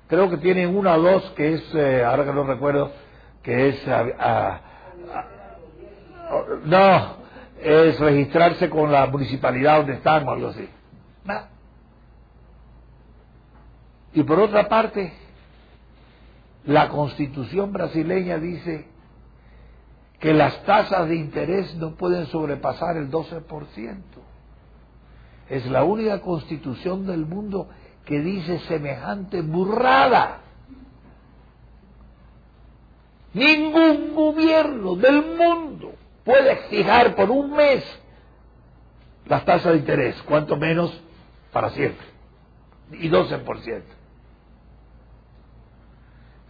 Creo 0.08 0.30
que 0.30 0.36
tienen 0.36 0.76
una 0.76 0.94
o 0.94 1.02
dos 1.02 1.30
que 1.30 1.54
es, 1.54 1.74
eh, 1.74 2.04
ahora 2.04 2.24
que 2.24 2.32
no 2.32 2.44
recuerdo, 2.44 2.92
que 3.42 3.70
es... 3.70 3.86
no, 6.64 7.16
es 7.60 7.98
registrarse 7.98 8.70
con 8.70 8.92
la 8.92 9.06
municipalidad 9.06 9.78
donde 9.78 9.94
están 9.94 10.28
o 10.28 10.30
algo 10.30 10.48
así. 10.50 10.68
Y 14.16 14.22
por 14.22 14.40
otra 14.40 14.66
parte, 14.66 15.12
la 16.64 16.88
constitución 16.88 17.70
brasileña 17.70 18.38
dice 18.38 18.86
que 20.18 20.32
las 20.32 20.64
tasas 20.64 21.06
de 21.06 21.16
interés 21.16 21.74
no 21.74 21.96
pueden 21.96 22.24
sobrepasar 22.28 22.96
el 22.96 23.10
12%. 23.10 24.00
Es 25.50 25.66
la 25.66 25.84
única 25.84 26.22
constitución 26.22 27.06
del 27.06 27.26
mundo 27.26 27.68
que 28.06 28.20
dice 28.20 28.58
semejante 28.60 29.42
burrada. 29.42 30.38
Ningún 33.34 34.14
gobierno 34.14 34.96
del 34.96 35.36
mundo 35.36 35.92
puede 36.24 36.56
fijar 36.70 37.14
por 37.16 37.30
un 37.30 37.54
mes 37.54 37.84
las 39.26 39.44
tasas 39.44 39.74
de 39.74 39.78
interés, 39.80 40.16
cuanto 40.22 40.56
menos 40.56 41.02
para 41.52 41.68
siempre, 41.68 42.06
y 42.92 43.10
12%. 43.10 43.95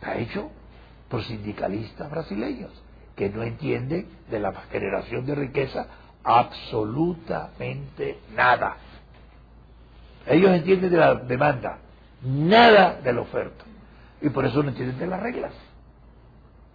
Está 0.06 0.18
hecho 0.20 0.50
por 1.08 1.24
sindicalistas 1.24 2.08
brasileños 2.08 2.70
que 3.16 3.28
no 3.28 3.42
entienden 3.42 4.06
de 4.30 4.38
la 4.38 4.52
generación 4.70 5.26
de 5.26 5.34
riqueza 5.34 5.88
absolutamente 6.22 8.16
nada. 8.32 8.76
Ellos 10.28 10.52
entienden 10.52 10.90
de 10.92 10.96
la 10.96 11.14
demanda, 11.16 11.78
nada 12.22 13.00
de 13.00 13.12
la 13.12 13.20
oferta. 13.20 13.64
Y 14.22 14.28
por 14.28 14.44
eso 14.44 14.62
no 14.62 14.68
entienden 14.68 14.96
de 14.96 15.08
las 15.08 15.20
reglas, 15.20 15.52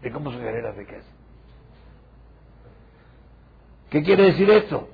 de 0.01 0.11
cómo 0.11 0.29
se 0.31 0.37
genera 0.37 0.73
riqueza. 0.73 1.07
¿Qué 3.89 4.03
quiere 4.03 4.23
decir 4.23 4.49
esto? 4.49 4.89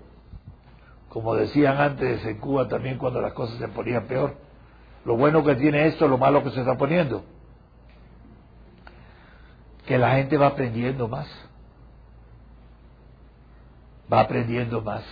Como 1.09 1.33
decían 1.33 1.77
antes 1.79 2.23
en 2.23 2.37
Cuba 2.37 2.67
también 2.67 2.99
cuando 2.99 3.19
las 3.19 3.33
cosas 3.33 3.57
se 3.57 3.67
ponían 3.67 4.05
peor. 4.05 4.35
Lo 5.05 5.17
bueno 5.17 5.43
que 5.43 5.55
tiene 5.55 5.87
esto, 5.87 6.07
lo 6.07 6.19
malo 6.19 6.43
que 6.43 6.51
se 6.51 6.59
está 6.59 6.77
poniendo. 6.77 7.23
Que 9.87 9.97
la 9.97 10.11
gente 10.11 10.37
va 10.37 10.47
aprendiendo 10.47 11.07
más. 11.07 11.27
Va 14.11 14.21
aprendiendo 14.21 14.81
más. 14.81 15.03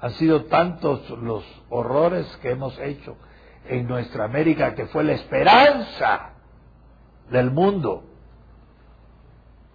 Han 0.00 0.12
sido 0.12 0.44
tantos 0.44 1.08
los 1.10 1.44
horrores 1.68 2.26
que 2.42 2.50
hemos 2.50 2.78
hecho 2.78 3.16
en 3.66 3.86
nuestra 3.86 4.24
América 4.24 4.74
que 4.74 4.86
fue 4.86 5.04
la 5.04 5.12
esperanza 5.12 6.30
del 7.30 7.50
mundo 7.50 8.04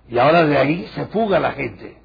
Y 0.09 0.17
ahora 0.17 0.45
de 0.45 0.57
ahí 0.57 0.87
se 0.95 1.05
fuga 1.07 1.39
la 1.39 1.51
gente. 1.51 1.97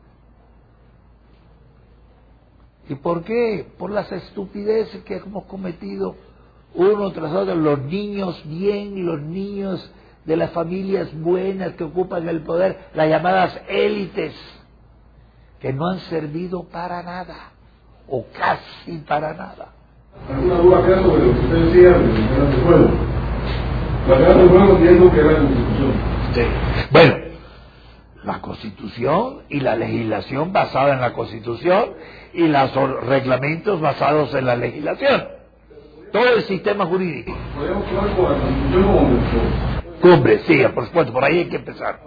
¿Y 2.89 2.95
por 2.97 3.23
qué? 3.23 3.67
Por 3.79 3.91
las 3.91 4.11
estupideces 4.11 5.05
que 5.05 5.17
hemos 5.17 5.45
cometido 5.45 6.17
uno 6.75 7.13
tras 7.13 7.33
otro, 7.33 7.55
los 7.55 7.81
niños 7.81 8.43
bien, 8.47 9.05
los 9.07 9.21
niños 9.21 9.91
de 10.25 10.37
las 10.37 10.51
familias 10.51 11.09
buenas 11.21 11.73
que 11.73 11.85
ocupan 11.85 12.29
el 12.29 12.43
poder, 12.43 12.79
las 12.95 13.09
llamadas 13.09 13.61
élites, 13.69 14.35
que 15.61 15.73
no 15.73 15.89
han 15.89 16.01
servido 16.01 16.65
para 16.65 17.03
nada, 17.03 17.53
o 18.09 18.25
casi 18.37 18.99
para 18.99 19.35
nada. 19.35 19.69
¿Alguna 20.29 20.55
duda 20.57 20.79
acá 20.79 21.03
sobre 21.03 21.27
lo 21.27 21.33
que 21.33 21.41
usted 21.41 21.65
decía 21.67 21.91
de 21.91 21.99
reglas 21.99 22.53
del 22.53 22.63
juego 22.63 23.13
entiendo 24.07 25.11
que 25.11 25.21
era 25.21 25.33
la 25.33 25.39
Constitución. 25.39 25.93
Sí. 26.35 26.43
Bueno, 26.91 27.17
la 28.25 28.41
Constitución 28.41 29.43
y 29.49 29.61
la 29.61 29.77
legislación 29.77 30.53
basada 30.53 30.95
en 30.95 31.01
la 31.01 31.13
Constitución 31.13 31.91
y 32.33 32.49
los 32.49 32.73
reglamentos 33.07 33.81
basados 33.81 34.35
en 34.35 34.47
la 34.47 34.57
legislación. 34.57 35.29
Todo 36.13 36.35
el 36.37 36.43
sistema 36.43 36.87
jurídico. 36.87 37.35
Podríamos 37.57 37.87
hablar 37.89 38.17
con 38.17 38.25
la 38.25 38.39
Constitución 38.39 38.83
como. 38.85 39.82
Cumbre, 40.03 40.41
sí, 40.47 40.63
por 40.75 40.87
supuesto, 40.87 41.13
por 41.13 41.25
ahí 41.25 41.41
hay 41.41 41.49
que 41.49 41.57
empezar. 41.57 42.01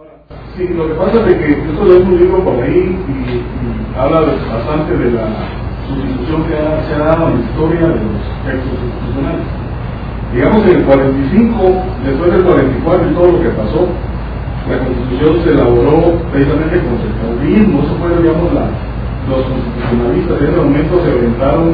Sí, 0.58 0.68
lo 0.70 0.88
que 0.88 0.94
pasa 0.96 1.30
es 1.30 1.36
que 1.38 1.52
esto 1.52 1.96
es 1.98 2.04
un 2.06 2.18
libro 2.20 2.44
por 2.44 2.62
ahí 2.64 2.98
y, 3.08 3.12
y 3.12 4.00
habla 4.00 4.22
bastante 4.22 4.98
de 4.98 5.12
la 5.12 5.28
sustitución 5.88 6.44
que 6.46 6.56
ha- 6.58 6.84
se 6.88 6.96
ha 6.96 7.00
dado 7.00 7.30
en 7.30 7.40
la 7.40 7.46
historia 7.46 7.80
de 7.88 7.96
los 7.96 8.22
textos 8.46 8.80
constitucionales. 8.80 9.48
Digamos 10.34 10.64
que 10.64 10.72
en 10.72 10.78
el 10.78 10.86
45, 10.86 11.84
después 12.06 12.32
del 12.34 12.44
44 12.44 13.12
y 13.12 13.14
todo 13.16 13.32
lo 13.32 13.42
que 13.42 13.50
pasó, 13.50 13.88
la 14.70 14.78
constitución 14.80 15.44
se 15.44 15.50
elaboró 15.52 16.20
precisamente 16.32 16.82
contra 16.84 17.08
el 17.08 17.16
caudillismo, 17.22 17.80
eso 17.84 17.96
fue, 18.02 18.10
digamos, 18.22 18.54
la, 18.54 18.66
los 19.30 19.42
constitucionalistas 19.46 20.42
en 20.42 20.48
ese 20.48 20.58
momento 20.58 20.94
se 21.06 21.12
orientaron 21.14 21.68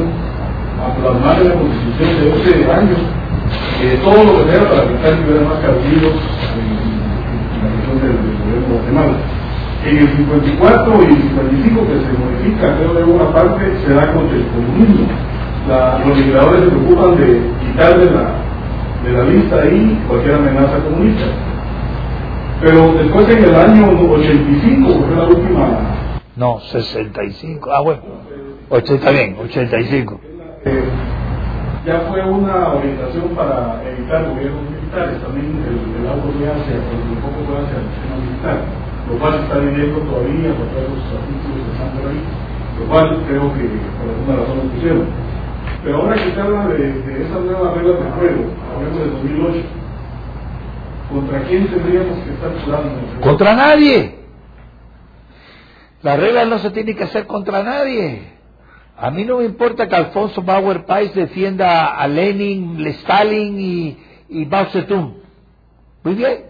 a 0.78 0.86
plasmar 1.00 1.42
en 1.42 1.48
la 1.48 1.54
constitución 1.54 2.10
de 2.20 2.24
12 2.30 2.72
años 2.72 3.00
eh, 3.82 3.98
todo 4.02 4.24
lo 4.24 4.44
que 4.44 4.52
sea 4.52 4.68
para 4.68 4.84
evitar 4.84 5.14
que 5.18 5.30
hubiera 5.30 5.48
más 5.48 5.58
caudillos 5.60 6.14
en, 6.54 6.68
en 6.82 7.62
la 7.62 7.68
región 7.76 7.96
del, 8.00 8.16
gobierno 8.38 8.68
de 8.68 8.74
Guatemala. 8.74 9.16
En 9.84 9.98
el 9.98 10.08
54 10.16 11.02
y 11.02 11.06
el 11.06 11.22
55 11.22 11.86
que 11.86 11.94
se 12.06 12.12
modifica, 12.18 12.76
creo 12.78 12.96
que 12.96 13.02
una 13.02 13.32
parte 13.32 13.64
se 13.84 13.94
da 13.94 14.12
contra 14.14 14.36
el 14.36 14.46
comunismo. 14.48 15.06
La- 15.68 15.98
los 16.06 16.16
legisladores 16.18 16.60
se 16.64 16.70
preocupan 16.70 17.16
de 17.16 17.40
quitar 17.66 17.98
de 17.98 18.06
la, 18.06 18.24
de 19.04 19.12
la 19.12 19.24
lista 19.24 19.56
ahí 19.62 20.04
cualquier 20.08 20.34
amenaza 20.36 20.78
comunista. 20.84 21.24
Pero 22.60 22.92
después 22.92 23.28
en 23.28 23.44
el 23.44 23.54
año 23.56 23.86
85, 24.12 24.88
que 24.88 25.04
fue 25.04 25.16
la 25.16 25.24
última 25.24 25.68
No, 26.36 26.60
65. 26.60 27.70
Ah, 27.72 27.80
bueno. 27.82 28.02
80 28.70 29.10
bien, 29.10 29.36
85. 29.42 30.20
Eh, 30.64 30.84
ya 31.84 32.00
fue 32.08 32.22
una 32.22 32.74
orientación 32.74 33.34
para 33.34 33.82
evitar 33.82 34.28
gobiernos 34.28 34.62
militares, 34.70 35.20
también 35.20 35.50
el, 35.66 36.00
el 36.00 36.08
auto 36.08 36.30
de 36.38 36.46
Asia, 36.46 36.78
pero 36.78 37.02
tampoco 37.10 37.38
fue 37.46 37.56
hacia 37.58 37.78
el 37.82 37.88
sistema 37.90 38.16
militar, 38.22 38.56
lo 39.10 39.18
cual 39.18 39.32
se 39.34 39.42
está 39.42 39.58
viviendo 39.58 39.98
todavía 40.06 40.54
por 40.54 40.66
todos 40.70 40.90
los 40.94 41.04
artículos 41.10 41.58
que 41.58 41.72
están 41.74 41.90
por 41.98 42.04
ahí, 42.06 42.22
lo 42.78 42.84
cual 42.86 43.06
creo 43.26 43.46
que 43.54 43.64
por 43.98 44.06
alguna 44.14 44.34
razón 44.38 44.56
lo 44.58 44.64
pusieron. 44.74 45.06
Pero 45.82 45.96
ahora 45.96 46.14
que 46.14 46.30
se 46.30 46.40
habla 46.40 46.66
de, 46.68 46.78
de 46.78 47.24
esas 47.26 47.40
nuevas 47.42 47.74
reglas 47.74 47.98
de 47.98 48.10
juego, 48.12 48.42
hablemos 48.70 48.98
del 49.00 49.10
2008, 49.10 49.58
¿contra 51.10 51.38
quién 51.42 51.66
tendríamos 51.66 52.18
que 52.22 52.30
estar 52.30 52.50
jugando? 52.64 52.90
Contra 53.20 53.54
nadie. 53.56 54.22
Las 56.02 56.18
reglas 56.18 56.46
no 56.46 56.58
se 56.58 56.70
tienen 56.70 56.96
que 56.96 57.04
hacer 57.04 57.26
contra 57.26 57.64
nadie. 57.64 58.41
A 59.04 59.10
mí 59.10 59.24
no 59.24 59.38
me 59.38 59.44
importa 59.44 59.88
que 59.88 59.96
Alfonso 59.96 60.42
Bauer 60.42 60.84
Pais 60.86 61.12
defienda 61.12 61.96
a 61.96 62.06
Lenin, 62.06 62.86
Stalin 62.86 63.58
y, 63.58 63.98
y 64.28 64.46
Mao 64.46 64.66
Zedong. 64.66 65.14
Muy 66.04 66.14
bien. 66.14 66.44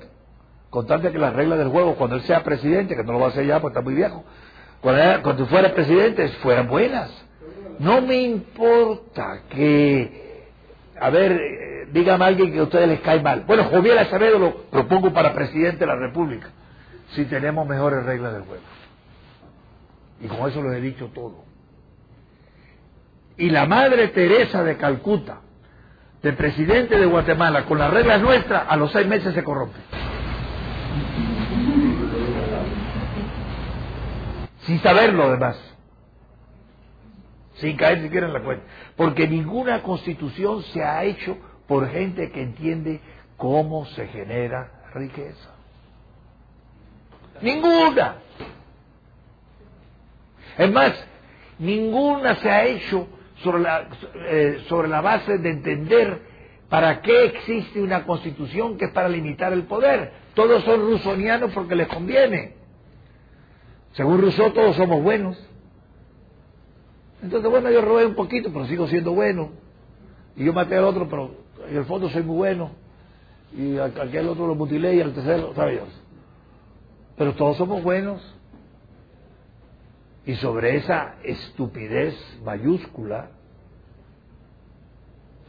Contante 0.69 1.11
que 1.11 1.19
las 1.19 1.33
reglas 1.33 1.59
del 1.59 1.69
juego, 1.69 1.95
cuando 1.95 2.17
él 2.17 2.23
sea 2.23 2.43
presidente, 2.45 2.95
que 2.95 3.05
no 3.05 3.13
lo 3.15 3.21
va 3.21 3.27
a 3.27 3.29
hacer 3.31 3.47
ya 3.47 3.59
porque 3.59 3.73
está 3.79 3.81
muy 3.83 3.95
viejo, 3.95 4.23
cuando, 4.83 5.01
era- 5.01 5.23
cuando 5.23 5.47
fuera 5.47 5.73
presidente, 5.73 6.29
fueran 6.43 6.69
buenas. 6.69 7.11
No 7.79 8.03
me 8.03 8.17
importa 8.21 9.45
que, 9.49 10.45
a 11.01 11.09
ver, 11.09 11.41
dígame 11.93 12.23
a 12.25 12.29
alguien 12.29 12.53
que 12.53 12.59
a 12.59 12.65
ustedes 12.65 12.87
les 12.89 13.01
cae 13.01 13.23
mal. 13.23 13.45
Bueno, 13.47 13.65
Joviel 13.65 13.99
Acevedo 13.99 14.39
lo 14.39 14.57
propongo 14.71 15.11
para 15.15 15.33
presidente 15.33 15.79
de 15.79 15.87
la 15.87 15.97
República, 15.97 16.49
si 17.15 17.25
tenemos 17.25 17.67
mejores 17.67 18.05
reglas 18.05 18.35
del 18.35 18.43
juego. 18.43 18.63
Y 20.21 20.27
con 20.29 20.51
eso 20.51 20.61
lo 20.61 20.71
he 20.75 20.83
dicho 20.83 21.11
todo. 21.15 21.51
Y 23.37 23.51
la 23.51 23.67
Madre 23.67 24.09
Teresa 24.09 24.63
de 24.63 24.77
Calcuta, 24.77 25.41
de 26.23 26.33
presidente 26.33 26.99
de 26.99 27.07
Guatemala, 27.07 27.65
con 27.65 27.79
las 27.79 27.91
reglas 27.91 28.21
nuestras, 28.21 28.65
a 28.69 28.77
los 28.77 28.93
seis 28.93 29.07
meses 29.07 29.35
se 29.35 29.43
corrompe. 29.43 29.79
Sin 34.61 34.81
saber 34.81 35.13
lo 35.13 35.31
demás. 35.31 35.57
Sin 37.55 37.77
caer 37.77 38.03
siquiera 38.03 38.27
en 38.27 38.33
la 38.33 38.43
cuenta. 38.43 38.65
Porque 38.97 39.27
ninguna 39.27 39.83
constitución 39.83 40.63
se 40.65 40.83
ha 40.85 41.05
hecho 41.05 41.37
por 41.67 41.89
gente 41.89 42.31
que 42.31 42.43
entiende 42.43 43.01
cómo 43.37 43.87
se 43.87 44.07
genera 44.09 44.71
riqueza. 44.95 45.51
Ninguna. 47.41 48.17
Es 50.59 50.73
más, 50.73 50.93
ninguna 51.59 52.37
se 52.37 52.51
ha 52.51 52.65
hecho 52.65 53.09
sobre 53.43 53.63
la, 53.63 53.89
eh, 54.15 54.65
sobre 54.69 54.89
la 54.89 55.01
base 55.01 55.39
de 55.39 55.51
entender 55.51 56.23
para 56.69 57.03
qué 57.03 57.25
existe 57.27 57.83
una 57.83 58.05
constitución 58.05 58.79
que 58.79 58.87
es 58.87 58.91
para 58.93 59.09
limitar 59.09 59.53
el 59.53 59.65
poder. 59.65 60.13
Todos 60.35 60.65
son 60.65 60.81
rusonianos 60.81 61.53
porque 61.53 61.75
les 61.75 61.87
conviene. 61.89 62.55
Según 63.93 64.21
Rousseau, 64.21 64.53
todos 64.53 64.77
somos 64.77 65.03
buenos. 65.03 65.39
Entonces, 67.23 67.51
bueno, 67.51 67.71
yo 67.71 67.83
robé 67.83 68.07
un 68.07 68.15
poquito, 68.15 68.51
pero 68.53 68.67
sigo 68.67 68.87
siendo 68.89 69.13
bueno. 69.13 69.51
Y 70.35 70.45
yo 70.45 70.53
maté 70.53 70.77
al 70.77 70.85
otro, 70.85 71.09
pero 71.09 71.35
en 71.69 71.77
el 71.77 71.85
fondo 71.85 72.09
soy 72.09 72.23
muy 72.23 72.37
bueno. 72.37 72.71
Y 73.57 73.79
aquel 73.79 74.29
otro 74.29 74.47
lo 74.47 74.55
mutilé 74.55 74.95
y 74.95 75.01
al 75.03 75.13
tercero, 75.13 75.53
¿sabe 75.55 75.73
Dios? 75.73 75.89
Pero 77.17 77.35
todos 77.35 77.59
somos 77.59 77.83
buenos. 77.83 78.32
Y 80.25 80.37
sobre 80.37 80.77
esa 80.77 81.17
estupidez 81.25 82.15
mayúscula, 82.45 83.31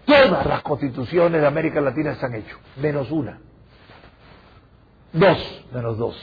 todas 0.06 0.46
las 0.46 0.62
constituciones 0.64 1.42
de 1.42 1.48
América 1.48 1.80
Latina 1.80 2.16
se 2.16 2.26
han 2.26 2.36
hecho, 2.36 2.58
menos 2.82 3.12
una. 3.12 3.40
Dos, 5.14 5.66
menos 5.72 5.98
dos. 5.98 6.20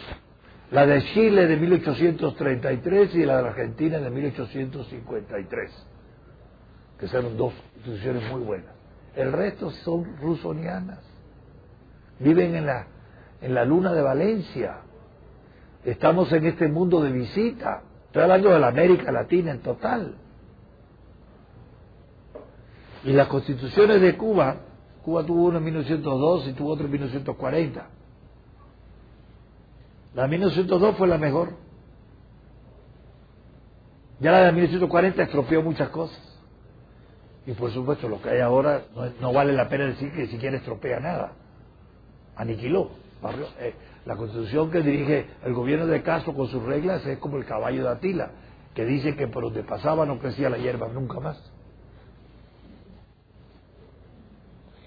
La 0.73 0.87
de 0.87 1.03
Chile 1.03 1.47
de 1.47 1.57
1833 1.57 3.15
y 3.15 3.25
la 3.25 3.37
de 3.37 3.43
la 3.43 3.49
Argentina 3.51 3.99
de 3.99 4.11
1853, 4.11 5.87
que 6.99 7.09
fueron 7.09 7.37
dos 7.37 7.53
constituciones 7.55 8.31
muy 8.31 8.41
buenas. 8.43 8.75
El 9.15 9.33
resto 9.33 9.71
son 9.71 10.17
rusonianas. 10.19 11.01
Viven 12.19 12.55
en 12.55 12.67
la, 12.67 12.87
en 13.41 13.55
la 13.55 13.65
luna 13.65 13.93
de 13.93 14.03
Valencia. 14.03 14.79
Estamos 15.85 16.33
en 16.33 16.47
este 16.47 16.69
mundo 16.69 17.03
de 17.03 17.11
visita. 17.11 17.83
Estoy 18.11 18.23
hablando 18.23 18.51
de 18.51 18.59
la 18.59 18.67
América 18.67 19.13
Latina 19.13 19.53
en 19.53 19.61
total. 19.61 20.17
Y 23.05 23.13
las 23.13 23.29
constituciones 23.29 24.01
de 24.01 24.17
Cuba, 24.17 24.57
Cuba 25.05 25.25
tuvo 25.25 25.45
una 25.45 25.59
en 25.59 25.65
1902 25.67 26.49
y 26.49 26.53
tuvo 26.55 26.73
otra 26.73 26.87
en 26.87 26.91
1940. 26.91 27.87
La 30.15 30.23
de 30.23 30.29
1902 30.29 30.97
fue 30.97 31.07
la 31.07 31.19
mejor. 31.19 31.51
Ya 34.19 34.33
la 34.33 34.47
de 34.47 34.53
1940 34.55 35.23
estropeó 35.23 35.63
muchas 35.63 35.91
cosas. 35.91 36.21
Y 37.47 37.53
por 37.53 37.71
supuesto 37.71 38.09
lo 38.09 38.21
que 38.21 38.31
hay 38.31 38.41
ahora 38.41 38.87
no, 38.93 39.09
no 39.21 39.33
vale 39.33 39.53
la 39.53 39.69
pena 39.69 39.85
decir 39.87 40.11
que 40.11 40.27
siquiera 40.27 40.57
estropea 40.57 40.99
nada. 40.99 41.35
Aniquiló. 42.35 42.91
Eh, 43.61 43.73
la 44.07 44.17
constitución 44.17 44.71
que 44.71 44.81
dirige 44.81 45.27
el 45.45 45.53
gobierno 45.53 45.87
de 45.87 46.03
Castro 46.03 46.35
con 46.35 46.49
sus 46.49 46.63
reglas 46.63 47.05
es 47.07 47.19
como 47.19 47.37
el 47.37 47.45
caballo 47.45 47.85
de 47.85 47.91
Atila, 47.91 48.31
que 48.75 48.85
dice 48.85 49.15
que 49.17 49.29
por 49.29 49.45
donde 49.45 49.63
pasaba 49.63 50.07
no 50.07 50.19
crecía 50.19 50.49
la 50.49 50.59
hierba 50.59 50.89
nunca 50.89 51.21
más. 51.21 51.53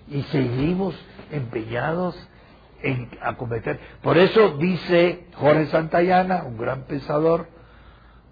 Y 0.07 0.21
seguimos 0.23 0.95
empeñados 1.31 2.15
en 2.81 3.09
acometer. 3.21 3.79
Por 4.01 4.17
eso 4.17 4.57
dice 4.57 5.27
Jorge 5.35 5.67
Santayana, 5.67 6.43
un 6.43 6.57
gran 6.57 6.83
pensador 6.83 7.47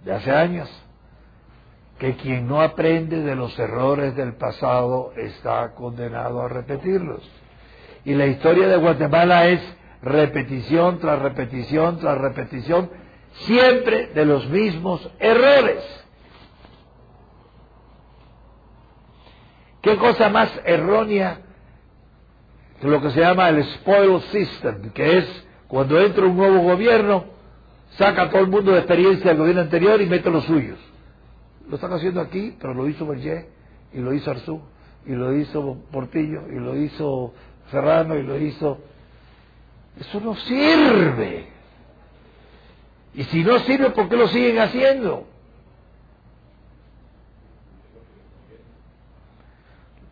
de 0.03 0.13
hace 0.13 0.31
años, 0.31 0.69
que 1.99 2.15
quien 2.15 2.47
no 2.47 2.61
aprende 2.61 3.21
de 3.21 3.35
los 3.35 3.57
errores 3.59 4.15
del 4.15 4.33
pasado 4.33 5.13
está 5.15 5.73
condenado 5.75 6.41
a 6.41 6.49
repetirlos. 6.49 7.21
Y 8.03 8.15
la 8.15 8.25
historia 8.25 8.67
de 8.67 8.77
Guatemala 8.77 9.47
es 9.47 9.61
repetición 10.01 10.99
tras 10.99 11.19
repetición 11.19 11.99
tras 11.99 12.17
repetición, 12.17 12.89
siempre 13.45 14.07
de 14.07 14.25
los 14.25 14.47
mismos 14.49 15.09
errores. 15.19 15.83
¿Qué 19.81 19.97
cosa 19.97 20.29
más 20.29 20.51
errónea 20.63 21.41
que 22.79 22.87
lo 22.87 23.01
que 23.01 23.11
se 23.11 23.19
llama 23.19 23.49
el 23.49 23.63
spoil 23.63 24.21
system, 24.31 24.91
que 24.91 25.17
es 25.17 25.47
cuando 25.67 25.99
entra 25.99 26.25
un 26.25 26.37
nuevo 26.37 26.59
gobierno, 26.59 27.25
saca 27.91 28.29
todo 28.29 28.41
el 28.41 28.47
mundo 28.47 28.71
de 28.71 28.79
experiencia 28.79 29.31
del 29.31 29.39
gobierno 29.39 29.61
anterior 29.61 30.01
y 30.01 30.05
mete 30.05 30.29
los 30.29 30.43
suyos? 30.45 30.77
Lo 31.67 31.75
están 31.75 31.93
haciendo 31.93 32.21
aquí, 32.21 32.55
pero 32.59 32.73
lo 32.73 32.87
hizo 32.87 33.07
Berger, 33.07 33.47
y 33.93 33.99
lo 33.99 34.13
hizo 34.13 34.29
Arzú, 34.29 34.61
y 35.05 35.13
lo 35.13 35.33
hizo 35.35 35.77
Portillo, 35.91 36.43
y 36.49 36.59
lo 36.59 36.75
hizo 36.75 37.33
Serrano, 37.71 38.17
y 38.17 38.23
lo 38.23 38.37
hizo... 38.37 38.79
Eso 39.99 40.19
no 40.19 40.35
sirve. 40.35 41.47
Y 43.13 43.23
si 43.25 43.43
no 43.43 43.59
sirve, 43.59 43.89
¿por 43.91 44.07
qué 44.09 44.15
lo 44.15 44.27
siguen 44.27 44.59
haciendo? 44.59 45.27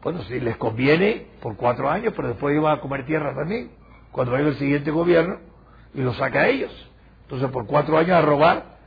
Bueno, 0.02 0.22
si 0.24 0.40
les 0.40 0.58
conviene 0.58 1.28
por 1.42 1.56
cuatro 1.58 1.90
años, 1.90 2.14
pero 2.16 2.30
después 2.30 2.56
iban 2.56 2.78
a 2.78 2.82
comer 2.82 3.06
tierra 3.06 3.36
también, 3.36 3.72
cuando 4.12 4.34
venga 4.34 4.50
el 4.50 4.58
siguiente 4.58 4.92
gobierno 4.92 5.40
y 5.94 6.02
lo 6.02 6.14
saca 6.14 6.42
a 6.42 6.48
ellos. 6.48 6.72
Entonces, 7.24 7.50
por 7.52 7.66
cuatro 7.68 7.98
años 7.98 8.12
a 8.12 8.22
robar 8.22 8.78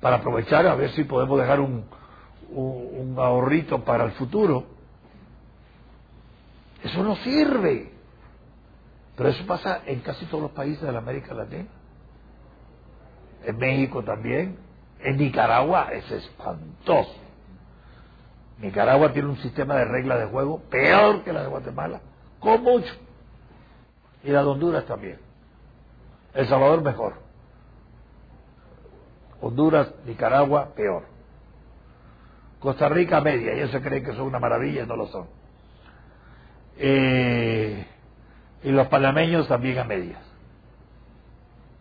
para 0.00 0.16
aprovechar 0.16 0.66
a 0.66 0.74
ver 0.74 0.90
si 0.90 1.04
podemos 1.04 1.38
dejar 1.38 1.60
un, 1.60 1.84
un, 2.50 3.14
ahorrito 3.18 3.84
para 3.84 4.04
el 4.04 4.12
futuro. 4.12 4.64
Eso 6.82 7.02
no 7.02 7.16
sirve. 7.16 7.91
Pero 9.16 9.28
eso 9.28 9.46
pasa 9.46 9.82
en 9.86 10.00
casi 10.00 10.24
todos 10.26 10.42
los 10.42 10.52
países 10.52 10.82
de 10.82 10.92
la 10.92 10.98
América 10.98 11.34
Latina. 11.34 11.68
En 13.44 13.56
México 13.58 14.02
también. 14.02 14.58
En 15.00 15.16
Nicaragua 15.16 15.88
es 15.92 16.10
espantoso. 16.10 17.14
Nicaragua 18.58 19.12
tiene 19.12 19.28
un 19.28 19.38
sistema 19.38 19.74
de 19.74 19.84
reglas 19.84 20.20
de 20.20 20.26
juego 20.26 20.60
peor 20.70 21.24
que 21.24 21.32
la 21.32 21.42
de 21.42 21.48
Guatemala, 21.48 22.00
con 22.38 22.62
mucho. 22.62 22.94
Y 24.22 24.30
la 24.30 24.42
de 24.42 24.48
Honduras 24.48 24.86
también. 24.86 25.18
El 26.32 26.46
Salvador 26.46 26.82
mejor. 26.82 27.14
Honduras, 29.40 29.92
Nicaragua, 30.06 30.72
peor. 30.76 31.02
Costa 32.60 32.88
Rica 32.88 33.20
media, 33.20 33.54
ellos 33.54 33.72
se 33.72 33.82
creen 33.82 34.04
que 34.04 34.12
son 34.12 34.22
una 34.22 34.38
maravilla 34.38 34.84
y 34.84 34.86
no 34.86 34.94
lo 34.94 35.08
son. 35.08 35.26
Eh, 36.78 37.84
y 38.62 38.70
los 38.70 38.86
panameños 38.88 39.48
también 39.48 39.78
a 39.78 39.84
medias. 39.84 40.20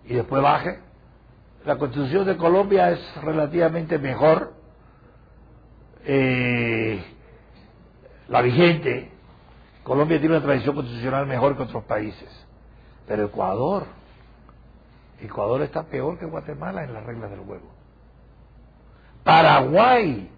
Y 0.05 0.15
después 0.15 0.41
baje. 0.41 0.79
La 1.65 1.77
constitución 1.77 2.25
de 2.25 2.38
Colombia 2.38 2.91
es 2.91 3.15
relativamente 3.23 3.99
mejor 3.99 4.53
eh, 6.03 7.03
la 8.27 8.41
vigente, 8.41 9.11
Colombia 9.84 10.19
tiene 10.19 10.36
una 10.36 10.43
tradición 10.43 10.75
constitucional 10.75 11.27
mejor 11.27 11.55
que 11.55 11.63
otros 11.63 11.84
países, 11.84 12.29
pero 13.07 13.25
Ecuador, 13.25 13.86
Ecuador 15.19 15.61
está 15.61 15.84
peor 15.84 16.17
que 16.17 16.25
Guatemala 16.25 16.84
en 16.84 16.93
las 16.93 17.05
reglas 17.05 17.29
del 17.29 17.41
juego. 17.41 17.67
Paraguay, 19.23 20.32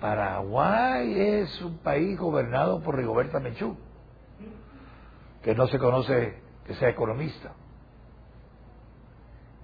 Paraguay 0.00 1.20
es 1.20 1.62
un 1.62 1.78
país 1.78 2.18
gobernado 2.18 2.80
por 2.82 2.96
Rigoberta 2.96 3.40
Menchú, 3.40 3.76
que 5.46 5.54
no 5.54 5.68
se 5.68 5.78
conoce 5.78 6.34
que 6.66 6.74
sea 6.74 6.88
economista. 6.88 7.52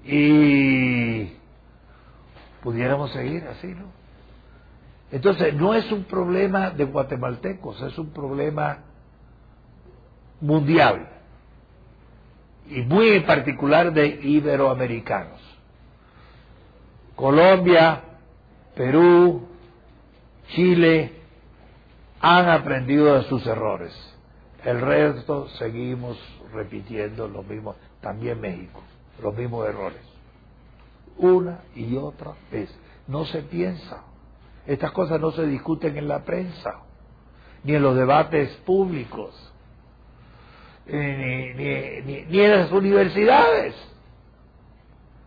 Y 0.05 1.33
pudiéramos 2.63 3.11
seguir 3.11 3.43
así, 3.49 3.67
¿no? 3.67 3.87
Entonces, 5.11 5.55
no 5.55 5.75
es 5.75 5.91
un 5.91 6.05
problema 6.05 6.71
de 6.71 6.85
guatemaltecos, 6.85 7.83
es 7.83 7.99
un 7.99 8.11
problema 8.13 8.79
mundial 10.41 11.09
y 12.69 12.83
muy 12.83 13.09
en 13.09 13.27
particular 13.27 13.93
de 13.93 14.07
iberoamericanos. 14.07 15.41
Colombia, 17.17 18.05
Perú, 18.77 19.49
Chile 20.51 21.11
han 22.21 22.49
aprendido 22.49 23.17
de 23.17 23.25
sus 23.25 23.45
errores. 23.49 24.12
El 24.65 24.81
resto 24.81 25.49
seguimos 25.59 26.19
repitiendo 26.53 27.29
los 27.29 27.47
mismos, 27.47 27.77
también 28.01 28.41
México, 28.41 28.83
los 29.21 29.35
mismos 29.35 29.69
errores 29.69 30.13
una 31.17 31.61
y 31.75 31.97
otra 31.97 32.33
vez. 32.51 32.75
No 33.07 33.25
se 33.25 33.43
piensa. 33.43 34.03
Estas 34.67 34.93
cosas 34.93 35.21
no 35.21 35.33
se 35.33 35.47
discuten 35.47 35.97
en 35.97 36.09
la 36.09 36.25
prensa, 36.25 36.81
ni 37.65 37.75
en 37.75 37.83
los 37.83 37.97
debates 37.97 38.51
públicos, 38.65 39.53
ni, 40.87 41.55
ni, 41.55 42.41
en 42.41 42.51
las 42.51 42.71
universidades. 42.71 43.75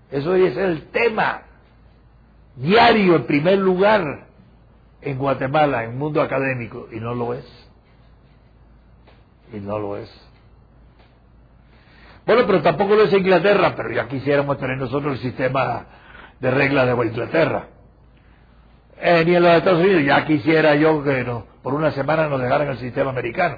Eso 0.10 0.32
debe 0.32 0.54
ser 0.54 0.70
el 0.70 0.88
tema 0.88 1.44
diario 2.56 3.18
en 3.18 3.26
primer 3.26 3.58
lugar 3.58 4.28
en 5.02 5.18
Guatemala, 5.18 5.84
en 5.84 5.92
el 5.92 5.98
mundo 5.98 6.22
académico, 6.22 6.88
y 6.92 7.00
no 7.00 7.14
lo 7.14 7.34
es. 7.34 7.65
Y 9.54 9.60
no 9.60 9.80
lo 9.80 9.98
es. 9.98 10.10
Bueno, 12.26 12.44
pero 12.48 12.62
tampoco 12.62 12.96
lo 12.96 13.04
es 13.04 13.14
Inglaterra, 13.14 13.76
pero 13.76 13.92
ya 13.92 14.08
quisiéramos 14.08 14.58
tener 14.58 14.78
nosotros 14.78 15.14
el 15.14 15.20
sistema 15.22 15.86
de 16.40 16.52
reglas 16.52 16.88
de 16.88 17.06
Inglaterra. 17.06 17.68
Eh, 19.00 19.24
ni 19.26 19.36
en 19.36 19.44
los 19.44 19.52
Estados 19.52 19.82
Unidos, 19.82 20.04
ya 20.06 20.26
quisiera 20.26 20.76
yo 20.76 21.04
que 21.04 21.24
no, 21.24 21.46
por 21.62 21.74
una 21.74 21.92
semana 21.92 22.28
nos 22.28 22.42
dejaran 22.42 22.70
el 22.70 22.78
sistema 22.78 23.12
americano. 23.12 23.58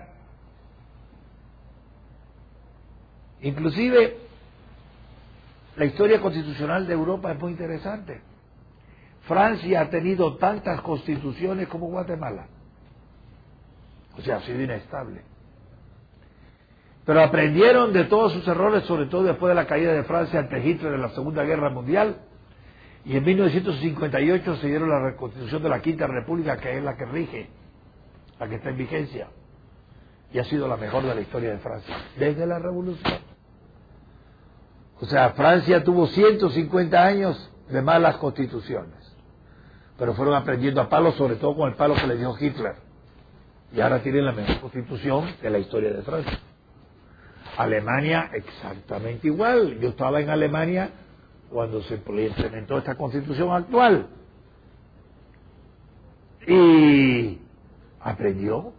Inclusive, 3.41 4.17
la 5.77 5.85
historia 5.85 6.19
constitucional 6.19 6.87
de 6.87 6.93
Europa 6.93 7.31
es 7.31 7.39
muy 7.39 7.51
interesante. 7.51 8.19
Francia 9.27 9.81
ha 9.81 9.89
tenido 9.89 10.35
tantas 10.37 10.81
constituciones 10.81 11.67
como 11.67 11.87
Guatemala. 11.87 12.47
O 14.17 14.21
sea, 14.21 14.37
ha 14.37 14.41
sido 14.41 14.61
inestable 14.61 15.21
pero 17.07 17.23
aprendieron 17.23 17.93
de 17.93 18.03
todos 18.03 18.33
sus 18.33 18.45
errores, 18.49 18.83
sobre 18.83 19.05
todo 19.05 19.23
después 19.23 19.49
de 19.49 19.55
la 19.55 19.65
caída 19.65 19.93
de 19.93 20.03
Francia 20.03 20.41
ante 20.41 20.59
Hitler 20.59 20.93
en 20.93 21.01
la 21.01 21.09
Segunda 21.11 21.45
Guerra 21.45 21.69
Mundial, 21.69 22.17
y 23.05 23.15
en 23.15 23.23
1958 23.23 24.57
se 24.57 24.67
dieron 24.67 24.89
la 24.89 24.99
reconstitución 24.99 25.63
de 25.63 25.69
la 25.69 25.81
Quinta 25.81 26.05
República, 26.05 26.57
que 26.57 26.77
es 26.77 26.83
la 26.83 26.97
que 26.97 27.05
rige, 27.05 27.49
la 28.37 28.49
que 28.49 28.55
está 28.55 28.71
en 28.71 28.77
vigencia, 28.77 29.29
y 30.33 30.39
ha 30.39 30.43
sido 30.43 30.67
la 30.67 30.75
mejor 30.75 31.03
de 31.03 31.15
la 31.15 31.21
historia 31.21 31.51
de 31.51 31.59
Francia, 31.59 31.95
desde 32.19 32.45
la 32.45 32.59
Revolución. 32.59 33.19
O 34.99 35.05
sea, 35.05 35.29
Francia 35.29 35.85
tuvo 35.85 36.07
150 36.07 37.01
años 37.01 37.53
de 37.69 37.81
malas 37.81 38.17
constituciones, 38.17 39.15
pero 39.97 40.13
fueron 40.13 40.35
aprendiendo 40.35 40.81
a 40.81 40.89
palos, 40.89 41.15
sobre 41.15 41.37
todo 41.37 41.55
con 41.55 41.69
el 41.69 41.75
palo 41.75 41.95
que 41.95 42.05
le 42.05 42.17
dio 42.17 42.35
Hitler, 42.37 42.75
y 43.71 43.79
ahora 43.79 43.99
tienen 44.03 44.25
la 44.25 44.33
mejor 44.33 44.59
constitución 44.59 45.25
de 45.41 45.49
la 45.49 45.59
historia 45.59 45.93
de 45.93 46.01
Francia. 46.01 46.37
Alemania 47.57 48.29
exactamente 48.33 49.27
igual. 49.27 49.79
Yo 49.79 49.89
estaba 49.89 50.21
en 50.21 50.29
Alemania 50.29 50.91
cuando 51.49 51.81
se 51.81 51.95
implementó 51.95 52.77
esta 52.77 52.95
constitución 52.95 53.51
actual. 53.51 54.07
Y 56.47 57.39
aprendió. 57.99 58.73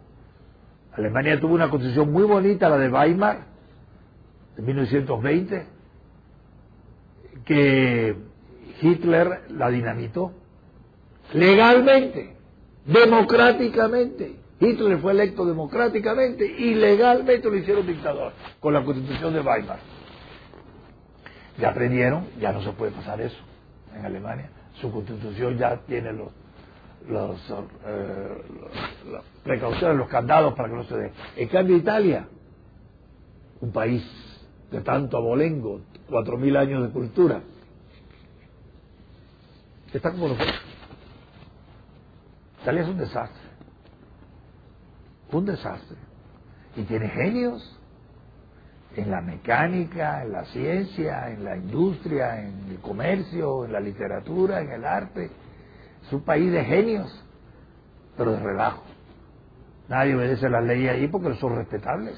Alemania 0.93 1.39
tuvo 1.39 1.53
una 1.53 1.69
constitución 1.69 2.11
muy 2.11 2.23
bonita, 2.23 2.67
la 2.69 2.77
de 2.77 2.89
Weimar, 2.89 3.45
de 4.55 4.61
1920, 4.63 5.67
que 7.45 8.15
Hitler 8.81 9.43
la 9.49 9.69
dinamitó 9.69 10.33
legalmente, 11.33 12.35
democráticamente. 12.85 14.35
Hitler 14.59 14.99
fue 14.99 15.13
electo 15.13 15.45
democráticamente 15.45 16.45
y 16.45 16.75
legalmente 16.75 17.49
lo 17.49 17.55
hicieron 17.55 17.87
dictador 17.87 18.33
con 18.59 18.73
la 18.73 18.83
constitución 18.83 19.33
de 19.33 19.39
Weimar. 19.39 19.79
Ya 21.57 21.69
aprendieron, 21.69 22.27
ya 22.39 22.51
no 22.51 22.61
se 22.61 22.71
puede 22.71 22.91
pasar 22.91 23.21
eso 23.21 23.37
en 23.95 24.05
Alemania. 24.05 24.49
Su 24.81 24.91
constitución 24.91 25.57
ya 25.57 25.77
tiene 25.87 26.11
los, 26.11 26.31
los, 27.07 27.39
eh, 27.85 28.43
las 29.11 29.23
precauciones, 29.43 29.97
los 29.97 30.09
candados 30.09 30.53
para 30.55 30.69
que 30.69 30.75
no 30.75 30.83
se 30.83 30.95
dé. 30.95 31.11
En 31.37 31.47
cambio, 31.47 31.77
Italia, 31.77 32.27
un 33.61 33.71
país 33.71 34.03
de 34.71 34.81
tanto 34.81 35.17
abolengo, 35.17 35.81
cuatro 36.09 36.37
mil 36.37 36.55
años 36.57 36.83
de 36.83 36.89
cultura, 36.89 37.41
está 39.93 40.11
como 40.11 40.29
nosotros. 40.29 40.61
Italia 42.61 42.81
es 42.81 42.89
un 42.89 42.97
desastre 42.97 43.48
un 45.31 45.45
desastre. 45.45 45.97
Y 46.75 46.83
tiene 46.83 47.09
genios 47.09 47.79
en 48.95 49.11
la 49.11 49.21
mecánica, 49.21 50.23
en 50.23 50.31
la 50.31 50.45
ciencia, 50.45 51.29
en 51.29 51.43
la 51.43 51.57
industria, 51.57 52.41
en 52.41 52.69
el 52.69 52.79
comercio, 52.79 53.65
en 53.65 53.73
la 53.73 53.79
literatura, 53.79 54.61
en 54.61 54.71
el 54.71 54.85
arte. 54.85 55.29
Es 56.05 56.13
un 56.13 56.21
país 56.21 56.51
de 56.51 56.63
genios, 56.63 57.23
pero 58.17 58.31
de 58.31 58.39
relajo. 58.39 58.83
Nadie 59.87 60.15
obedece 60.15 60.49
las 60.49 60.63
leyes 60.63 60.91
ahí 60.91 61.07
porque 61.07 61.33
son 61.35 61.55
respetables. 61.55 62.17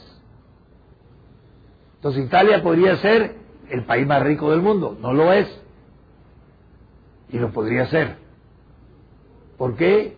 Entonces 1.96 2.26
Italia 2.26 2.62
podría 2.64 2.98
ser 2.98 3.36
el 3.70 3.86
país 3.86 4.06
más 4.08 4.24
rico 4.24 4.52
del 4.52 4.62
mundo, 4.62 4.98
no 5.00 5.14
lo 5.14 5.32
es. 5.32 5.48
Y 7.30 7.40
lo 7.40 7.52
podría 7.52 7.86
ser. 7.88 8.18
¿Por 9.58 9.76
qué? 9.76 10.18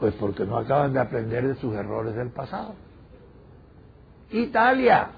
Pues 0.00 0.14
porque 0.14 0.44
no 0.44 0.56
acaban 0.56 0.94
de 0.94 1.00
aprender 1.00 1.46
de 1.46 1.54
sus 1.56 1.74
errores 1.74 2.14
del 2.14 2.30
pasado. 2.30 2.74
Italia. 4.30 5.10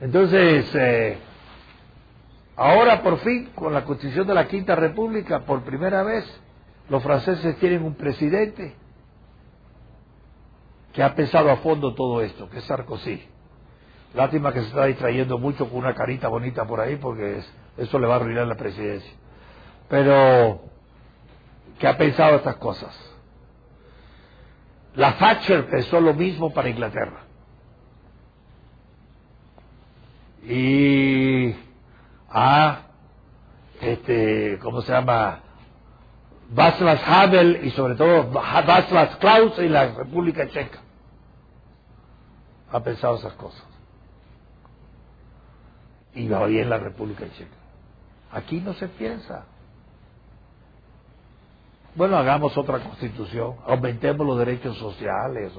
Entonces, 0.00 0.72
eh, 0.74 1.18
ahora 2.54 3.02
por 3.02 3.18
fin, 3.18 3.50
con 3.54 3.74
la 3.74 3.84
constitución 3.84 4.26
de 4.26 4.34
la 4.34 4.46
Quinta 4.46 4.76
República, 4.76 5.40
por 5.40 5.62
primera 5.62 6.04
vez, 6.04 6.24
los 6.88 7.02
franceses 7.02 7.58
tienen 7.58 7.82
un 7.82 7.94
presidente 7.94 8.76
que 10.92 11.02
ha 11.02 11.14
pensado 11.14 11.50
a 11.50 11.56
fondo 11.56 11.94
todo 11.94 12.22
esto, 12.22 12.48
que 12.48 12.58
es 12.58 12.64
Sarkozy. 12.64 13.22
Lástima 14.14 14.52
que 14.52 14.60
se 14.60 14.68
está 14.68 14.86
distrayendo 14.86 15.38
mucho 15.38 15.68
con 15.68 15.78
una 15.78 15.94
carita 15.94 16.28
bonita 16.28 16.64
por 16.64 16.80
ahí, 16.80 16.96
porque 16.96 17.42
eso 17.76 17.98
le 17.98 18.06
va 18.06 18.14
a 18.14 18.16
arruinar 18.16 18.46
la 18.46 18.54
presidencia. 18.54 19.12
Pero 19.88 20.75
que 21.78 21.86
ha 21.86 21.96
pensado 21.96 22.36
estas 22.36 22.56
cosas. 22.56 22.94
La 24.94 25.18
Thatcher 25.18 25.68
pensó 25.68 26.00
lo 26.00 26.14
mismo 26.14 26.52
para 26.52 26.70
Inglaterra. 26.70 27.20
Y 30.42 31.54
a, 32.30 32.82
este, 33.80 34.58
¿cómo 34.60 34.80
se 34.80 34.92
llama? 34.92 35.40
Václav 36.48 37.00
Havel 37.04 37.60
y 37.64 37.70
sobre 37.70 37.96
todo 37.96 38.30
Václav 38.30 39.18
Klaus 39.18 39.58
y 39.58 39.68
la 39.68 39.88
República 39.88 40.48
Checa. 40.48 40.78
Ha 42.70 42.80
pensado 42.80 43.16
esas 43.16 43.32
cosas. 43.34 43.64
Y 46.14 46.28
va 46.28 46.46
bien 46.46 46.70
la 46.70 46.78
República 46.78 47.26
Checa. 47.36 47.56
Aquí 48.32 48.60
no 48.60 48.72
se 48.74 48.88
piensa. 48.88 49.44
Bueno, 51.96 52.18
hagamos 52.18 52.56
otra 52.58 52.78
constitución, 52.78 53.56
aumentemos 53.66 54.26
los 54.26 54.38
derechos 54.38 54.76
sociales 54.76 55.52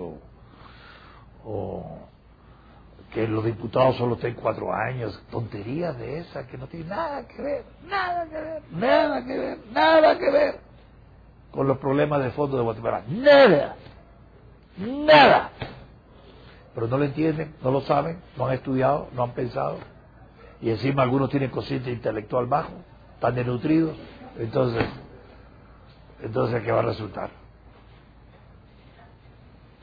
o, 1.43 1.99
que 3.11 3.27
los 3.27 3.43
diputados 3.43 3.95
solo 3.95 4.15
estén 4.15 4.35
cuatro 4.35 4.71
años, 4.71 5.19
tonterías 5.31 5.97
de 5.97 6.19
esas 6.19 6.45
que 6.45 6.57
no 6.57 6.67
tienen 6.67 6.89
nada 6.89 7.27
que 7.27 7.41
ver, 7.41 7.65
nada 7.87 8.25
que 8.25 8.35
ver, 8.35 8.61
nada 8.71 9.25
que 9.25 9.37
ver, 9.37 9.59
nada 9.71 10.17
que 10.19 10.29
ver 10.29 10.67
con 11.51 11.67
los 11.67 11.79
problemas 11.79 12.21
de 12.23 12.29
fondo 12.31 12.55
de 12.55 12.63
Guatemala. 12.63 13.03
Nada, 13.07 13.75
nada. 14.77 15.49
Pero 16.75 16.87
no 16.87 16.99
lo 16.99 17.05
entienden, 17.05 17.55
no 17.63 17.71
lo 17.71 17.81
saben, 17.81 18.21
no 18.37 18.45
han 18.45 18.53
estudiado, 18.53 19.07
no 19.13 19.23
han 19.23 19.31
pensado. 19.31 19.79
Y 20.61 20.69
encima 20.69 21.01
algunos 21.01 21.31
tienen 21.31 21.49
cociente 21.49 21.89
intelectual 21.89 22.45
bajo, 22.45 22.73
están 23.15 23.33
denutridos. 23.33 23.97
Entonces, 24.37 24.85
entonces, 26.21 26.63
¿qué 26.63 26.71
va 26.71 26.79
a 26.79 26.83
resultar? 26.83 27.29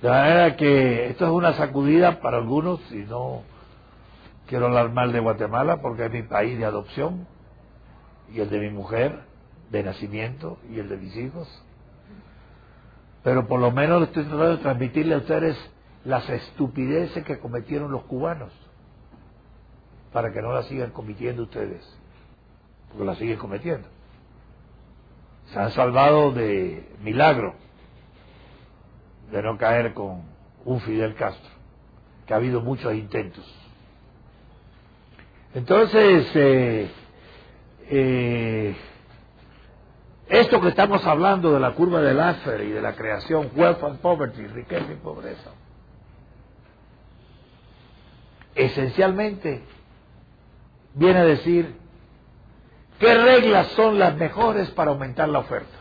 De 0.02 0.08
manera 0.08 0.56
que 0.56 1.08
esto 1.08 1.26
es 1.26 1.30
una 1.30 1.54
sacudida 1.54 2.20
para 2.20 2.38
algunos, 2.38 2.80
y 2.92 3.04
no 3.04 3.42
quiero 4.46 4.66
hablar 4.66 4.90
mal 4.90 5.12
de 5.12 5.20
Guatemala 5.20 5.80
porque 5.80 6.06
es 6.06 6.12
mi 6.12 6.22
país 6.22 6.58
de 6.58 6.64
adopción, 6.64 7.26
y 8.32 8.40
el 8.40 8.50
de 8.50 8.58
mi 8.58 8.70
mujer, 8.70 9.20
de 9.70 9.82
nacimiento, 9.82 10.58
y 10.70 10.78
el 10.78 10.88
de 10.88 10.96
mis 10.96 11.16
hijos. 11.16 11.48
Pero 13.22 13.46
por 13.46 13.60
lo 13.60 13.70
menos 13.70 14.02
estoy 14.02 14.24
tratando 14.24 14.56
de 14.56 14.62
transmitirle 14.62 15.14
a 15.14 15.18
ustedes 15.18 15.56
las 16.04 16.28
estupideces 16.28 17.24
que 17.24 17.38
cometieron 17.38 17.90
los 17.90 18.02
cubanos, 18.04 18.52
para 20.12 20.32
que 20.32 20.42
no 20.42 20.52
las 20.52 20.66
sigan 20.66 20.90
cometiendo 20.90 21.44
ustedes, 21.44 21.82
porque 22.88 23.04
las 23.04 23.18
siguen 23.18 23.38
cometiendo 23.38 23.93
se 25.46 25.58
han 25.58 25.70
salvado 25.72 26.32
de 26.32 26.88
milagro 27.02 27.54
de 29.30 29.42
no 29.42 29.56
caer 29.58 29.94
con 29.94 30.22
un 30.64 30.80
Fidel 30.80 31.14
Castro, 31.14 31.50
que 32.26 32.34
ha 32.34 32.36
habido 32.36 32.60
muchos 32.60 32.94
intentos. 32.94 33.44
Entonces, 35.54 36.30
eh, 36.34 36.90
eh, 37.90 38.76
esto 40.28 40.60
que 40.60 40.68
estamos 40.68 41.04
hablando 41.06 41.52
de 41.52 41.60
la 41.60 41.72
curva 41.72 42.00
del 42.00 42.16
Laffer 42.16 42.60
y 42.62 42.70
de 42.70 42.80
la 42.80 42.94
creación 42.94 43.50
wealth 43.54 43.82
and 43.84 44.00
poverty, 44.00 44.46
riqueza 44.46 44.92
y 44.92 44.96
pobreza, 44.96 45.50
esencialmente 48.54 49.62
viene 50.94 51.18
a 51.20 51.24
decir 51.24 51.83
¿Qué 53.04 53.14
reglas 53.14 53.66
son 53.76 53.98
las 53.98 54.16
mejores 54.16 54.70
para 54.70 54.90
aumentar 54.90 55.28
la 55.28 55.40
oferta? 55.40 55.76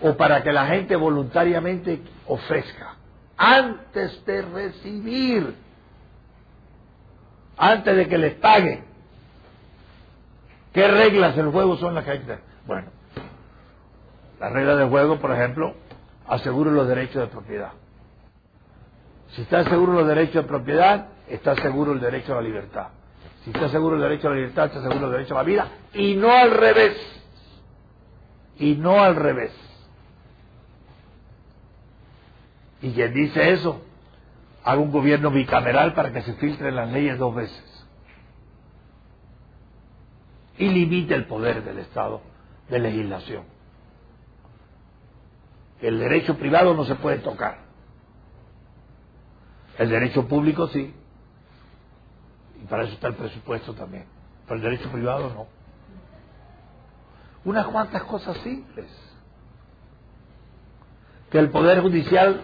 O 0.00 0.16
para 0.16 0.42
que 0.42 0.50
la 0.50 0.68
gente 0.68 0.96
voluntariamente 0.96 2.00
ofrezca. 2.26 2.94
Antes 3.36 4.24
de 4.24 4.40
recibir, 4.40 5.54
antes 7.58 7.94
de 7.94 8.08
que 8.08 8.16
les 8.16 8.34
paguen. 8.36 8.86
¿Qué 10.72 10.88
reglas 10.88 11.36
del 11.36 11.50
juego 11.50 11.76
son 11.76 11.94
las 11.94 12.04
que 12.04 12.10
hay 12.12 12.18
que 12.20 12.38
Bueno, 12.66 12.88
la 14.40 14.48
regla 14.48 14.76
del 14.76 14.88
juego, 14.88 15.18
por 15.18 15.30
ejemplo, 15.32 15.74
asegura 16.26 16.70
los 16.70 16.88
derechos 16.88 17.20
de 17.20 17.26
propiedad. 17.26 17.72
Si 19.32 19.42
está 19.42 19.62
seguro 19.64 19.92
los 19.92 20.08
derechos 20.08 20.42
de 20.42 20.48
propiedad, 20.48 21.08
está 21.28 21.54
seguro 21.56 21.92
el 21.92 22.00
derecho 22.00 22.32
a 22.32 22.36
la 22.36 22.48
libertad. 22.48 22.95
Si 23.46 23.50
está 23.50 23.68
seguro 23.68 23.94
el 23.94 24.02
derecho 24.02 24.26
a 24.26 24.30
la 24.30 24.38
libertad, 24.38 24.64
está 24.66 24.82
seguro 24.82 25.06
el 25.06 25.12
derecho 25.12 25.34
a 25.34 25.38
la 25.38 25.44
vida, 25.44 25.68
y 25.94 26.16
no 26.16 26.32
al 26.32 26.50
revés. 26.50 26.96
Y 28.58 28.74
no 28.74 29.00
al 29.00 29.14
revés. 29.14 29.52
Y 32.82 32.90
quien 32.90 33.14
dice 33.14 33.52
eso, 33.52 33.82
haga 34.64 34.80
un 34.80 34.90
gobierno 34.90 35.30
bicameral 35.30 35.94
para 35.94 36.12
que 36.12 36.22
se 36.22 36.34
filtren 36.34 36.74
las 36.74 36.90
leyes 36.90 37.18
dos 37.18 37.36
veces. 37.36 37.86
Y 40.58 40.68
limite 40.68 41.14
el 41.14 41.26
poder 41.26 41.62
del 41.62 41.78
Estado 41.78 42.22
de 42.68 42.80
legislación. 42.80 43.44
El 45.80 46.00
derecho 46.00 46.36
privado 46.36 46.74
no 46.74 46.84
se 46.84 46.96
puede 46.96 47.18
tocar. 47.18 47.58
El 49.78 49.88
derecho 49.88 50.26
público 50.26 50.66
sí. 50.66 50.95
Para 52.68 52.84
eso 52.84 52.94
está 52.94 53.08
el 53.08 53.14
presupuesto 53.14 53.74
también. 53.74 54.06
Para 54.46 54.56
el 54.56 54.62
derecho 54.62 54.90
privado 54.90 55.32
no. 55.34 55.46
Unas 57.44 57.66
cuantas 57.66 58.02
cosas 58.04 58.36
simples. 58.38 58.86
Que 61.30 61.38
el 61.38 61.50
Poder 61.50 61.80
Judicial 61.80 62.42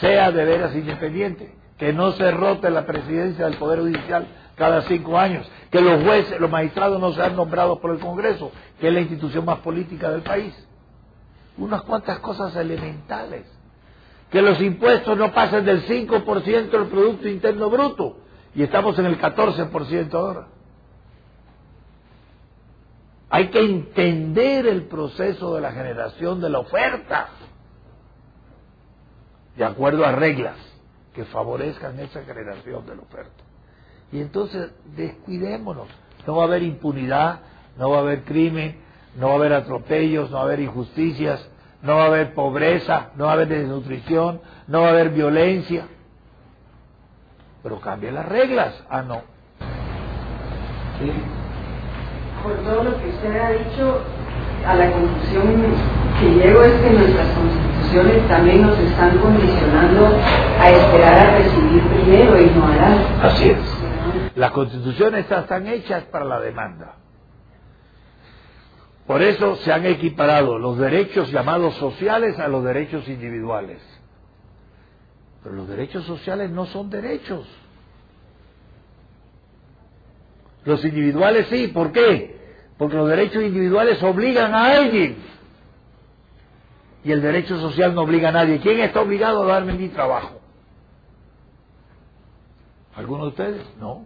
sea 0.00 0.30
de 0.30 0.44
veras 0.44 0.74
independiente. 0.74 1.54
Que 1.76 1.92
no 1.92 2.12
se 2.12 2.30
rote 2.30 2.70
la 2.70 2.86
presidencia 2.86 3.44
del 3.44 3.56
Poder 3.56 3.80
Judicial 3.80 4.26
cada 4.56 4.82
cinco 4.82 5.18
años. 5.18 5.50
Que 5.70 5.80
los 5.80 6.02
jueces, 6.02 6.40
los 6.40 6.50
magistrados 6.50 7.00
no 7.00 7.12
sean 7.12 7.36
nombrados 7.36 7.78
por 7.78 7.90
el 7.90 8.00
Congreso, 8.00 8.50
que 8.80 8.88
es 8.88 8.94
la 8.94 9.00
institución 9.00 9.44
más 9.44 9.58
política 9.58 10.10
del 10.10 10.22
país. 10.22 10.54
Unas 11.58 11.82
cuantas 11.82 12.18
cosas 12.20 12.56
elementales. 12.56 13.44
Que 14.30 14.42
los 14.42 14.60
impuestos 14.60 15.16
no 15.16 15.32
pasen 15.32 15.64
del 15.64 15.86
5% 15.86 16.70
del 16.70 16.86
Producto 16.86 17.28
Interno 17.28 17.70
Bruto 17.70 18.27
y 18.54 18.62
estamos 18.62 18.98
en 18.98 19.06
el 19.06 19.20
14% 19.20 20.14
ahora. 20.14 20.46
Hay 23.30 23.48
que 23.48 23.60
entender 23.60 24.66
el 24.66 24.84
proceso 24.84 25.54
de 25.54 25.60
la 25.60 25.72
generación 25.72 26.40
de 26.40 26.48
la 26.48 26.60
oferta 26.60 27.28
de 29.56 29.64
acuerdo 29.64 30.06
a 30.06 30.12
reglas 30.12 30.56
que 31.12 31.24
favorezcan 31.26 31.98
esa 32.00 32.22
generación 32.24 32.86
de 32.86 32.96
la 32.96 33.02
oferta. 33.02 33.44
Y 34.12 34.20
entonces 34.20 34.70
descuidémonos. 34.96 35.88
No 36.26 36.36
va 36.36 36.44
a 36.44 36.46
haber 36.46 36.62
impunidad, 36.62 37.40
no 37.76 37.90
va 37.90 37.98
a 37.98 38.00
haber 38.00 38.24
crimen, 38.24 38.78
no 39.16 39.26
va 39.26 39.32
a 39.32 39.36
haber 39.36 39.52
atropellos, 39.52 40.30
no 40.30 40.36
va 40.36 40.42
a 40.42 40.46
haber 40.46 40.60
injusticias, 40.60 41.46
no 41.82 41.96
va 41.96 42.04
a 42.04 42.06
haber 42.06 42.34
pobreza, 42.34 43.10
no 43.16 43.24
va 43.24 43.32
a 43.32 43.34
haber 43.34 43.48
desnutrición, 43.48 44.40
no 44.68 44.82
va 44.82 44.88
a 44.88 44.90
haber 44.90 45.10
violencia 45.10 45.86
pero 47.62 47.80
cambie 47.80 48.10
las 48.12 48.26
reglas. 48.26 48.84
Ah, 48.88 49.02
no. 49.02 49.22
¿Sí? 50.98 51.12
Por 52.42 52.52
todo 52.58 52.84
lo 52.84 53.00
que 53.00 53.08
usted 53.08 53.40
ha 53.40 53.50
dicho, 53.50 54.00
a 54.66 54.74
la 54.74 54.90
conclusión 54.90 55.56
que 56.20 56.30
llego 56.30 56.62
es 56.62 56.72
que 56.80 56.90
nuestras 56.90 57.26
constituciones 57.28 57.68
constituciones 57.88 58.28
también 58.28 58.62
nos 58.62 58.78
están 58.78 59.18
condicionando 59.18 60.06
a 60.60 60.70
esperar 60.70 61.14
a 61.14 61.38
recibir 61.38 61.82
primero 61.82 62.40
y 62.40 62.50
no 62.50 62.66
a 62.66 62.76
dar. 62.76 62.98
Así 63.22 63.50
es. 63.50 63.58
Las 64.36 64.50
constituciones 64.52 65.30
están 65.30 65.66
hechas 65.66 66.04
para 66.04 66.24
la 66.24 66.40
demanda. 66.40 66.96
Por 69.06 69.22
eso 69.22 69.56
se 69.56 69.72
han 69.72 69.86
equiparado 69.86 70.58
los 70.58 70.78
derechos 70.78 71.32
llamados 71.32 71.74
sociales 71.76 72.38
a 72.38 72.48
los 72.48 72.62
derechos 72.62 73.08
individuales. 73.08 73.80
Pero 75.42 75.54
los 75.54 75.68
derechos 75.68 76.04
sociales 76.04 76.50
no 76.50 76.66
son 76.66 76.90
derechos. 76.90 77.46
Los 80.64 80.84
individuales 80.84 81.46
sí, 81.48 81.68
¿por 81.68 81.92
qué? 81.92 82.38
Porque 82.76 82.96
los 82.96 83.08
derechos 83.08 83.42
individuales 83.42 84.02
obligan 84.02 84.54
a 84.54 84.76
alguien. 84.76 85.16
Y 87.04 87.12
el 87.12 87.22
derecho 87.22 87.58
social 87.58 87.94
no 87.94 88.02
obliga 88.02 88.28
a 88.28 88.32
nadie. 88.32 88.60
¿Quién 88.60 88.80
está 88.80 89.00
obligado 89.00 89.44
a 89.44 89.46
darme 89.46 89.74
mi 89.74 89.88
trabajo? 89.88 90.40
¿Alguno 92.94 93.24
de 93.24 93.28
ustedes? 93.28 93.66
No. 93.78 94.04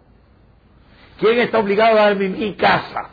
¿Quién 1.19 1.39
está 1.39 1.59
obligado 1.59 1.99
a 1.99 2.05
darme 2.05 2.29
mi 2.29 2.53
casa? 2.55 3.09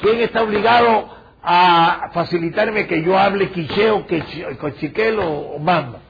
¿Quién 0.00 0.20
está 0.20 0.42
obligado 0.42 1.17
a 1.42 2.10
facilitarme 2.12 2.86
que 2.86 3.02
yo 3.02 3.18
hable 3.18 3.50
quicheo, 3.50 4.06
cochiquel 4.58 5.18
o 5.20 5.58
mando? 5.58 6.00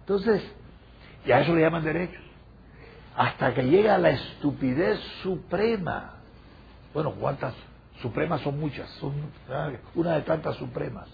Entonces, 0.00 0.42
y 1.24 1.32
a 1.32 1.40
eso 1.40 1.54
le 1.54 1.62
llaman 1.62 1.84
derechos. 1.84 2.22
Hasta 3.16 3.54
que 3.54 3.62
llega 3.64 3.98
la 3.98 4.10
estupidez 4.10 4.98
suprema. 5.22 6.14
Bueno, 6.92 7.12
¿cuántas 7.12 7.54
supremas 8.00 8.40
son 8.40 8.58
muchas? 8.58 8.88
Son 9.00 9.12
una 9.94 10.14
de 10.14 10.22
tantas 10.22 10.56
supremas. 10.56 11.08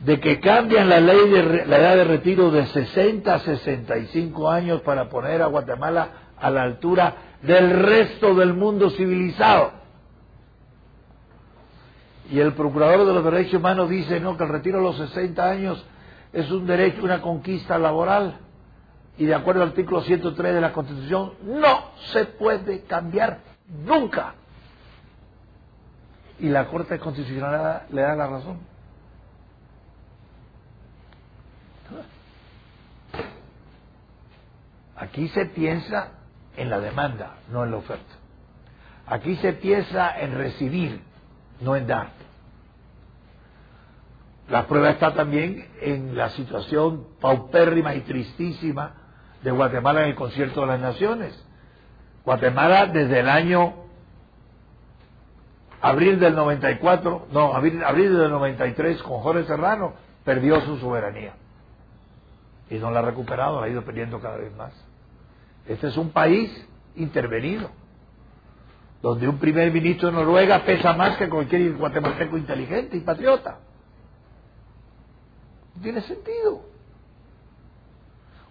De 0.00 0.20
que 0.20 0.40
cambian 0.40 0.88
la 0.88 1.00
ley 1.00 1.28
de 1.30 1.66
la 1.66 1.76
edad 1.76 1.96
de 1.96 2.04
retiro 2.04 2.50
de 2.50 2.66
60 2.66 3.34
a 3.34 3.38
65 3.40 4.50
años 4.50 4.80
para 4.82 5.08
poner 5.08 5.42
a 5.42 5.46
Guatemala 5.46 6.08
a 6.38 6.50
la 6.50 6.62
altura 6.62 7.14
del 7.46 7.70
resto 7.70 8.34
del 8.34 8.54
mundo 8.54 8.90
civilizado. 8.90 9.72
Y 12.30 12.40
el 12.40 12.54
procurador 12.54 13.06
de 13.06 13.12
los 13.12 13.24
derechos 13.24 13.54
humanos 13.54 13.90
dice 13.90 14.18
no 14.20 14.36
que 14.36 14.44
el 14.44 14.50
retiro 14.50 14.78
a 14.78 14.82
los 14.82 14.96
60 14.96 15.44
años 15.44 15.84
es 16.32 16.50
un 16.50 16.66
derecho, 16.66 17.02
una 17.04 17.20
conquista 17.20 17.78
laboral 17.78 18.38
y 19.18 19.26
de 19.26 19.34
acuerdo 19.34 19.62
al 19.62 19.68
artículo 19.68 20.02
103 20.02 20.54
de 20.54 20.60
la 20.60 20.72
Constitución 20.72 21.34
no 21.44 21.92
se 22.12 22.24
puede 22.24 22.82
cambiar 22.82 23.40
nunca. 23.68 24.34
Y 26.40 26.48
la 26.48 26.66
Corte 26.66 26.98
Constitucional 26.98 27.82
le 27.90 28.02
da 28.02 28.16
la 28.16 28.26
razón. 28.26 28.58
Aquí 34.96 35.28
se 35.28 35.46
piensa 35.46 36.23
en 36.56 36.70
la 36.70 36.80
demanda, 36.80 37.36
no 37.50 37.64
en 37.64 37.70
la 37.70 37.76
oferta. 37.78 38.14
Aquí 39.06 39.36
se 39.36 39.52
piensa 39.54 40.18
en 40.20 40.36
recibir, 40.36 41.02
no 41.60 41.76
en 41.76 41.86
dar. 41.86 42.08
La 44.48 44.66
prueba 44.66 44.90
está 44.90 45.14
también 45.14 45.66
en 45.80 46.16
la 46.16 46.30
situación 46.30 47.06
paupérrima 47.20 47.94
y 47.94 48.00
tristísima 48.02 48.94
de 49.42 49.50
Guatemala 49.50 50.02
en 50.02 50.08
el 50.08 50.14
concierto 50.14 50.62
de 50.62 50.66
las 50.66 50.80
naciones. 50.80 51.44
Guatemala 52.24 52.86
desde 52.86 53.20
el 53.20 53.28
año 53.28 53.74
abril 55.80 56.18
del 56.18 56.34
94, 56.34 57.28
no, 57.30 57.54
abril, 57.54 57.82
abril 57.84 58.18
del 58.18 58.30
93 58.30 59.02
con 59.02 59.20
Jorge 59.20 59.44
Serrano, 59.44 59.94
perdió 60.24 60.60
su 60.62 60.78
soberanía. 60.78 61.34
Y 62.70 62.76
no 62.76 62.90
la 62.90 63.00
ha 63.00 63.02
recuperado, 63.02 63.60
la 63.60 63.66
ha 63.66 63.68
ido 63.68 63.84
perdiendo 63.84 64.20
cada 64.20 64.36
vez 64.36 64.54
más. 64.56 64.72
Este 65.66 65.88
es 65.88 65.96
un 65.96 66.10
país 66.10 66.50
intervenido, 66.96 67.70
donde 69.02 69.28
un 69.28 69.38
primer 69.38 69.72
ministro 69.72 70.08
de 70.08 70.14
Noruega 70.14 70.64
pesa 70.64 70.92
más 70.92 71.16
que 71.16 71.28
cualquier 71.28 71.74
guatemalteco 71.74 72.36
inteligente 72.36 72.96
y 72.96 73.00
patriota. 73.00 73.58
No 75.74 75.82
tiene 75.82 76.00
sentido. 76.02 76.62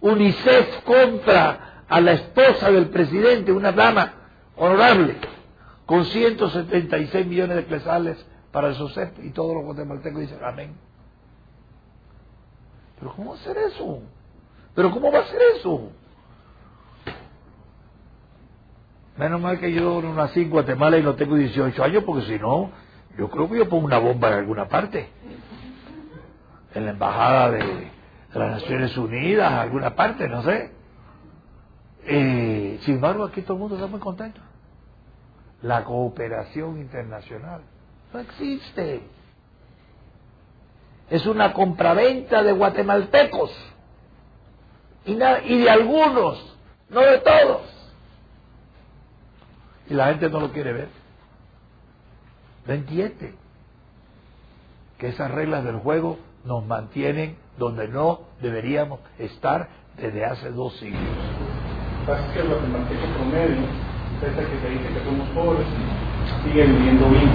UNICEF 0.01 0.83
compra 0.83 1.83
a 1.87 2.01
la 2.01 2.13
esposa 2.13 2.71
del 2.71 2.89
presidente, 2.89 3.51
una 3.51 3.71
dama 3.71 4.13
honorable, 4.57 5.15
con 5.85 6.05
176 6.05 7.25
millones 7.27 7.55
de 7.57 7.63
pesales 7.63 8.25
para 8.51 8.69
el 8.69 8.75
SOSEP 8.75 9.23
y 9.23 9.29
todos 9.29 9.55
los 9.55 9.63
guatemaltecos 9.63 10.21
dicen 10.21 10.39
amén. 10.43 10.75
Pero 12.99 13.15
¿cómo 13.15 13.37
ser 13.37 13.57
eso? 13.57 14.01
¿Pero 14.75 14.91
cómo 14.91 15.11
va 15.11 15.19
a 15.19 15.25
ser 15.25 15.41
eso? 15.55 15.91
Menos 19.17 19.39
mal 19.39 19.59
que 19.59 19.71
yo 19.71 20.01
no 20.01 20.13
nací 20.13 20.41
en 20.41 20.49
Guatemala 20.49 20.97
y 20.97 21.03
no 21.03 21.15
tengo 21.15 21.35
18 21.35 21.83
años, 21.83 22.03
porque 22.03 22.25
si 22.25 22.39
no, 22.39 22.71
yo 23.17 23.29
creo 23.29 23.49
que 23.49 23.57
yo 23.57 23.69
pongo 23.69 23.85
una 23.85 23.99
bomba 23.99 24.29
en 24.29 24.33
alguna 24.35 24.67
parte. 24.67 25.09
En 26.73 26.85
la 26.85 26.91
embajada 26.91 27.51
de, 27.51 27.91
las 28.33 28.61
Naciones 28.61 28.97
Unidas, 28.97 29.51
alguna 29.51 29.95
parte, 29.95 30.27
no 30.27 30.41
sé. 30.41 30.71
Eh, 32.05 32.79
sin 32.81 32.95
embargo, 32.95 33.25
aquí 33.25 33.43
todo 33.43 33.53
el 33.53 33.59
mundo 33.59 33.75
está 33.75 33.87
muy 33.87 33.99
contento. 33.99 34.41
La 35.61 35.83
cooperación 35.83 36.79
internacional 36.79 37.61
no 38.11 38.19
existe. 38.19 39.03
Es 41.11 41.25
una 41.27 41.53
compraventa 41.53 42.41
de 42.41 42.51
guatemaltecos 42.51 43.51
y, 45.05 45.11
y 45.11 45.61
de 45.61 45.69
algunos, 45.69 46.57
no 46.89 47.01
de 47.01 47.19
todos. 47.19 47.82
Y 49.89 49.93
la 49.93 50.07
gente 50.07 50.29
no 50.29 50.39
lo 50.39 50.51
quiere 50.51 50.73
ver. 50.73 50.89
No 52.65 52.73
entiende 52.73 53.33
que 54.97 55.09
esas 55.09 55.31
reglas 55.31 55.63
del 55.65 55.77
juego 55.77 56.17
nos 56.45 56.65
mantienen 56.65 57.35
donde 57.57 57.87
no 57.87 58.21
deberíamos 58.41 58.99
estar 59.19 59.69
desde 59.97 60.25
hace 60.25 60.51
dos 60.51 60.73
siglos. 60.77 61.01
Pasa 62.07 62.33
que 62.33 62.39
el 62.39 62.47
guatemalteco 62.47 63.01
promedio, 63.17 63.67
pese 64.19 64.49
que 64.49 64.59
se 64.59 64.69
dice 64.69 64.87
que 64.93 65.05
somos 65.05 65.27
pobres, 65.29 65.67
sigue 66.43 66.65
viviendo 66.65 67.09
bien. 67.09 67.29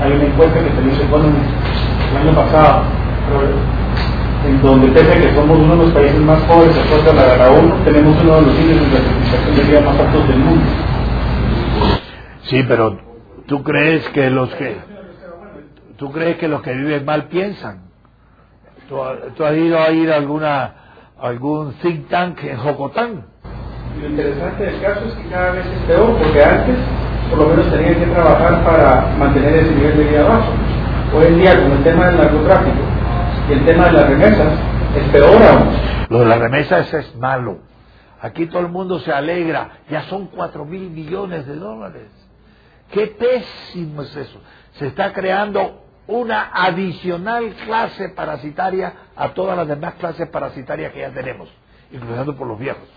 Hay 0.00 0.12
una 0.12 0.24
encuesta 0.24 0.60
que 0.60 0.70
se 0.70 0.82
hizo 0.82 1.16
el 1.16 2.16
año 2.16 2.34
pasado, 2.34 2.84
en 4.46 4.62
donde 4.62 4.88
pese 4.88 5.12
a 5.12 5.20
que 5.20 5.34
somos 5.34 5.58
uno 5.58 5.76
de 5.76 5.84
los 5.84 5.92
países 5.94 6.20
más 6.20 6.40
pobres 6.42 6.74
después 6.74 7.04
de 7.04 7.14
la, 7.14 7.36
la 7.36 7.50
ONU, 7.50 7.84
tenemos 7.84 8.22
uno 8.22 8.36
de 8.36 8.42
los 8.42 8.54
índices 8.60 8.92
de 8.92 8.98
satisfacción 8.98 9.56
de 9.56 9.62
vida 9.62 9.80
más 9.80 9.98
altos 9.98 10.28
del 10.28 10.38
mundo. 10.38 10.64
Sí, 12.44 12.62
pero 12.68 12.98
¿tú 13.46 13.62
crees 13.62 14.06
que 14.10 14.28
los 14.30 14.54
que 14.54 14.76
tú 15.96 16.12
crees 16.12 16.36
que 16.36 16.48
los 16.48 16.62
que 16.62 16.74
viven 16.74 17.04
mal 17.04 17.24
piensan? 17.24 17.84
¿Tú, 18.88 19.00
has 19.02 19.56
ido 19.56 19.78
a 19.78 19.90
ir 19.90 20.12
a 20.12 20.16
alguna, 20.16 20.74
algún 21.18 21.72
think 21.74 22.08
tank 22.08 22.44
en 22.44 22.58
Jocotán? 22.58 23.24
Lo 23.98 24.08
interesante 24.08 24.64
del 24.64 24.80
caso 24.82 25.06
es 25.06 25.14
que 25.14 25.28
cada 25.30 25.52
vez 25.52 25.64
es 25.66 25.82
peor, 25.84 26.18
porque 26.18 26.44
antes 26.44 26.76
por 27.30 27.38
lo 27.38 27.48
menos 27.48 27.70
tenían 27.70 27.94
que 27.94 28.06
trabajar 28.06 28.62
para 28.62 29.16
mantener 29.16 29.54
ese 29.54 29.74
nivel 29.74 29.96
de 29.96 30.04
vida 30.04 30.24
bajo. 30.24 30.52
Hoy 31.16 31.26
en 31.26 31.38
día, 31.38 31.54
con 31.54 31.72
el 31.72 31.82
tema 31.82 32.06
del 32.08 32.16
narcotráfico 32.18 32.76
y 33.48 33.52
el 33.52 33.64
tema 33.64 33.86
de 33.86 33.92
las 33.92 34.08
remesas, 34.10 34.52
es 34.96 35.08
peor 35.10 35.42
aún. 35.42 35.68
Lo 36.10 36.18
de 36.18 36.26
las 36.26 36.38
remesas 36.38 36.92
es 36.92 37.16
malo. 37.16 37.58
Aquí 38.20 38.46
todo 38.46 38.60
el 38.60 38.68
mundo 38.68 38.98
se 38.98 39.12
alegra, 39.12 39.78
ya 39.88 40.02
son 40.02 40.26
cuatro 40.26 40.66
mil 40.66 40.90
millones 40.90 41.46
de 41.46 41.56
dólares. 41.56 42.23
Qué 42.94 43.08
pésimo 43.08 44.02
es 44.02 44.14
eso. 44.14 44.38
Se 44.78 44.86
está 44.86 45.12
creando 45.12 45.82
una 46.06 46.50
adicional 46.52 47.52
clase 47.64 48.10
parasitaria 48.10 48.92
a 49.16 49.34
todas 49.34 49.56
las 49.56 49.66
demás 49.66 49.94
clases 49.94 50.28
parasitarias 50.28 50.92
que 50.92 51.00
ya 51.00 51.10
tenemos, 51.10 51.48
incluyendo 51.90 52.36
por 52.36 52.46
los 52.46 52.56
viejos. 52.56 52.88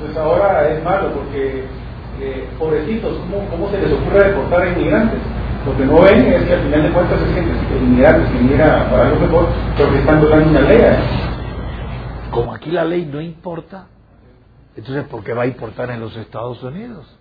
Pues 0.00 0.16
ahora 0.16 0.68
es 0.68 0.82
malo 0.82 1.12
porque, 1.12 1.64
eh, 2.20 2.48
pobrecitos, 2.58 3.16
¿cómo, 3.18 3.48
¿cómo, 3.48 3.70
se 3.70 3.78
les 3.78 3.92
ocurre 3.92 4.28
deportar 4.28 4.62
a 4.62 4.72
inmigrantes? 4.72 5.20
Lo 5.64 5.76
que 5.76 5.84
no 5.84 6.02
ven 6.02 6.32
es 6.32 6.44
que 6.44 6.54
al 6.54 6.62
final 6.62 6.82
de 6.82 6.90
cuentas 6.90 7.20
es 7.20 7.34
gente, 7.34 7.78
inmigrantes 7.78 8.32
que 8.32 8.38
mira 8.40 8.90
para 8.90 9.06
algo 9.06 9.20
mejor, 9.20 9.48
pero 9.76 9.92
que 9.92 9.98
están 9.98 10.20
violando 10.20 10.50
una 10.50 10.60
ley. 10.62 10.82
Como 12.32 12.54
aquí 12.54 12.72
la 12.72 12.84
ley 12.84 13.06
no 13.06 13.20
importa, 13.20 13.86
entonces 14.74 15.04
¿por 15.04 15.22
qué 15.22 15.32
va 15.32 15.44
a 15.44 15.46
importar 15.46 15.90
en 15.90 16.00
los 16.00 16.16
Estados 16.16 16.60
Unidos? 16.64 17.17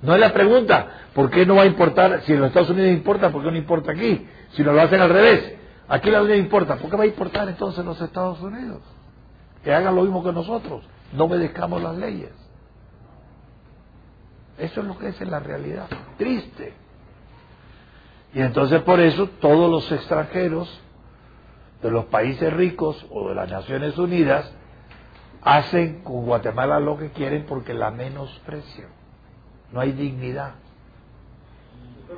No 0.00 0.14
es 0.14 0.20
la 0.20 0.32
pregunta, 0.32 1.08
¿por 1.12 1.28
qué 1.30 1.44
no 1.44 1.56
va 1.56 1.62
a 1.62 1.66
importar? 1.66 2.22
Si 2.22 2.32
en 2.32 2.40
los 2.40 2.48
Estados 2.48 2.70
Unidos 2.70 2.90
importa, 2.92 3.30
¿por 3.30 3.42
qué 3.42 3.50
no 3.50 3.56
importa 3.56 3.92
aquí? 3.92 4.26
Si 4.52 4.62
no 4.62 4.72
lo 4.72 4.80
hacen 4.80 5.00
al 5.00 5.10
revés, 5.10 5.54
aquí 5.88 6.10
la 6.10 6.22
ley 6.22 6.38
importa, 6.38 6.76
¿por 6.76 6.90
qué 6.90 6.96
va 6.96 7.04
a 7.04 7.08
importar 7.08 7.48
entonces 7.48 7.80
en 7.80 7.86
los 7.86 8.00
Estados 8.00 8.40
Unidos? 8.40 8.80
Que 9.64 9.72
hagan 9.72 9.96
lo 9.96 10.02
mismo 10.02 10.22
que 10.22 10.32
nosotros, 10.32 10.84
no 11.12 11.24
obedezcamos 11.24 11.82
las 11.82 11.96
leyes. 11.96 12.30
Eso 14.56 14.80
es 14.80 14.86
lo 14.86 14.98
que 14.98 15.08
es 15.08 15.20
en 15.20 15.30
la 15.30 15.40
realidad. 15.40 15.88
Triste. 16.16 16.74
Y 18.34 18.40
entonces 18.40 18.82
por 18.82 19.00
eso 19.00 19.28
todos 19.40 19.70
los 19.70 19.90
extranjeros 19.90 20.80
de 21.82 21.90
los 21.90 22.06
países 22.06 22.52
ricos 22.52 23.04
o 23.10 23.28
de 23.28 23.34
las 23.34 23.50
Naciones 23.50 23.96
Unidas 23.98 24.52
hacen 25.42 26.02
con 26.02 26.26
Guatemala 26.26 26.80
lo 26.80 26.98
que 26.98 27.10
quieren 27.10 27.46
porque 27.46 27.72
la 27.74 27.90
menosprecian. 27.90 28.97
No 29.72 29.80
hay 29.80 29.92
dignidad. 29.92 30.52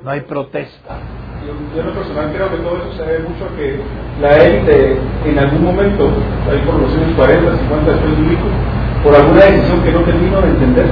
No 0.03 0.09
hay 0.09 0.21
protesta. 0.21 0.99
Yo, 1.45 1.79
en 1.79 1.87
lo 1.87 1.93
personal 1.93 2.31
creo 2.33 2.49
que 2.49 2.57
todo 2.57 2.77
eso 2.77 2.93
se 2.97 3.03
debe 3.03 3.27
mucho 3.27 3.45
a 3.45 3.55
que 3.55 3.79
la 4.21 4.37
élite 4.37 4.99
en 5.25 5.39
algún 5.39 5.63
momento, 5.63 6.09
ahí 6.49 6.59
por 6.65 6.79
los 6.79 6.93
años 6.93 7.15
40, 7.15 7.57
50 7.57 7.91
después 7.91 8.17
de 8.17 8.37
por 9.03 9.15
alguna 9.15 9.45
decisión 9.45 9.83
que 9.83 9.91
no 9.91 10.03
termino 10.03 10.41
de 10.41 10.49
entender, 10.49 10.85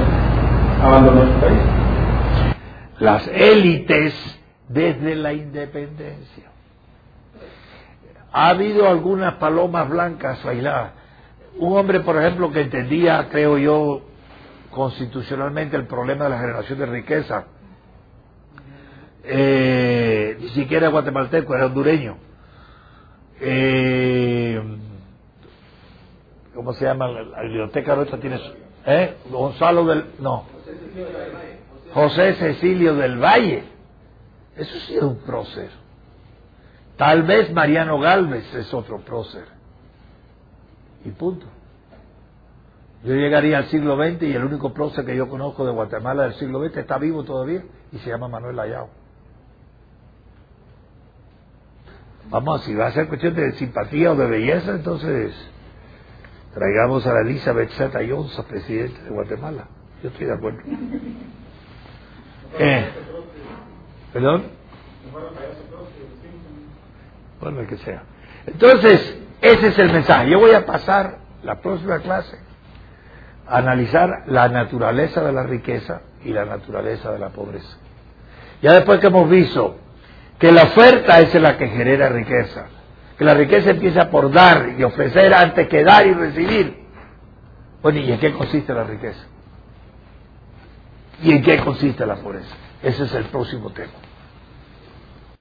abandonó 0.82 1.32
su 1.32 1.40
país. 1.40 1.58
Las 2.98 3.28
élites 3.28 4.40
desde 4.68 5.14
la 5.14 5.32
independencia. 5.32 6.44
Ha 8.32 8.48
habido 8.50 8.88
algunas 8.88 9.34
palomas 9.34 9.88
blancas 9.88 10.44
aisladas. 10.44 10.92
Un 11.58 11.76
hombre, 11.76 12.00
por 12.00 12.16
ejemplo, 12.16 12.52
que 12.52 12.62
entendía, 12.62 13.28
creo 13.30 13.58
yo, 13.58 14.02
constitucionalmente 14.70 15.76
el 15.76 15.86
problema 15.86 16.24
de 16.24 16.30
la 16.30 16.38
generación 16.38 16.78
de 16.78 16.86
riqueza, 16.86 17.46
eh, 19.24 20.36
ni 20.40 20.48
siquiera 20.50 20.88
guatemalteco, 20.88 21.54
era 21.54 21.66
hondureño. 21.66 22.16
Eh, 23.40 24.60
¿Cómo 26.54 26.72
se 26.74 26.84
llama? 26.84 27.08
La 27.08 27.42
biblioteca 27.42 27.94
nuestra 27.96 28.18
tiene... 28.18 28.40
¿Eh? 28.86 29.16
Gonzalo 29.30 29.84
del... 29.84 30.04
No. 30.18 30.44
José 31.94 32.34
Cecilio 32.34 32.94
del 32.94 33.18
Valle. 33.18 33.64
Eso 34.56 34.78
sí 34.80 34.96
es 34.96 35.02
un 35.02 35.18
prócer. 35.18 35.70
Tal 36.96 37.22
vez 37.22 37.52
Mariano 37.52 37.98
Galvez 37.98 38.52
es 38.54 38.72
otro 38.74 39.00
prócer. 39.00 39.44
Y 41.04 41.10
punto. 41.10 41.46
Yo 43.02 43.14
llegaría 43.14 43.58
al 43.58 43.66
siglo 43.66 43.96
XX 43.96 44.22
y 44.22 44.32
el 44.34 44.44
único 44.44 44.74
prócer 44.74 45.06
que 45.06 45.16
yo 45.16 45.28
conozco 45.28 45.64
de 45.64 45.72
Guatemala 45.72 46.24
del 46.24 46.34
siglo 46.34 46.62
XX 46.62 46.76
está 46.78 46.98
vivo 46.98 47.24
todavía 47.24 47.62
y 47.92 47.98
se 47.98 48.10
llama 48.10 48.28
Manuel 48.28 48.58
Ayao. 48.58 48.90
Vamos, 52.28 52.62
si 52.62 52.74
va 52.74 52.86
a 52.86 52.92
ser 52.92 53.08
cuestión 53.08 53.34
de 53.34 53.52
simpatía 53.52 54.12
o 54.12 54.16
de 54.16 54.26
belleza, 54.26 54.72
entonces 54.72 55.34
traigamos 56.54 57.06
a 57.06 57.14
la 57.14 57.20
Elizabeth 57.22 57.70
Zeta 57.70 58.00
Jones, 58.06 58.38
presidente 58.48 59.02
de 59.02 59.10
Guatemala. 59.10 59.66
Yo 60.02 60.10
estoy 60.10 60.26
de 60.26 60.34
acuerdo. 60.34 60.60
Eh, 62.58 62.90
¿Perdón? 64.12 64.44
Bueno, 67.40 67.60
el 67.60 67.66
que 67.66 67.78
sea. 67.78 68.02
Entonces, 68.46 69.18
ese 69.40 69.68
es 69.68 69.78
el 69.78 69.92
mensaje. 69.92 70.30
Yo 70.30 70.38
voy 70.38 70.52
a 70.52 70.66
pasar 70.66 71.18
la 71.42 71.60
próxima 71.60 71.98
clase 72.00 72.36
a 72.36 72.49
analizar 73.50 74.24
la 74.26 74.48
naturaleza 74.48 75.22
de 75.22 75.32
la 75.32 75.42
riqueza 75.42 76.02
y 76.24 76.32
la 76.32 76.44
naturaleza 76.44 77.10
de 77.12 77.18
la 77.18 77.30
pobreza. 77.30 77.76
Ya 78.62 78.74
después 78.74 79.00
que 79.00 79.08
hemos 79.08 79.28
visto 79.28 79.76
que 80.38 80.52
la 80.52 80.64
oferta 80.64 81.20
es 81.20 81.34
la 81.34 81.56
que 81.58 81.68
genera 81.68 82.08
riqueza, 82.08 82.66
que 83.18 83.24
la 83.24 83.34
riqueza 83.34 83.70
empieza 83.70 84.10
por 84.10 84.32
dar 84.32 84.74
y 84.78 84.82
ofrecer 84.82 85.34
antes 85.34 85.68
que 85.68 85.84
dar 85.84 86.06
y 86.06 86.14
recibir. 86.14 86.80
Bueno, 87.82 87.98
¿y 87.98 88.12
en 88.12 88.18
qué 88.18 88.32
consiste 88.32 88.72
la 88.72 88.84
riqueza? 88.84 89.24
¿Y 91.22 91.32
en 91.32 91.42
qué 91.42 91.58
consiste 91.58 92.06
la 92.06 92.16
pobreza? 92.16 92.54
Ese 92.82 93.04
es 93.04 93.14
el 93.14 93.24
próximo 93.24 93.70
tema. 93.70 93.92